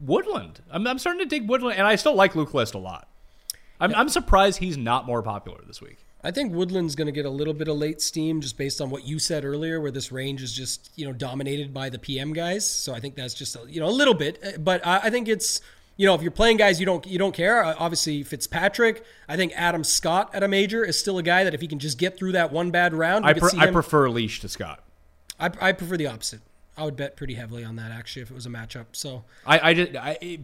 [0.02, 0.62] Woodland.
[0.70, 3.08] I'm, I'm starting to dig Woodland, and I still like Luke List a lot.
[3.80, 6.00] I'm, I'm surprised he's not more popular this week.
[6.22, 8.90] I think Woodland's going to get a little bit of late steam just based on
[8.90, 12.34] what you said earlier, where this range is just you know dominated by the PM
[12.34, 12.70] guys.
[12.70, 15.10] So I think that's just a, you know a little bit, uh, but I, I
[15.10, 15.62] think it's
[15.96, 17.64] you know if you're playing guys you don't you don't care.
[17.64, 21.54] Uh, Obviously Fitzpatrick, I think Adam Scott at a major is still a guy that
[21.54, 24.50] if he can just get through that one bad round, I, I prefer Leash to
[24.50, 24.84] Scott.
[25.40, 26.42] I, I prefer the opposite.
[26.78, 28.86] I would bet pretty heavily on that actually if it was a matchup.
[28.94, 30.40] So I, I, did, I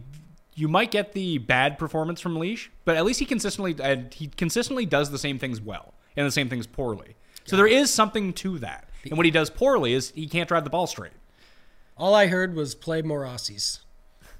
[0.56, 4.26] you might get the bad performance from Leash, but at least he consistently and he
[4.26, 7.14] consistently does the same things well and the same things poorly.
[7.44, 8.88] So there is something to that.
[9.04, 11.12] And what he does poorly is he can't drive the ball straight.
[11.96, 13.80] all I heard was play more Aussies.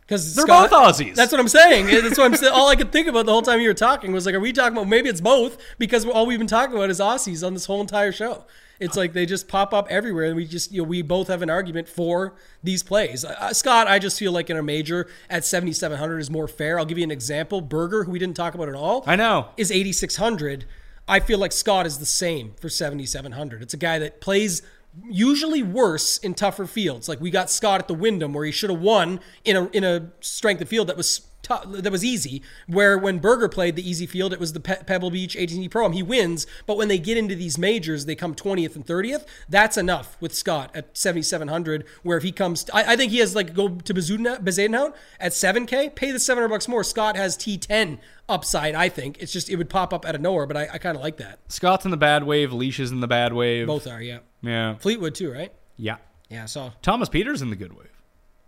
[0.01, 1.14] Because They're both Aussies.
[1.14, 1.86] That's what I'm saying.
[1.86, 2.52] That's what I'm saying.
[2.52, 4.52] All I could think about the whole time you were talking was like, are we
[4.52, 4.88] talking about?
[4.88, 8.12] Maybe it's both because all we've been talking about is Aussies on this whole entire
[8.12, 8.44] show.
[8.81, 11.43] It's like they just pop up everywhere, and we just you know we both have
[11.43, 13.24] an argument for these plays.
[13.24, 16.78] Uh, Scott, I just feel like in a major at 7,700 is more fair.
[16.78, 17.61] I'll give you an example.
[17.61, 19.48] Berger, who we didn't talk about at all, I know.
[19.57, 20.66] is 8,600.
[21.09, 23.62] I feel like Scott is the same for 7,700.
[23.62, 24.62] It's a guy that plays
[25.09, 27.09] usually worse in tougher fields.
[27.09, 29.85] Like we got Scott at the Wyndham where he should have won in a in
[29.85, 32.43] a strength of field that was tough, that was easy.
[32.66, 35.89] Where when Berger played the easy field, it was the Pe- Pebble Beach AT&T Pro.
[35.90, 39.24] He wins, but when they get into these majors, they come 20th and 30th.
[39.48, 41.85] That's enough with Scott at 7,700.
[42.02, 45.94] Where if he comes, I, I think he has like go to Bezuidenhout at 7K,
[45.94, 46.82] pay the 700 bucks more.
[46.82, 47.98] Scott has T10
[48.28, 48.74] upside.
[48.74, 50.97] I think it's just it would pop up out of nowhere, but I, I kind
[50.97, 51.39] of like that.
[51.48, 52.52] Scott's in the bad wave.
[52.52, 53.66] Leash is in the bad wave.
[53.66, 54.18] Both are, yeah.
[54.43, 54.74] Yeah.
[54.77, 55.52] Fleetwood too, right?
[55.77, 55.97] Yeah.
[56.28, 56.47] Yeah.
[56.47, 57.90] So Thomas Pieters in the good wave.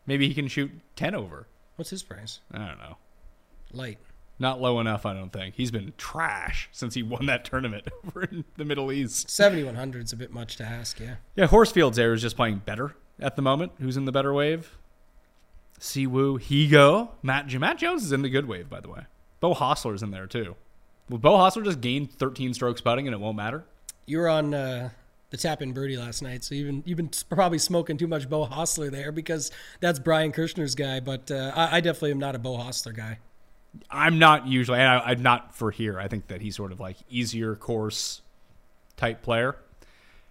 [0.06, 1.47] Maybe he can shoot 10 over.
[1.78, 2.40] What's his price?
[2.50, 2.96] I don't know.
[3.72, 3.98] Light.
[4.40, 5.54] Not low enough, I don't think.
[5.54, 9.30] He's been trash since he won that tournament over in the Middle East.
[9.30, 11.16] 7100 is a bit much to ask, yeah.
[11.36, 13.70] Yeah, Horsfield's there is just playing better at the moment.
[13.78, 14.76] Who's in the better wave?
[15.78, 19.02] Siwoo, Higo, Matt Matt Jones is in the good wave, by the way.
[19.38, 20.56] Beau Hossler's in there too.
[21.08, 23.64] Will Beau Hossler just gain 13 strokes putting and it won't matter?
[24.04, 24.90] You were on uh,
[25.30, 26.44] the tap in birdie last night.
[26.44, 29.50] So you've been you've been probably smoking too much Beau Hossler there because
[29.80, 31.00] that's Brian Kirshner's guy.
[31.00, 33.18] But uh, I, I definitely am not a Beau Hossler guy.
[33.90, 35.98] I'm not usually, and I, I'm not for here.
[35.98, 38.22] I think that he's sort of like easier course
[38.96, 39.56] type player.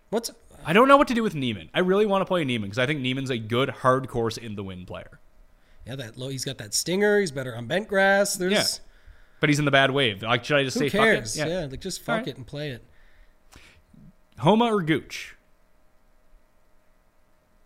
[0.10, 0.32] What's
[0.66, 1.70] I don't know what to do with Niemann.
[1.74, 4.56] I really want to play Niemann because I think Niemann's a good hard course in
[4.56, 5.20] the wind player.
[5.86, 6.30] yeah that low?
[6.30, 7.20] He's got that stinger.
[7.20, 8.34] He's better on bent grass.
[8.36, 8.66] There's Yeah.
[9.40, 10.24] But he's in the bad wave.
[10.24, 11.38] Like, should I just who say cares?
[11.38, 11.50] fuck it?
[11.52, 11.68] Yeah.
[11.70, 12.28] like just fuck Alright.
[12.30, 12.84] it and play it.
[14.40, 15.36] Homa or Gooch?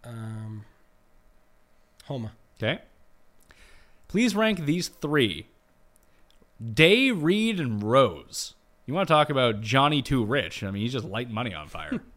[0.03, 0.65] Um,
[2.05, 2.31] Homa.
[2.57, 2.79] Okay.
[4.07, 5.47] Please rank these three:
[6.73, 8.55] Day, Reed, and Rose.
[8.85, 10.63] You want to talk about Johnny Too Rich?
[10.63, 12.01] I mean, he's just lighting money on fire.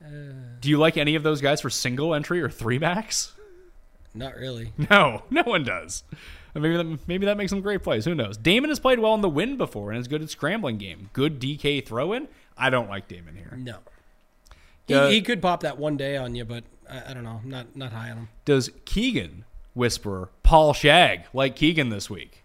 [0.60, 3.32] Do you like any of those guys for single entry or three backs?
[4.14, 4.72] Not really.
[4.90, 6.04] No, no one does.
[6.54, 8.06] Maybe that, maybe that makes some great plays.
[8.06, 8.38] Who knows?
[8.38, 11.10] Damon has played well in the wind before and is good at scrambling game.
[11.12, 12.28] Good DK throw in.
[12.56, 13.52] I don't like Damon here.
[13.56, 13.78] No.
[14.86, 17.40] He, Uh, he could pop that one day on you, but I, I don't know.
[17.42, 18.28] I'm not not high on him.
[18.44, 22.42] Does Keegan whisperer Paul Shag like Keegan this week?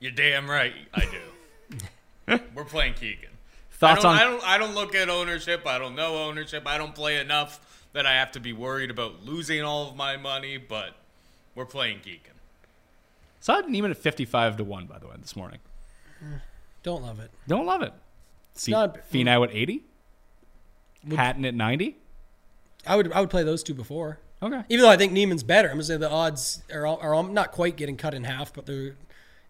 [0.00, 0.74] You're damn right.
[0.94, 2.38] I do.
[2.54, 3.30] We're playing Keegan.
[3.72, 4.48] Thoughts I on don't, I don't.
[4.50, 5.66] I don't look at ownership.
[5.66, 6.62] I don't know ownership.
[6.66, 10.16] I don't play enough that I have to be worried about losing all of my
[10.16, 10.56] money.
[10.56, 10.94] But
[11.54, 12.32] we're playing Keegan.
[13.40, 15.58] saw Niemann at fifty-five to one by the way this morning.
[16.82, 17.30] Don't love it.
[17.48, 17.92] Don't love it.
[18.54, 18.98] It's not.
[19.10, 19.82] Finau at eighty.
[21.14, 21.96] Hatton at ninety.
[22.86, 24.18] I would I would play those two before.
[24.42, 24.62] Okay.
[24.68, 27.22] Even though I think Niemann's better, I'm gonna say the odds are all- are all-
[27.22, 28.94] not quite getting cut in half, but they're you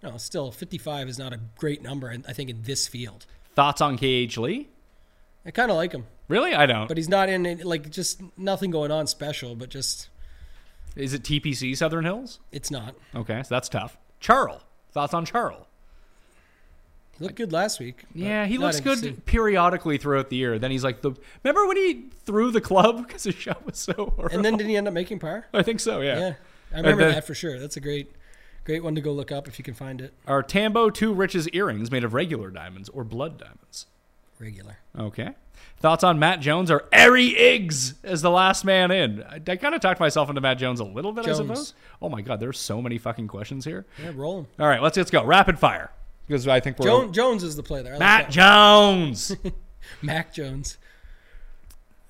[0.02, 2.10] know still 55 is not a great number.
[2.10, 4.68] I I think in this field, Thoughts on KH Lee?
[5.46, 6.86] I kind of like him, Really, I don't.
[6.88, 9.54] but he's not in it, like just nothing going on special.
[9.54, 10.08] But just
[10.96, 12.38] Is it TPC Southern Hills?
[12.52, 12.94] it's not.
[13.14, 13.96] Okay, so that's tough.
[14.20, 14.62] Charles.
[14.92, 15.66] Thoughts on Charles?
[17.18, 18.04] He looked good last week.
[18.14, 20.58] Yeah, he looks good periodically throughout the year.
[20.58, 21.12] Then he's like the.
[21.44, 24.28] Remember when he threw the club because his shot was so horrible?
[24.34, 25.46] And then did he end up making par?
[25.52, 26.00] I think so.
[26.00, 26.18] Yeah.
[26.18, 26.34] Yeah,
[26.72, 27.58] I remember then- that for sure.
[27.60, 28.10] That's a great,
[28.64, 30.12] great one to go look up if you can find it.
[30.26, 33.86] Are Tambo two Rich's earrings made of regular diamonds or blood diamonds?
[34.40, 34.78] Regular.
[34.98, 35.30] Okay.
[35.78, 39.22] Thoughts on Matt Jones or Ari Iggs as the last man in?
[39.22, 41.38] I, I kind of talked myself into Matt Jones a little bit, Jones.
[41.40, 41.74] I suppose.
[42.02, 43.86] Oh my God, there's so many fucking questions here.
[44.02, 44.46] Yeah, roll him.
[44.58, 45.90] All right, let's let's go rapid fire
[46.26, 47.94] because I think we're Jones, Jones is the play there.
[47.94, 48.30] I Matt that.
[48.30, 49.36] Jones.
[50.02, 50.78] Mac Jones.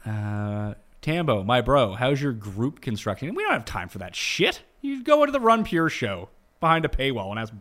[0.07, 3.35] uh, Tambo, my bro, how's your group construction?
[3.35, 4.63] We don't have time for that shit.
[4.81, 6.29] You go into the Run Pure show
[6.61, 7.53] behind a paywall and ask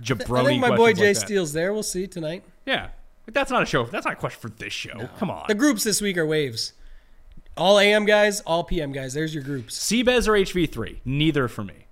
[0.00, 1.16] jabroni I think my boy Jay like.
[1.16, 1.72] Steele's there.
[1.72, 2.42] We'll see tonight.
[2.64, 2.88] Yeah,
[3.26, 3.84] but that's not a show.
[3.84, 5.08] That's not a question for this show.
[5.18, 5.44] Come on.
[5.48, 6.72] The groups this week are waves.
[7.56, 9.12] All AM guys, all PM guys.
[9.12, 9.78] There's your groups.
[9.78, 11.00] Seabez or HV3?
[11.04, 11.86] Neither for me.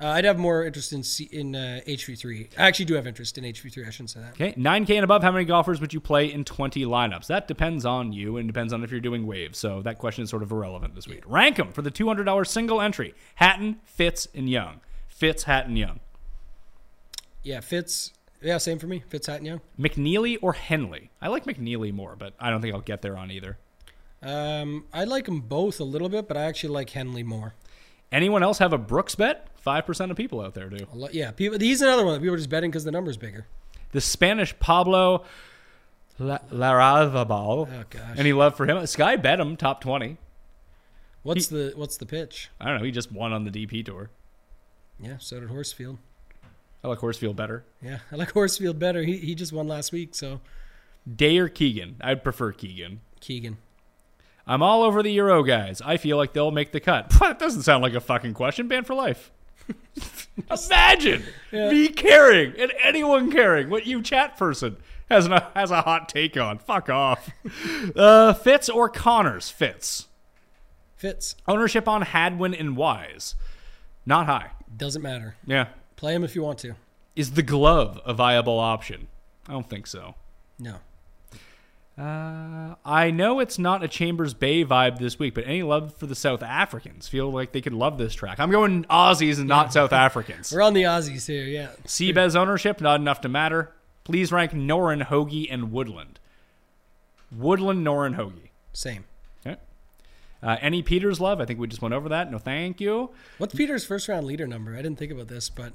[0.00, 2.48] Uh, I'd have more interest in C- in uh, HV3.
[2.58, 3.86] I actually do have interest in HV3.
[3.86, 4.32] I shouldn't say that.
[4.32, 7.26] Okay, 9K and above, how many golfers would you play in 20 lineups?
[7.26, 9.58] That depends on you and depends on if you're doing waves.
[9.58, 11.22] So that question is sort of irrelevant this week.
[11.26, 14.80] Rank them for the $200 single entry Hatton, Fitz, and Young.
[15.08, 16.00] Fitz, Hatton, Young.
[17.42, 18.14] Yeah, Fitz.
[18.42, 19.02] Yeah, same for me.
[19.08, 19.60] Fitz Hatton Young.
[19.78, 21.10] McNealy or Henley?
[21.20, 23.58] I like McNealy more, but I don't think I'll get there on either.
[24.22, 27.54] Um, I like them both a little bit, but I actually like Henley more.
[28.12, 29.46] Anyone else have a Brooks bet?
[29.64, 30.86] 5% of people out there do.
[30.94, 31.58] Lot- Yeah, people.
[31.58, 33.46] He's another one that people are just betting because the number's bigger.
[33.92, 35.24] The Spanish Pablo
[36.18, 37.68] La- Larrazabal.
[37.70, 38.18] Oh gosh.
[38.18, 38.84] Any love for him?
[38.86, 40.16] Sky bet him top 20.
[41.22, 42.48] What's the What's the pitch?
[42.60, 42.84] I don't know.
[42.84, 44.10] He just won on the DP tour.
[44.98, 45.98] Yeah, so did Horsfield.
[46.82, 47.64] I like Horsfield better.
[47.82, 49.02] Yeah, I like Horsfield better.
[49.02, 50.40] He he just won last week, so
[51.16, 51.96] Day or Keegan?
[52.00, 53.00] I'd prefer Keegan.
[53.20, 53.58] Keegan.
[54.50, 55.80] I'm all over the Euro guys.
[55.80, 57.14] I feel like they'll make the cut.
[57.20, 58.66] That doesn't sound like a fucking question.
[58.66, 59.30] Banned for life.
[60.50, 61.22] Imagine
[61.52, 64.78] me caring and anyone caring what you chat person
[65.08, 66.58] has a has a hot take on.
[66.58, 67.30] Fuck off.
[67.94, 69.50] Uh, Fitz or Conners?
[69.50, 70.08] Fitz.
[70.96, 71.36] Fitz.
[71.46, 73.36] Ownership on Hadwin and Wise.
[74.04, 74.50] Not high.
[74.76, 75.36] Doesn't matter.
[75.46, 75.68] Yeah.
[75.94, 76.74] Play him if you want to.
[77.14, 79.06] Is the glove a viable option?
[79.48, 80.14] I don't think so.
[80.58, 80.76] No.
[82.00, 86.06] Uh, I know it's not a Chambers Bay vibe this week, but any love for
[86.06, 87.06] the South Africans?
[87.06, 88.40] Feel like they could love this track.
[88.40, 90.50] I'm going Aussies and not South Africans.
[90.54, 91.44] We're on the Aussies here.
[91.44, 91.68] Yeah.
[91.84, 93.74] Seabez ownership, not enough to matter.
[94.04, 96.18] Please rank Noren, Hoagie, and Woodland.
[97.36, 98.48] Woodland, Noren, Hoagie.
[98.72, 99.04] Same.
[99.46, 99.58] Okay.
[100.42, 101.38] Uh, any Pieters love?
[101.38, 102.30] I think we just went over that.
[102.30, 103.10] No, thank you.
[103.36, 104.72] What's Pieters' first round leader number?
[104.72, 105.74] I didn't think about this, but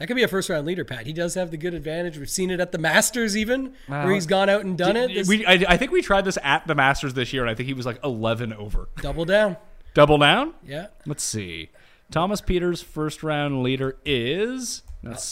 [0.00, 1.06] that could be a first round leader, Pat.
[1.06, 2.18] He does have the good advantage.
[2.18, 5.14] We've seen it at the Masters, even where he's gone out and done it.
[5.14, 7.54] This- We, I, I think we tried this at the Masters this year, and I
[7.54, 8.88] think he was like 11 over.
[9.00, 9.56] double down.
[9.94, 10.54] Double down?
[10.66, 10.86] Yeah.
[11.06, 11.70] Let's see.
[12.10, 14.82] Thomas Pieters' first round leader is.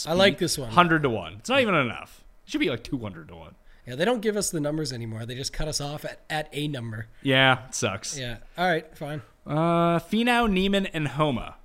[0.07, 0.69] I like this one.
[0.69, 1.33] 100 to 1.
[1.41, 2.23] It's not even enough.
[2.47, 3.55] It should be like 200 to 1.
[3.87, 5.25] Yeah, they don't give us the numbers anymore.
[5.27, 7.07] They just cut us off at, at a number.
[7.23, 8.19] Yeah, it sucks.
[8.19, 8.37] Yeah.
[8.59, 9.23] All right, fine.
[9.47, 11.57] Uh, Finau, Niemann, and Homa.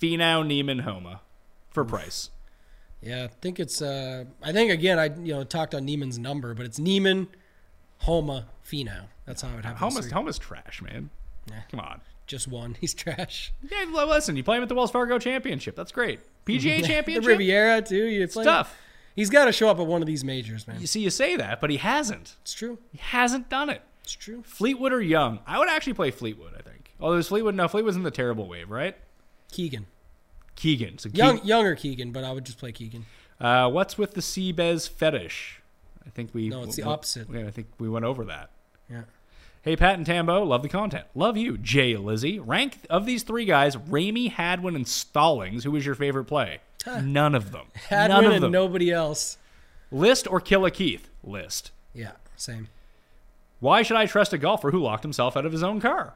[0.00, 1.20] Finau, Niemann, Homa,
[1.78, 2.30] for price.
[3.00, 3.80] Yeah, I think it's.
[3.80, 7.28] Uh, I think again, I you know talked on Niemann's number, but it's Niemann,
[7.98, 9.04] Homa, Finau.
[9.24, 10.10] That's how it those Homa's.
[10.10, 11.10] Homa's trash, man.
[11.48, 11.60] Yeah.
[11.70, 12.00] Come on.
[12.26, 12.76] Just one.
[12.80, 13.52] He's trash.
[13.70, 15.76] Yeah, listen, you play him at the Wells Fargo Championship.
[15.76, 16.20] That's great.
[16.44, 18.04] PGA Championship, the Riviera too.
[18.06, 18.44] You play.
[18.44, 18.76] tough.
[19.14, 20.80] He's got to show up at one of these majors, man.
[20.80, 22.36] You see, you say that, but he hasn't.
[22.42, 22.78] It's true.
[22.92, 23.82] He hasn't done it.
[24.02, 24.42] It's true.
[24.44, 25.40] Fleetwood or Young?
[25.46, 26.52] I would actually play Fleetwood.
[26.56, 26.94] I think.
[27.00, 27.54] Oh, there's Fleetwood.
[27.54, 28.96] No, Fleetwood's in the terrible wave, right?
[29.50, 29.86] Keegan.
[30.58, 30.98] Keegan.
[30.98, 33.06] So Young, younger Keegan, but I would just play Keegan.
[33.40, 35.62] Uh, what's with the Seabez fetish?
[36.04, 36.48] I think we.
[36.48, 37.28] No, it's the opposite.
[37.32, 38.50] Yeah, I think we went over that.
[38.90, 39.02] Yeah.
[39.62, 41.06] Hey, Pat and Tambo, love the content.
[41.14, 42.38] Love you, Jay Lizzie.
[42.38, 45.64] Rank of these three guys, Ramey, Hadwin, and Stallings.
[45.64, 46.60] Who was your favorite play?
[46.86, 47.66] None of them.
[47.90, 48.52] None Hadwin of and them.
[48.52, 49.36] nobody else.
[49.90, 51.08] List or Killa Keith?
[51.22, 51.70] List.
[51.94, 52.68] Yeah, same.
[53.60, 56.14] Why should I trust a golfer who locked himself out of his own car?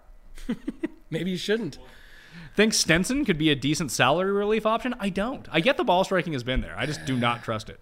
[1.11, 1.79] Maybe you shouldn't.
[2.55, 4.95] Think Stenson could be a decent salary relief option?
[5.01, 5.49] I don't.
[5.51, 6.75] I get the ball striking has been there.
[6.77, 7.81] I just do not trust it.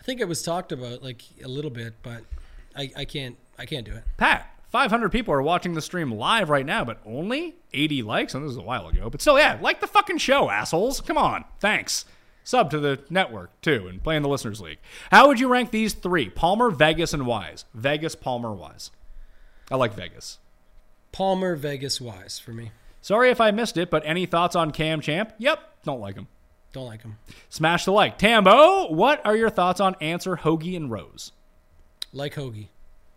[0.00, 2.22] I think it was talked about like a little bit, but
[2.76, 4.04] I, I can't I can't do it.
[4.16, 8.34] Pat, 500 people are watching the stream live right now, but only 80 likes.
[8.34, 9.08] And this is a while ago.
[9.08, 11.00] But still, yeah, like the fucking show, assholes.
[11.00, 11.44] Come on.
[11.60, 12.04] Thanks.
[12.42, 14.78] Sub to the network, too, and play in the Listeners League.
[15.10, 16.28] How would you rank these three?
[16.28, 17.64] Palmer, Vegas, and Wise.
[17.72, 18.90] Vegas, Palmer, Wise.
[19.70, 20.38] I like Vegas.
[21.10, 22.70] Palmer, Vegas, Wise for me.
[23.04, 25.34] Sorry if I missed it, but any thoughts on Cam Champ?
[25.36, 26.26] Yep, don't like him.
[26.72, 27.18] Don't like him.
[27.50, 28.16] Smash the like.
[28.16, 31.32] Tambo, what are your thoughts on Ancer, Hoagie, and Rose?
[32.14, 32.68] Like Hoagie.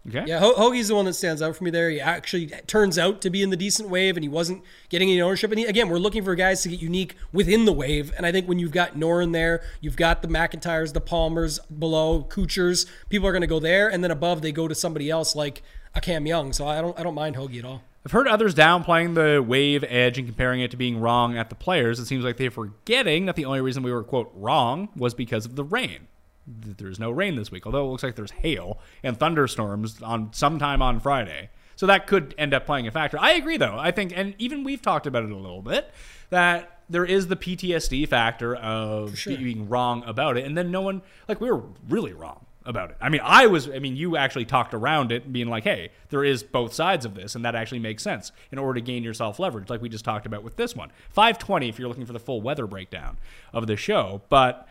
[0.06, 0.26] Okay.
[0.28, 1.90] Yeah, Ho- Hoagie's the one that stands out for me there.
[1.90, 5.22] He actually turns out to be in the decent wave, and he wasn't getting any
[5.22, 5.52] ownership.
[5.52, 8.12] And he, again, we're looking for guys to get unique within the wave.
[8.18, 12.26] And I think when you've got Noren there, you've got the MacIntyres, the Palmers below,
[12.28, 12.88] Kuchars.
[13.08, 15.64] People are going to go there, and then above they go to somebody else like
[15.96, 16.52] a Cam Young.
[16.52, 17.84] So I don't, I don't mind Hoagie at all.
[18.08, 21.56] I've heard others downplaying the wave edge and comparing it to being wrong at the
[21.56, 22.00] players.
[22.00, 25.46] It seems like they're forgetting that the only reason we were, quote, wrong was because
[25.46, 26.08] of the rain.
[26.48, 30.82] There's no rain this week, although it looks like there's hail and thunderstorms on sometime
[30.82, 31.50] on Friday.
[31.76, 33.20] So that could end up playing a factor.
[33.20, 33.78] I agree, though.
[33.78, 35.92] I think, and even we've talked about it a little bit,
[36.30, 40.46] that there is the PTSD factor of being wrong about it.
[40.46, 42.98] And then no one, like, we were really wrong about it.
[43.02, 46.24] I mean, I was, I mean, you actually talked around it, being like, hey, there
[46.24, 49.40] is both sides of this, and that actually makes sense in order to gain yourself
[49.40, 50.92] leverage, like we just talked about with this one.
[51.12, 53.18] 520 if you're looking for the full weather breakdown
[53.54, 54.22] of the show.
[54.30, 54.68] But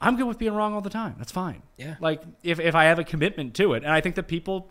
[0.00, 1.14] I'm good with being wrong all the time.
[1.18, 1.62] That's fine.
[1.76, 1.96] Yeah.
[2.00, 4.68] Like, if, if I have a commitment to it, and I think that people,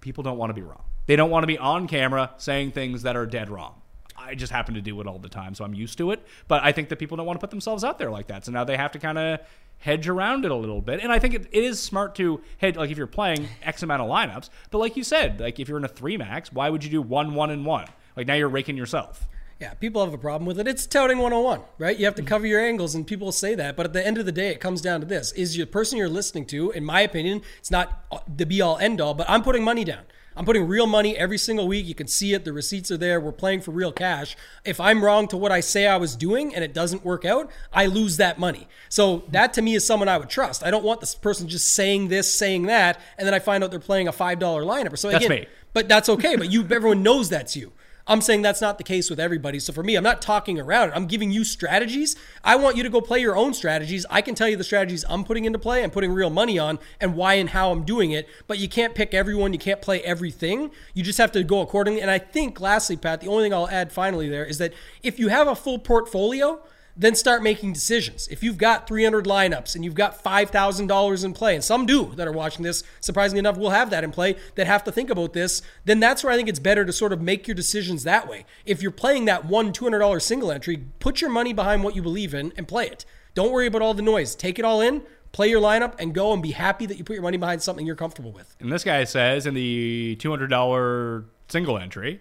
[0.00, 0.84] people don't want to be wrong.
[1.06, 3.74] They don't want to be on camera saying things that are dead wrong.
[4.16, 6.24] I just happen to do it all the time, so I'm used to it.
[6.46, 8.44] But I think that people don't want to put themselves out there like that.
[8.44, 9.40] So now they have to kind of
[9.80, 11.00] hedge around it a little bit.
[11.00, 14.02] And I think it, it is smart to hedge, like if you're playing X amount
[14.02, 14.48] of lineups.
[14.70, 17.02] But like you said, like if you're in a three max, why would you do
[17.02, 17.86] one, one, and one?
[18.16, 19.26] Like now you're raking yourself.
[19.60, 20.66] Yeah, people have a problem with it.
[20.66, 21.94] It's touting 101, right?
[21.98, 22.28] You have to mm-hmm.
[22.28, 23.76] cover your angles, and people say that.
[23.76, 25.98] But at the end of the day, it comes down to this: is your person
[25.98, 29.12] you're listening to, in my opinion, it's not the be all end all.
[29.12, 30.04] But I'm putting money down.
[30.36, 31.86] I'm putting real money every single week.
[31.86, 32.44] You can see it.
[32.44, 33.20] The receipts are there.
[33.20, 34.36] We're playing for real cash.
[34.64, 37.50] If I'm wrong to what I say I was doing and it doesn't work out,
[37.72, 38.68] I lose that money.
[38.88, 40.62] So that to me is someone I would trust.
[40.62, 43.70] I don't want this person just saying this, saying that, and then I find out
[43.70, 44.96] they're playing a five dollar lineup.
[44.96, 45.46] So That's again, me.
[45.72, 46.36] but that's okay.
[46.36, 47.72] But you, everyone knows that's you.
[48.10, 49.60] I'm saying that's not the case with everybody.
[49.60, 50.90] So for me, I'm not talking around.
[50.96, 52.16] I'm giving you strategies.
[52.42, 54.04] I want you to go play your own strategies.
[54.10, 56.80] I can tell you the strategies I'm putting into play and putting real money on
[57.00, 58.28] and why and how I'm doing it.
[58.48, 59.52] But you can't pick everyone.
[59.52, 60.72] You can't play everything.
[60.92, 62.02] You just have to go accordingly.
[62.02, 64.72] And I think, lastly, Pat, the only thing I'll add finally there is that
[65.04, 66.60] if you have a full portfolio,
[66.96, 68.28] then start making decisions.
[68.28, 72.26] If you've got 300 lineups and you've got $5,000 in play, and some do that
[72.26, 75.32] are watching this, surprisingly enough, will have that in play that have to think about
[75.32, 78.28] this, then that's where I think it's better to sort of make your decisions that
[78.28, 78.44] way.
[78.66, 82.34] If you're playing that one $200 single entry, put your money behind what you believe
[82.34, 83.04] in and play it.
[83.34, 84.34] Don't worry about all the noise.
[84.34, 85.02] Take it all in,
[85.32, 87.86] play your lineup, and go and be happy that you put your money behind something
[87.86, 88.56] you're comfortable with.
[88.60, 92.20] And this guy says in the $200 single entry,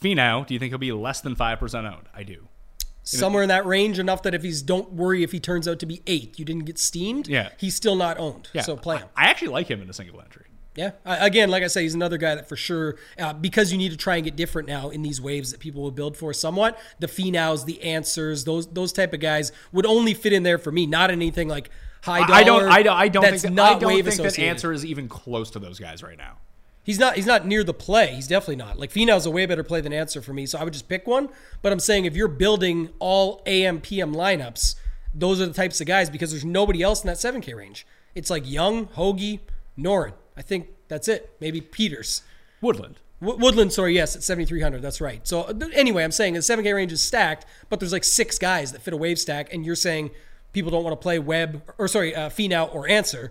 [0.00, 2.08] Finau, do you think he'll be less than 5% owned?
[2.14, 2.48] I do.
[3.02, 5.86] Somewhere in that range, enough that if he's don't worry if he turns out to
[5.86, 7.28] be eight, you didn't get steamed.
[7.28, 7.50] Yeah.
[7.58, 8.48] he's still not owned.
[8.52, 8.62] Yeah.
[8.62, 9.08] So play him.
[9.16, 10.46] I, I actually like him in a single entry.
[10.76, 10.92] Yeah.
[11.04, 13.90] I, again, like I say, he's another guy that for sure, uh, because you need
[13.90, 16.78] to try and get different now in these waves that people will build for somewhat.
[17.00, 20.70] The Finaus, the Ancers, those those type of guys would only fit in there for
[20.70, 21.70] me, not anything like
[22.02, 22.34] high dollar.
[22.34, 22.72] I don't.
[22.72, 22.96] I don't.
[22.96, 23.54] I don't that's think.
[23.54, 26.18] That, not I don't wave think that Ancer is even close to those guys right
[26.18, 26.36] now.
[26.90, 27.14] He's not.
[27.14, 28.08] He's not near the play.
[28.16, 28.76] He's definitely not.
[28.76, 30.44] Like Finau's a way better play than Ancer for me.
[30.44, 31.28] So I would just pick one.
[31.62, 34.74] But I'm saying if you're building all AM PM lineups,
[35.14, 37.86] those are the types of guys because there's nobody else in that 7K range.
[38.16, 39.38] It's like Young, Hoagie,
[39.78, 40.14] Noren.
[40.36, 41.32] I think that's it.
[41.38, 42.22] Maybe Pieters.
[42.60, 42.96] Woodland.
[43.20, 44.82] Woodland, sorry, yes, at 7,300.
[44.82, 45.24] That's right.
[45.28, 48.82] So anyway, I'm saying the 7K range is stacked, but there's like six guys that
[48.82, 50.10] fit a wave stack, and you're saying
[50.52, 53.30] people don't want to play Webb, or sorry, uh, Finau or Ancer.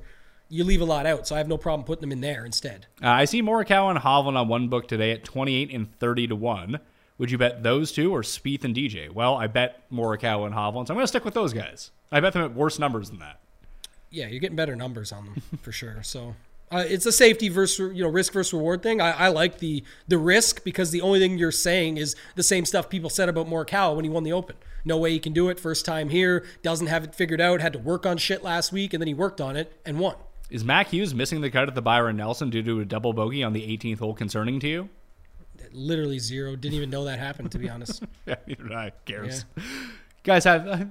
[0.50, 2.88] You leave a lot out, so I have no problem putting them in there instead.
[3.04, 6.36] Uh, I see Morikawa and Hovland on one book today at 28 and 30 to
[6.36, 6.80] 1.
[7.20, 9.12] Would you bet those two or Spieth and DJ?
[9.12, 11.92] Well, I bet Morikawa and Hovland, so I'm going to stick with those guys.
[12.12, 13.40] I bet them at worse numbers than that.
[14.10, 16.02] Yeah, you're getting better numbers on them for sure.
[16.02, 16.36] So
[16.72, 19.02] uh, it's a safety versus you know risk versus reward thing.
[19.02, 22.66] I, I like the the risk because the only thing you're saying is the same
[22.66, 24.56] stuff people said about Morikawa when he won the Open.
[24.86, 25.60] No way he can do it.
[25.60, 27.60] First time here, doesn't have it figured out.
[27.62, 30.16] Had to work on shit last week, and then he worked on it and won.
[30.50, 33.44] Is Mac Hughes missing the cut at the Byron Nelson due to a double bogey
[33.44, 34.90] on the 18th hole concerning to you?
[35.72, 36.56] Literally zero.
[36.56, 37.52] Didn't even know that happened.
[37.52, 38.04] To be honest.
[38.26, 38.92] Yeah, neither did I.
[39.06, 39.46] Cares.
[40.24, 40.86] Guys have uh,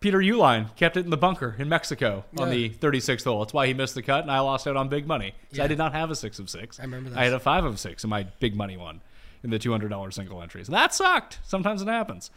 [0.00, 3.40] Peter Uihlein kept it in the bunker in Mexico on the 36th hole.
[3.40, 5.34] That's why he missed the cut, and I lost out on big money.
[5.50, 6.78] 'Cause I did not have a six of six.
[6.78, 7.18] I remember that.
[7.18, 9.00] I had a five of six in my big money one
[9.42, 10.68] in the two hundred dollars single entries.
[10.68, 11.38] That sucked.
[11.44, 12.30] Sometimes it happens.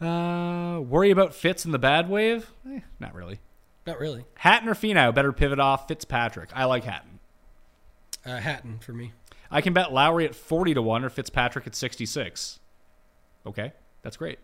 [0.00, 2.50] Uh, worry about Fitz in the bad wave?
[2.70, 3.40] Eh, not really.
[3.86, 4.24] Not really.
[4.36, 5.14] Hatton or Finau?
[5.14, 6.50] Better pivot off Fitzpatrick.
[6.54, 7.18] I like Hatton.
[8.24, 9.12] Uh, Hatton for me.
[9.50, 12.60] I can bet Lowry at forty to one or Fitzpatrick at sixty six.
[13.46, 14.38] Okay, that's great.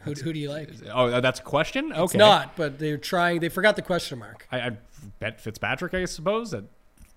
[0.00, 0.70] Who, who do you like?
[0.92, 1.92] Oh, that's a question.
[1.92, 3.40] Okay, It's not, but they're trying.
[3.40, 4.46] They forgot the question mark.
[4.50, 4.70] I, I
[5.18, 6.64] bet Fitzpatrick, I suppose, at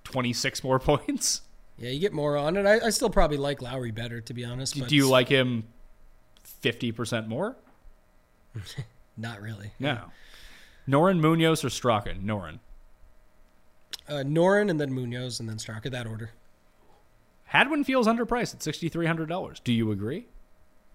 [0.04, 1.42] 26 more points.
[1.78, 2.66] Yeah, you get more on it.
[2.66, 4.78] I, I still probably like Lowry better, to be honest.
[4.78, 5.64] But Do you like him
[6.62, 7.56] 50% more?
[9.18, 9.72] Not really.
[9.80, 10.00] No.
[10.88, 12.22] Noren, Munoz, or Straka?
[12.22, 12.60] Noren.
[14.08, 15.90] Uh, Noren and then Munoz and then Straka.
[15.90, 16.32] That order.
[17.46, 19.64] Hadwin feels underpriced at $6,300.
[19.64, 20.28] Do you agree?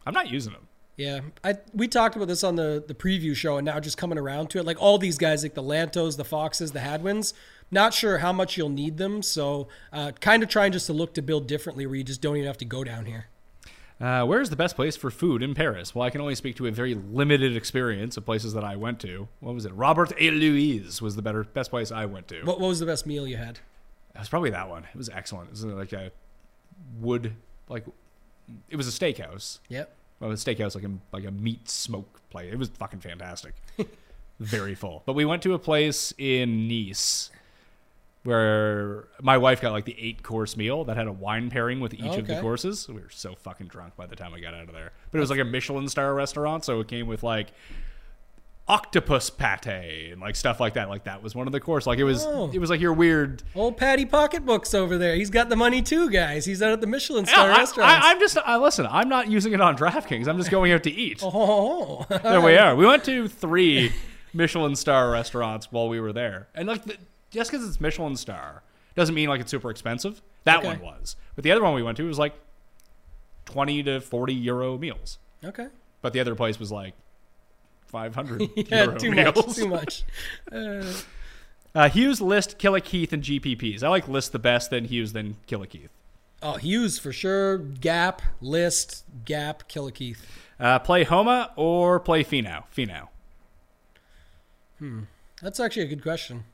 [0.05, 0.67] I'm not using him.
[0.97, 4.19] Yeah, I we talked about this on the the preview show, and now just coming
[4.19, 7.35] around to it, like all these guys, like the Lantos, the Foxes, the Hadwins.
[7.71, 11.15] Not sure how much you'll need them, so uh, kind of trying just to look
[11.15, 13.29] to build differently, where you just don't even have to go down here.
[14.01, 15.95] Uh, where's the best place for food in Paris?
[15.95, 19.01] Well, I can only speak to a very limited experience of places that I went
[19.01, 19.29] to.
[19.41, 19.73] What was it?
[19.73, 22.43] Robert et Louise was the better best place I went to.
[22.43, 23.59] What, what was the best meal you had?
[24.15, 24.85] It was probably that one.
[24.85, 25.49] It was excellent.
[25.49, 26.13] It was like a
[27.01, 27.35] wood,
[27.69, 27.85] like
[28.69, 29.59] it was a steakhouse.
[29.69, 29.93] Yep.
[30.21, 32.53] Well, a steakhouse like a like a meat smoke place.
[32.53, 33.55] It was fucking fantastic.
[34.41, 35.03] Very full.
[35.07, 37.31] But we went to a place in Nice
[38.29, 41.95] where my wife got like the eight course meal that had a wine pairing with
[41.95, 42.87] each of the courses.
[42.87, 44.93] We were so fucking drunk by the time we got out of there.
[45.11, 47.49] But it was like a Michelin star restaurant, so it came with like
[48.69, 50.91] octopus pate and like stuff like that.
[50.91, 51.87] Like that was one of the course.
[51.87, 52.51] Like it was Oh.
[52.53, 55.15] it was like your weird Old Patty Pocketbooks over there.
[55.15, 56.45] He's got the money too, guys.
[56.45, 58.05] He's out at the Michelin star I, restaurants.
[58.05, 58.87] I, am just I, listen.
[58.91, 60.29] I'm not using it on DraftKings.
[60.29, 61.21] I'm just going out to eat.
[61.23, 62.77] oh, There we are.
[62.77, 63.91] We went to three
[64.35, 66.99] Michelin star restaurants while we were there, and like the,
[67.31, 68.63] just because it's Michelin star
[68.95, 70.21] doesn't mean like it's super expensive.
[70.45, 70.69] That Okay.
[70.69, 72.35] one was, but the other one we went to was like
[73.45, 75.69] twenty to forty euro meals, okay.
[76.03, 76.95] but the other place was like
[77.87, 79.37] five hundred Yeah, euro too meals.
[79.67, 80.05] much.
[80.51, 81.05] Too much.
[81.75, 83.83] Uh, Hughes, List, Killikeith, and GPPs.
[83.83, 85.91] I like List the best, then Hughes, then Killikeith.
[86.43, 87.59] Oh, Hughes for sure.
[87.59, 90.19] Gap, List, Gap, Killikeith.
[90.59, 92.65] Uh, play Homa or play Finau.
[92.75, 93.09] Finau.
[94.79, 95.03] Hmm.
[95.43, 96.45] That's actually a good question.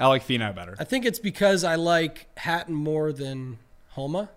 [0.00, 0.74] I like Finau better.
[0.78, 3.58] I think it's because I like Hatton more than
[3.90, 4.30] Homa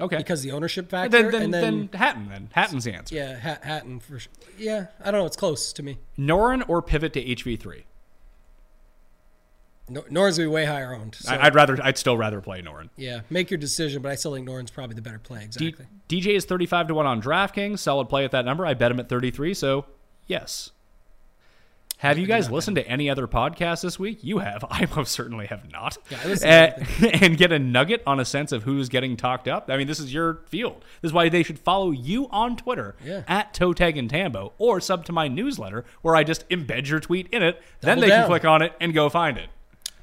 [0.00, 0.16] Okay.
[0.16, 1.08] because the ownership factor.
[1.22, 2.28] then, then, and then, then Hatton.
[2.28, 3.14] Then Hatton's the answer.
[3.14, 4.32] yeah, Hat- Hatton for sure.
[4.58, 5.26] Yeah, I don't know.
[5.26, 5.98] It's close to me.
[6.18, 7.84] Noren or pivot to HV3.
[9.88, 11.14] No, Noren's gonna be way higher owned.
[11.16, 11.78] So, I, I'd rather.
[11.82, 12.88] I'd still rather play Noren.
[12.96, 15.40] yeah, make your decision, but I still think Noren's probably the better play.
[15.50, 15.86] D- Exactly.
[16.08, 17.80] DJ is thirty-five to one on DraftKings.
[17.80, 18.64] Solid play at that number.
[18.64, 19.52] I bet him at thirty-three.
[19.52, 19.84] So
[20.26, 20.70] yes.
[21.98, 24.18] Have you guys listened to any other podcasts this week?
[24.22, 24.64] You have.
[24.70, 25.96] I most certainly have not.
[26.10, 26.84] Yeah, I Uh,
[27.22, 29.70] and get a nugget on a sense of who's getting talked up.
[29.70, 30.84] I mean, this is your field.
[31.00, 33.22] This is why they should follow you on Twitter Yeah.
[33.28, 37.28] at Toteg and Tambo or sub to my newsletter where I just embed your tweet
[37.28, 37.62] in it.
[37.80, 38.22] then they down.
[38.22, 39.48] can click on it and go find it.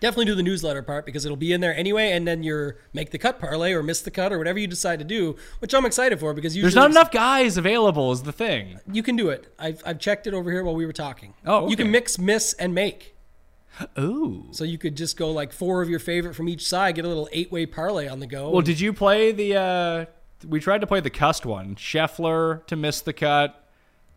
[0.02, 3.12] Definitely do the newsletter part because it'll be in there anyway, and then your make
[3.12, 5.86] the cut parlay or miss the cut or whatever you decide to do, which I'm
[5.86, 8.12] excited for because usually There's not enough guys available.
[8.12, 8.80] Is the thing.
[8.92, 9.54] You can do it.
[9.58, 11.36] I've, I've checked it over here while we were talking.
[11.46, 13.16] Oh, You can mix, miss, and make.
[13.98, 14.48] Ooh.
[14.52, 17.08] So you could just go like four of your favorite from each side, get a
[17.08, 18.50] little eight way parlay on the go.
[18.50, 19.56] Well, did you play the?
[19.56, 20.06] uh
[20.48, 21.76] We tried to play the cussed one.
[21.76, 23.61] Scheffler to miss the cut,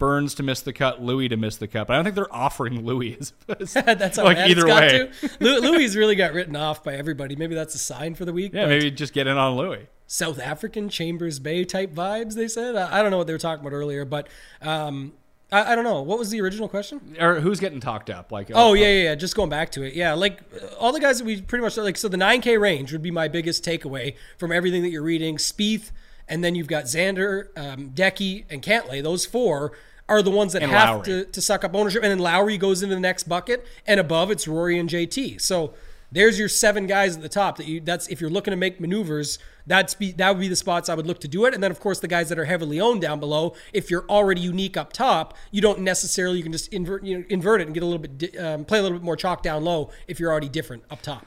[0.05, 1.86] Burns to miss the cut, Louis to miss the cut.
[1.86, 3.32] But I don't think they're offering Louis.
[3.47, 3.74] that's
[4.16, 5.10] how like bad either way.
[5.40, 7.36] Lou- Louis really got written off by everybody.
[7.36, 8.52] Maybe that's a sign for the week.
[8.52, 9.86] Yeah, maybe just get in on Louis.
[10.06, 12.35] South African Chambers Bay type vibes.
[12.35, 12.76] They said.
[12.76, 14.28] I, I don't know what they were talking about earlier, but
[14.60, 15.14] um,
[15.51, 16.02] I, I don't know.
[16.02, 17.16] What was the original question?
[17.18, 18.31] Or who's getting talked up?
[18.31, 19.14] Like, Oh uh, yeah, yeah, yeah.
[19.14, 19.94] Just going back to it.
[19.94, 21.97] Yeah, like uh, all the guys that we pretty much like.
[21.97, 25.39] So the 9K range would be my biggest takeaway from everything that you're reading.
[25.39, 25.93] Spieth,
[26.28, 29.02] and then you've got Xander, um, Decky, and Cantlay.
[29.02, 29.72] Those four
[30.09, 32.02] are the ones that And have to, to suck up ownership.
[32.02, 35.40] And then Lowry goes into the next bucket, and above it's Rory and JT.
[35.40, 35.74] So
[36.12, 37.56] there's your seven guys at the top.
[37.56, 40.56] That you that's if you're looking to make maneuvers, that's be that would be the
[40.56, 41.55] spots I would look to do it.
[41.55, 43.55] And then of course the guys that are heavily owned down below.
[43.72, 47.24] If you're already unique up top, you don't necessarily you can just invert you know,
[47.31, 49.43] invert it and get a little bit di- um, play a little bit more chalk
[49.43, 51.26] down low if you're already different up top.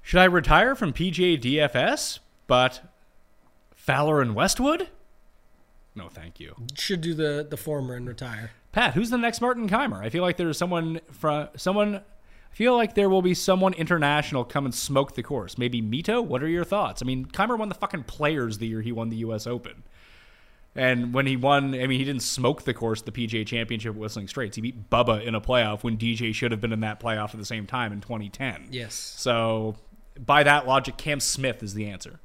[0.00, 2.82] Should I retire from PGA DFS, but
[3.74, 4.88] Fowler and Westwood?
[5.96, 6.54] No, thank you.
[6.76, 8.50] Should do the the former and retire.
[8.72, 9.98] Pat, who's the next Martin Kaymer?
[10.04, 11.96] I feel like there's someone from someone.
[11.96, 15.56] I feel like there will be someone international come and smoke the course.
[15.58, 16.24] Maybe Mito.
[16.24, 17.02] What are your thoughts?
[17.02, 19.46] I mean, Kaymer won the fucking Players the year he won the U.S.
[19.46, 19.82] Open,
[20.74, 24.00] and when he won, I mean, he didn't smoke the course the PGA Championship at
[24.00, 24.56] Whistling Straits.
[24.56, 27.38] He beat Bubba in a playoff when DJ should have been in that playoff at
[27.38, 28.68] the same time in 2010.
[28.72, 29.76] Yes, So,
[30.18, 32.18] by that logic, Cam Smith is the answer.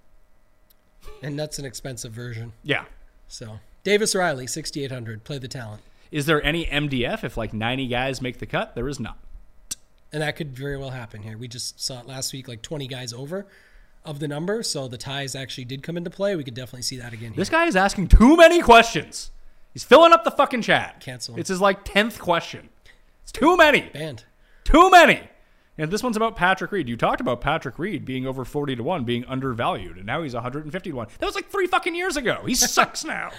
[1.23, 2.53] and that's an expensive version.
[2.63, 2.85] Yeah.
[3.29, 5.23] So Davis Riley, 6800.
[5.23, 5.81] Play the talent,
[6.11, 8.75] Is there any MDF if like 90 guys make the cut?
[8.75, 9.17] There is not.
[10.11, 11.37] and that could very well happen here.
[11.37, 13.45] We just saw it last week, like 20 guys over
[14.03, 14.63] of the number.
[14.63, 16.35] So the ties actually did come into play.
[16.35, 17.31] We could definitely see that again.
[17.31, 17.37] Here.
[17.37, 19.31] This guy is asking too many questions.
[19.73, 20.99] He's filling up the fucking chat.
[20.99, 21.39] Cancel him.
[21.39, 22.69] It's his like 10th question.
[23.21, 23.81] It's too many.
[23.93, 24.23] Banned.
[24.63, 25.21] Too many.
[25.79, 26.89] And this one's about Patrick Reed.
[26.89, 30.33] You talked about Patrick Reed being over 40 to 1, being undervalued, and now he's
[30.33, 31.07] 150 to 1.
[31.19, 32.43] That was like three fucking years ago.
[32.45, 33.31] He sucks now.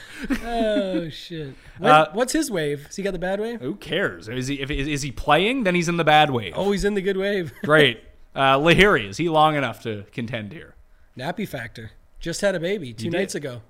[0.45, 1.55] Oh shit.
[1.79, 2.87] When- Uh, what's his wave?
[2.87, 3.61] Has he got the bad wave?
[3.61, 4.29] Who cares?
[4.29, 5.65] Is he, if, is, is he playing?
[5.65, 6.55] Then he's in the bad wave.
[6.57, 7.53] Oh, he's in the good wave.
[7.62, 8.03] Great.
[8.35, 10.75] Uh, Lahiri, is he long enough to contend here?
[11.19, 11.91] Nappy factor.
[12.21, 13.12] Just had a baby two did.
[13.12, 13.61] nights ago.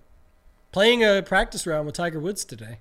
[0.73, 2.79] Playing a practice round with Tiger Woods today.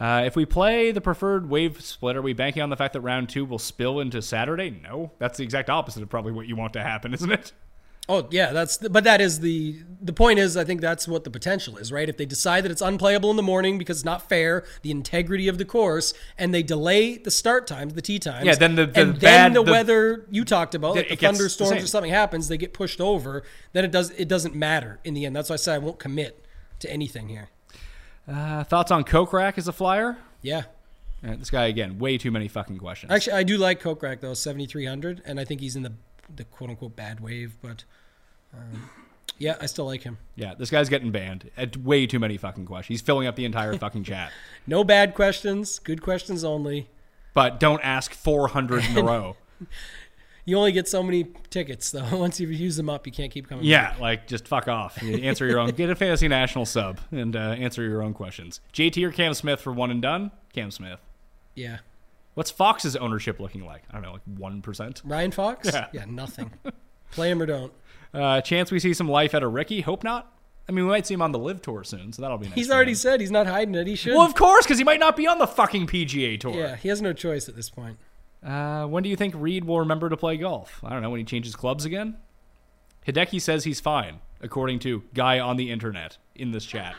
[0.00, 3.02] Uh, if we play the preferred wave split, are we banking on the fact that
[3.02, 4.70] round two will spill into Saturday?
[4.70, 7.52] No, that's the exact opposite of probably what you want to happen, isn't it?
[8.08, 11.22] Oh yeah, that's the, but that is the the point is I think that's what
[11.22, 12.08] the potential is, right?
[12.08, 15.46] If they decide that it's unplayable in the morning because it's not fair, the integrity
[15.48, 18.86] of the course, and they delay the start times, the tee times, Yeah, then the-
[18.86, 22.10] the and bad- then the, the- weather you talked about, like the thunderstorms or something
[22.10, 23.44] happens, they get pushed over.
[23.74, 25.36] Then it does it doesn't matter in the end.
[25.36, 26.44] That's why I say I won't commit
[26.80, 27.50] to anything here.
[28.30, 30.16] Uh, thoughts on Kokrak as a flyer?
[30.42, 30.62] Yeah,
[31.26, 33.10] Uh, this guy again, way too many fucking questions.
[33.12, 35.92] actually I do like Kokrak though, seventy three hundred, and I think he's in the
[36.34, 37.84] the quote unquote bad wave, but.
[38.52, 38.90] Um,
[39.38, 40.18] yeah, I still like him.
[40.34, 41.50] yeah, this guy's getting banned.
[41.56, 42.88] Uh, way too many fucking questions.
[43.00, 44.32] He's filling up the entire fucking chat.
[44.66, 46.88] No bad questions, good questions only.
[47.32, 49.36] But don't ask 400 in a row.
[50.44, 52.06] You only get so many tickets, though.
[52.18, 53.64] Once you use them up, you can't keep coming.
[53.64, 55.02] Yeah, like just fuck off.
[55.02, 55.70] You answer your own.
[55.70, 58.60] Get a fantasy national sub and uh, answer your own questions.
[58.72, 60.30] JT or Cam Smith for one and done.
[60.52, 61.00] Cam Smith.
[61.54, 61.78] Yeah.
[62.34, 63.82] What's Fox's ownership looking like?
[63.90, 65.02] I don't know, like one percent.
[65.04, 65.68] Ryan Fox?
[65.72, 65.88] Yeah.
[65.92, 66.52] yeah nothing.
[67.10, 67.72] Play him or don't.
[68.14, 69.80] Uh, chance we see some life out of Ricky.
[69.80, 70.32] Hope not.
[70.68, 72.54] I mean, we might see him on the LIV tour soon, so that'll be nice.
[72.54, 72.96] He's already him.
[72.96, 73.88] said he's not hiding it.
[73.88, 74.14] He should.
[74.14, 76.54] Well, of course, because he might not be on the fucking PGA tour.
[76.54, 77.98] yeah, he has no choice at this point.
[78.44, 80.80] Uh, when do you think Reed will remember to play golf?
[80.84, 81.10] I don't know.
[81.10, 82.16] When he changes clubs again?
[83.06, 86.94] Hideki says he's fine, according to guy on the internet in this chat.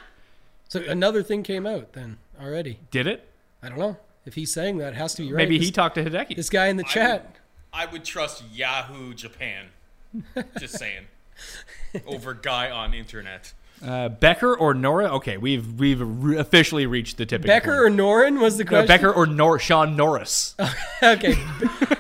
[0.68, 2.80] So another thing came out then already.
[2.92, 3.28] Did it?
[3.62, 3.98] I don't know.
[4.26, 5.38] If he's saying that, it has to be right.
[5.38, 6.36] Maybe This- he talked to Hideki.
[6.36, 7.36] This guy in the chat.
[7.74, 9.68] I would trust Yahoo Japan.
[10.60, 11.06] Just saying.
[12.06, 13.54] Over guy on internet.
[13.84, 15.06] Uh, Bekker or Nora?
[15.16, 17.64] Okay, we've we've re- officially reached the tipping point.
[17.64, 18.00] Bekker or point.
[18.00, 18.88] Norin was the No, question.
[19.00, 20.56] Bekker or Nor- Shaun Norris.
[21.04, 21.34] okay.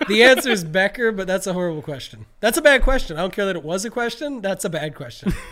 [0.07, 2.25] the answer is Bekker, but that's a horrible question.
[2.39, 3.17] That's a bad question.
[3.17, 4.41] I don't care that it was a question.
[4.41, 5.33] That's a bad question.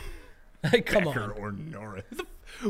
[0.61, 1.13] Like, come on.
[1.15, 1.41] Bekker on.
[1.41, 2.03] or Norris.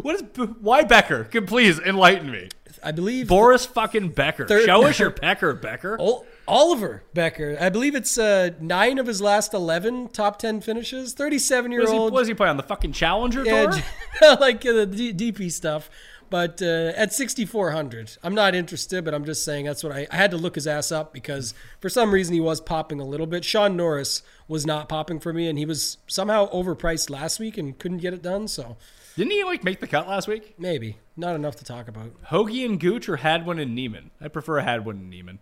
[0.04, 0.22] What is
[0.62, 1.32] why Bekker?
[1.32, 2.50] Can please enlighten me.
[2.84, 4.46] I believe Boris fucking Becker.
[4.46, 5.98] Third- Show us your Becker, Becker.
[6.00, 7.60] Ol- Oliver Bekker.
[7.62, 11.14] I believe it's uh, nine of his last 11 top 10 finishes.
[11.14, 12.14] 37 year What does, he, old.
[12.14, 14.38] what does he play on the fucking Challenger Yeah, tour?
[14.40, 15.90] like uh, the D- DP stuff.
[16.32, 20.16] But uh, at 6,400, I'm not interested, but I'm just saying that's what I, I
[20.16, 23.26] had to look his ass up because for some reason he was popping a little
[23.26, 23.44] bit.
[23.44, 27.78] Shaun Norris was not popping for me, and he was somehow overpriced last week and
[27.80, 28.48] couldn't get it done.
[28.48, 28.78] So
[29.16, 30.54] Didn't he like make the cut last week?
[30.60, 32.12] maybe not enough to talk about.
[32.26, 34.12] Hoagie and Gooch or Hadwin and Niemann?
[34.22, 35.40] I prefer Hadwin and Niemann.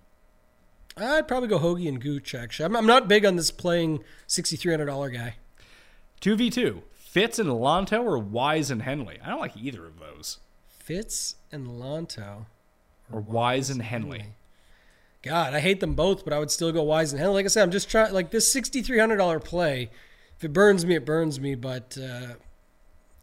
[0.98, 2.66] I'd probably go Hoagie and Gooch, actually.
[2.66, 5.36] I'm, I'm not big on this playing $6,300 guy.
[6.22, 6.82] 2v2.
[6.94, 9.20] Fitz and Lanto or Wise and Henley?
[9.24, 10.40] I don't like either of those.
[10.68, 12.46] Fitz and Lanto.
[13.12, 14.26] Or Wise and Henley.
[15.24, 17.36] God, I hate them both, but I would still go Wise and Henley.
[17.36, 18.14] Like I said, I'm just trying.
[18.14, 19.90] Like this sixty three hundred dollar play,
[20.38, 21.56] if it burns me, it burns me.
[21.56, 22.36] But uh,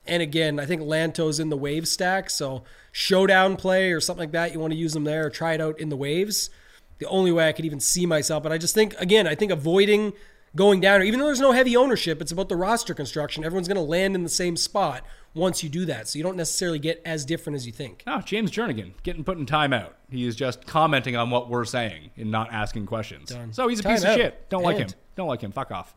[0.06, 2.30] And again, I think Lanto's in the wave stack.
[2.30, 5.54] So showdown play or something like that, you want to use them there or try
[5.54, 6.50] it out in the waves.
[6.98, 8.42] The only way I could even see myself.
[8.42, 10.12] But I just think, again, I think avoiding
[10.56, 13.44] going down, even though there's no heavy ownership, it's about the roster construction.
[13.44, 15.04] Everyone's going to land in the same spot
[15.34, 16.08] once you do that.
[16.08, 18.04] So you don't necessarily get as different as you think.
[18.06, 19.92] Oh, James Jernigan getting put in timeout.
[20.10, 23.30] He is just commenting on what we're saying and not asking questions.
[23.30, 23.52] Done.
[23.52, 24.48] So he's a piece of shit.
[24.48, 24.88] Don't like him.
[25.16, 25.52] Don't like him.
[25.52, 25.94] Fuck off.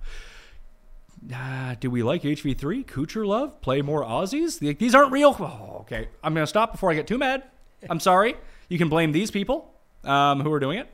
[1.33, 2.85] Uh, do we like HV3?
[2.85, 3.59] Kuchar love?
[3.61, 4.59] Play more Aussies?
[4.77, 5.35] These aren't real.
[5.39, 6.09] Oh, okay.
[6.23, 7.43] I'm going to stop before I get too mad.
[7.89, 8.35] I'm sorry.
[8.69, 9.73] You can blame these people
[10.07, 10.89] um, who are doing it,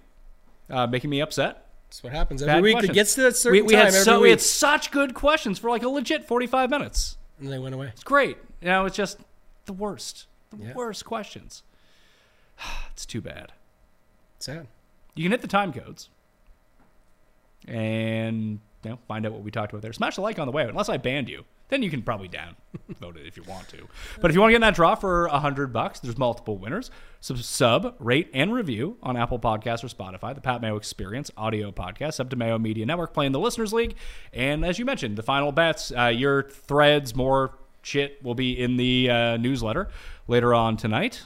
[0.69, 1.65] uh, making me upset.
[1.89, 2.73] That's what happens every Bad week.
[2.73, 2.89] questions.
[2.89, 4.31] It gets to that certain we, we time had every so, We week.
[4.31, 7.17] had such good questions for like a legit 45 minutes.
[7.39, 7.87] and they went away.
[7.87, 8.37] It's great.
[8.61, 9.19] You know, it's just
[9.65, 10.25] the worst.
[10.51, 10.73] The Yeah.
[10.73, 11.63] worst questions.
[12.93, 13.51] It's too bad.
[14.39, 14.67] Sad.
[15.15, 16.09] You can hit the time codes
[17.67, 19.93] and you know, find out what we talked about there.
[19.93, 21.45] Smash the like on the way out, unless I banned you.
[21.69, 22.55] Then you can probably down
[22.99, 23.87] vote it if you want to.
[24.21, 26.57] But if you want to get in that draw for a hundred bucks, there's multiple
[26.57, 26.91] winners.
[27.19, 31.71] So sub, rate, and review on Apple Podcasts or Spotify, the Pat Mayo Experience audio
[31.71, 33.95] podcast, sub to Mayo Media Network, playing the Listeners League.
[34.33, 38.77] And as you mentioned, the final bets, uh, your threads, more shit will be in
[38.77, 39.87] the uh, newsletter
[40.27, 41.23] later on tonight.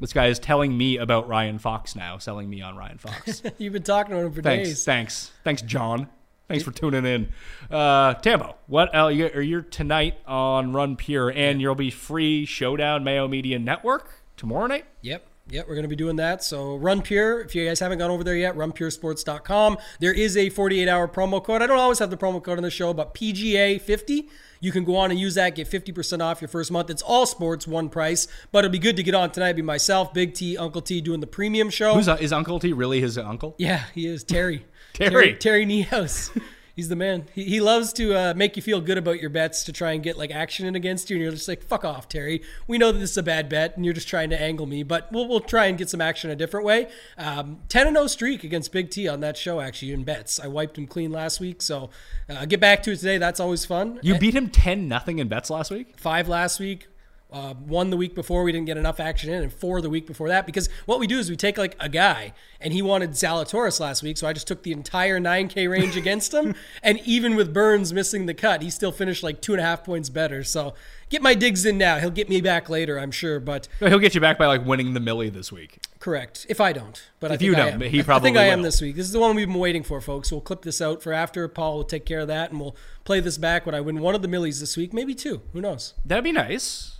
[0.00, 3.42] This guy is telling me about Ryan Fox now, selling me on Ryan Fox.
[3.58, 4.84] You've been talking about him for Thanks, days.
[4.84, 6.08] thanks, thanks, John.
[6.48, 7.32] Thanks for tuning in,
[7.70, 8.56] uh, Tambo.
[8.66, 13.58] What you- are you tonight on Run Pure, and you'll be free Showdown Mayo Media
[13.58, 14.84] Network tomorrow night.
[15.00, 15.26] Yep.
[15.50, 16.42] Yep, we're going to be doing that.
[16.42, 19.76] So Run Pure, if you guys haven't gone over there yet, runpuresports.com.
[20.00, 21.60] There is a 48 hour promo code.
[21.60, 24.28] I don't always have the promo code on the show, but PGA50.
[24.60, 26.88] You can go on and use that, get 50% off your first month.
[26.88, 28.26] It's all sports, one price.
[28.52, 29.52] But it'll be good to get on tonight.
[29.52, 31.94] Be myself, Big T, Uncle T doing the premium show.
[31.94, 33.54] Who's uh, is Uncle T really his uncle?
[33.58, 34.64] Yeah, he is Terry.
[34.94, 35.34] Terry.
[35.34, 36.30] Terry Niehaus.
[36.76, 37.26] He's the man.
[37.32, 40.02] He, he loves to uh, make you feel good about your bets to try and
[40.02, 42.42] get like action in against you, and you're just like, "Fuck off, Terry.
[42.66, 44.82] We know that this is a bad bet, and you're just trying to angle me,
[44.82, 48.08] but we'll we'll try and get some action a different way." Um, Ten and zero
[48.08, 50.40] streak against Big T on that show actually in bets.
[50.40, 51.90] I wiped him clean last week, so
[52.28, 53.18] uh, get back to it today.
[53.18, 54.00] That's always fun.
[54.02, 55.94] You beat him ten nothing in bets last week.
[55.96, 56.88] five last week.
[57.34, 60.06] Uh, one the week before we didn't get enough action in, and four the week
[60.06, 60.46] before that.
[60.46, 64.04] Because what we do is we take like a guy, and he wanted Zalatoris last
[64.04, 66.54] week, so I just took the entire 9K range against him.
[66.82, 69.82] And even with Burns missing the cut, he still finished like two and a half
[69.82, 70.44] points better.
[70.44, 70.74] So
[71.08, 71.98] get my digs in now.
[71.98, 73.40] He'll get me back later, I'm sure.
[73.40, 75.78] But He'll get you back by like winning the millie this week.
[75.98, 77.02] correct, if I don't.
[77.18, 78.94] But I If think you I don't, he I probably think I am this week.
[78.94, 80.30] This is the one we've been waiting for, folks.
[80.30, 81.48] We'll clip this out for after.
[81.48, 84.14] Paul will take care of that, and we'll play this back when I win one
[84.14, 85.42] of the millies this week, maybe two.
[85.52, 85.94] Who knows?
[86.04, 86.93] That'd be nice.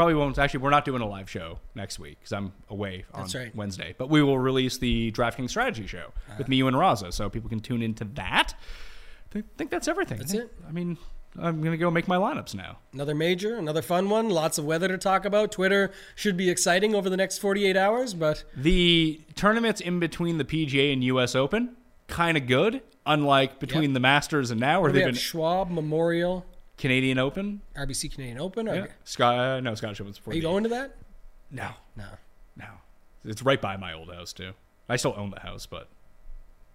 [0.00, 0.38] Probably won't.
[0.38, 3.54] Actually, we're not doing a live show next week because I'm away on right.
[3.54, 3.94] Wednesday.
[3.98, 6.36] But we will release the DraftKings strategy show ah.
[6.38, 8.54] with me, you, and Raza, so people can tune into that.
[9.34, 10.16] I think that's everything.
[10.16, 10.54] That's I it.
[10.66, 10.96] I mean,
[11.38, 12.78] I'm gonna go make my lineups now.
[12.94, 14.30] Another major, another fun one.
[14.30, 15.52] Lots of weather to talk about.
[15.52, 20.46] Twitter should be exciting over the next 48 hours, but The tournaments in between the
[20.46, 21.34] PGA and U.S.
[21.34, 22.80] Open, kind of good.
[23.04, 23.92] Unlike between Yep.
[23.92, 26.46] the Masters and now, where they've been Schwab Memorial,
[26.80, 27.60] Canadian Open.
[27.76, 28.66] RBC Canadian Open.
[28.68, 28.86] Are, Yeah.
[29.04, 30.96] Scott, uh, no, Scottish Open's before are you the- going to that?
[31.50, 32.06] No, No.
[32.56, 32.66] no.
[33.24, 34.52] It's right by my old house too.
[34.88, 35.88] I still own the house, but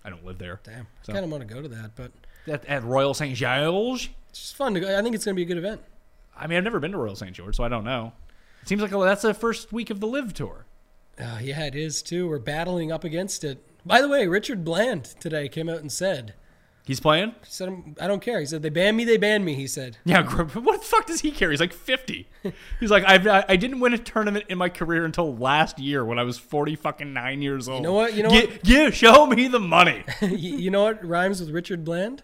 [0.03, 0.59] I don't live there.
[0.63, 0.87] Damn.
[1.01, 2.11] So- I kind of want to go to that, but
[2.47, 3.35] At, at Royal St.
[3.35, 4.11] George.
[4.29, 4.97] it's just fun to go.
[4.97, 5.81] I think it's going to be a good event.
[6.37, 7.33] I mean, I've never been to Royal St.
[7.33, 8.13] George, so I don't know.
[8.61, 10.65] It seems like oh, that's the first week of the LIV Tour.
[11.19, 12.27] Uh, yeah, it is too.
[12.27, 13.57] We're battling up against it.
[13.85, 16.33] By the way, Richard Bland today came out and said,
[16.85, 17.29] He's playing.
[17.43, 18.39] he said I don't care.
[18.39, 19.55] He said they banned me, they banned me.
[19.55, 19.97] He said.
[20.05, 21.49] Yeah, what the fuck does he care?
[21.49, 22.27] He's like 50.
[22.79, 26.05] He's like, I've, I I didn't win a tournament in my career until last year
[26.05, 27.79] when I was 40 fucking nine years old.
[27.79, 28.13] You know what?
[28.13, 28.63] You know Gi- what?
[28.63, 32.21] gi- show me the money you know what rhymes with Richard Bland?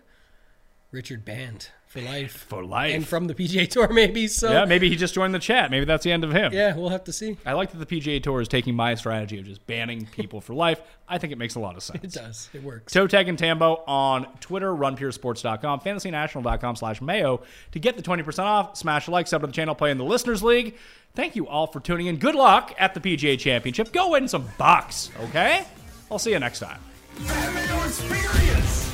[0.91, 2.45] Richard Band for life.
[2.47, 2.95] for life.
[2.95, 4.27] And from the PGA Tour, maybe.
[4.27, 5.69] So yeah, maybe he just joined the chat.
[5.71, 6.53] Maybe that's the end of him.
[6.53, 7.37] yeah, we'll have to see.
[7.45, 10.53] I like that the PGA Tour is taking my strategy of just banning people for
[10.53, 10.81] life.
[11.07, 11.99] I think it makes a lot of sense.
[12.03, 12.49] It does.
[12.53, 12.93] It works.
[12.93, 17.41] Toe Tag and Tambo on Twitter, runpuresports.com, fantasynational.com slash mayo
[17.73, 18.77] to get the 20% off.
[18.77, 20.77] Smash a like, sub to the channel, play in the Listeners League.
[21.13, 22.15] Thank you all for tuning in.
[22.17, 23.91] Good luck at the PGA Championship.
[23.91, 25.65] Go win some bucks, okay?
[26.09, 26.79] I'll see you next time.
[27.19, 28.87] Mayo experience!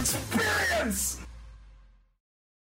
[0.00, 1.23] Experience!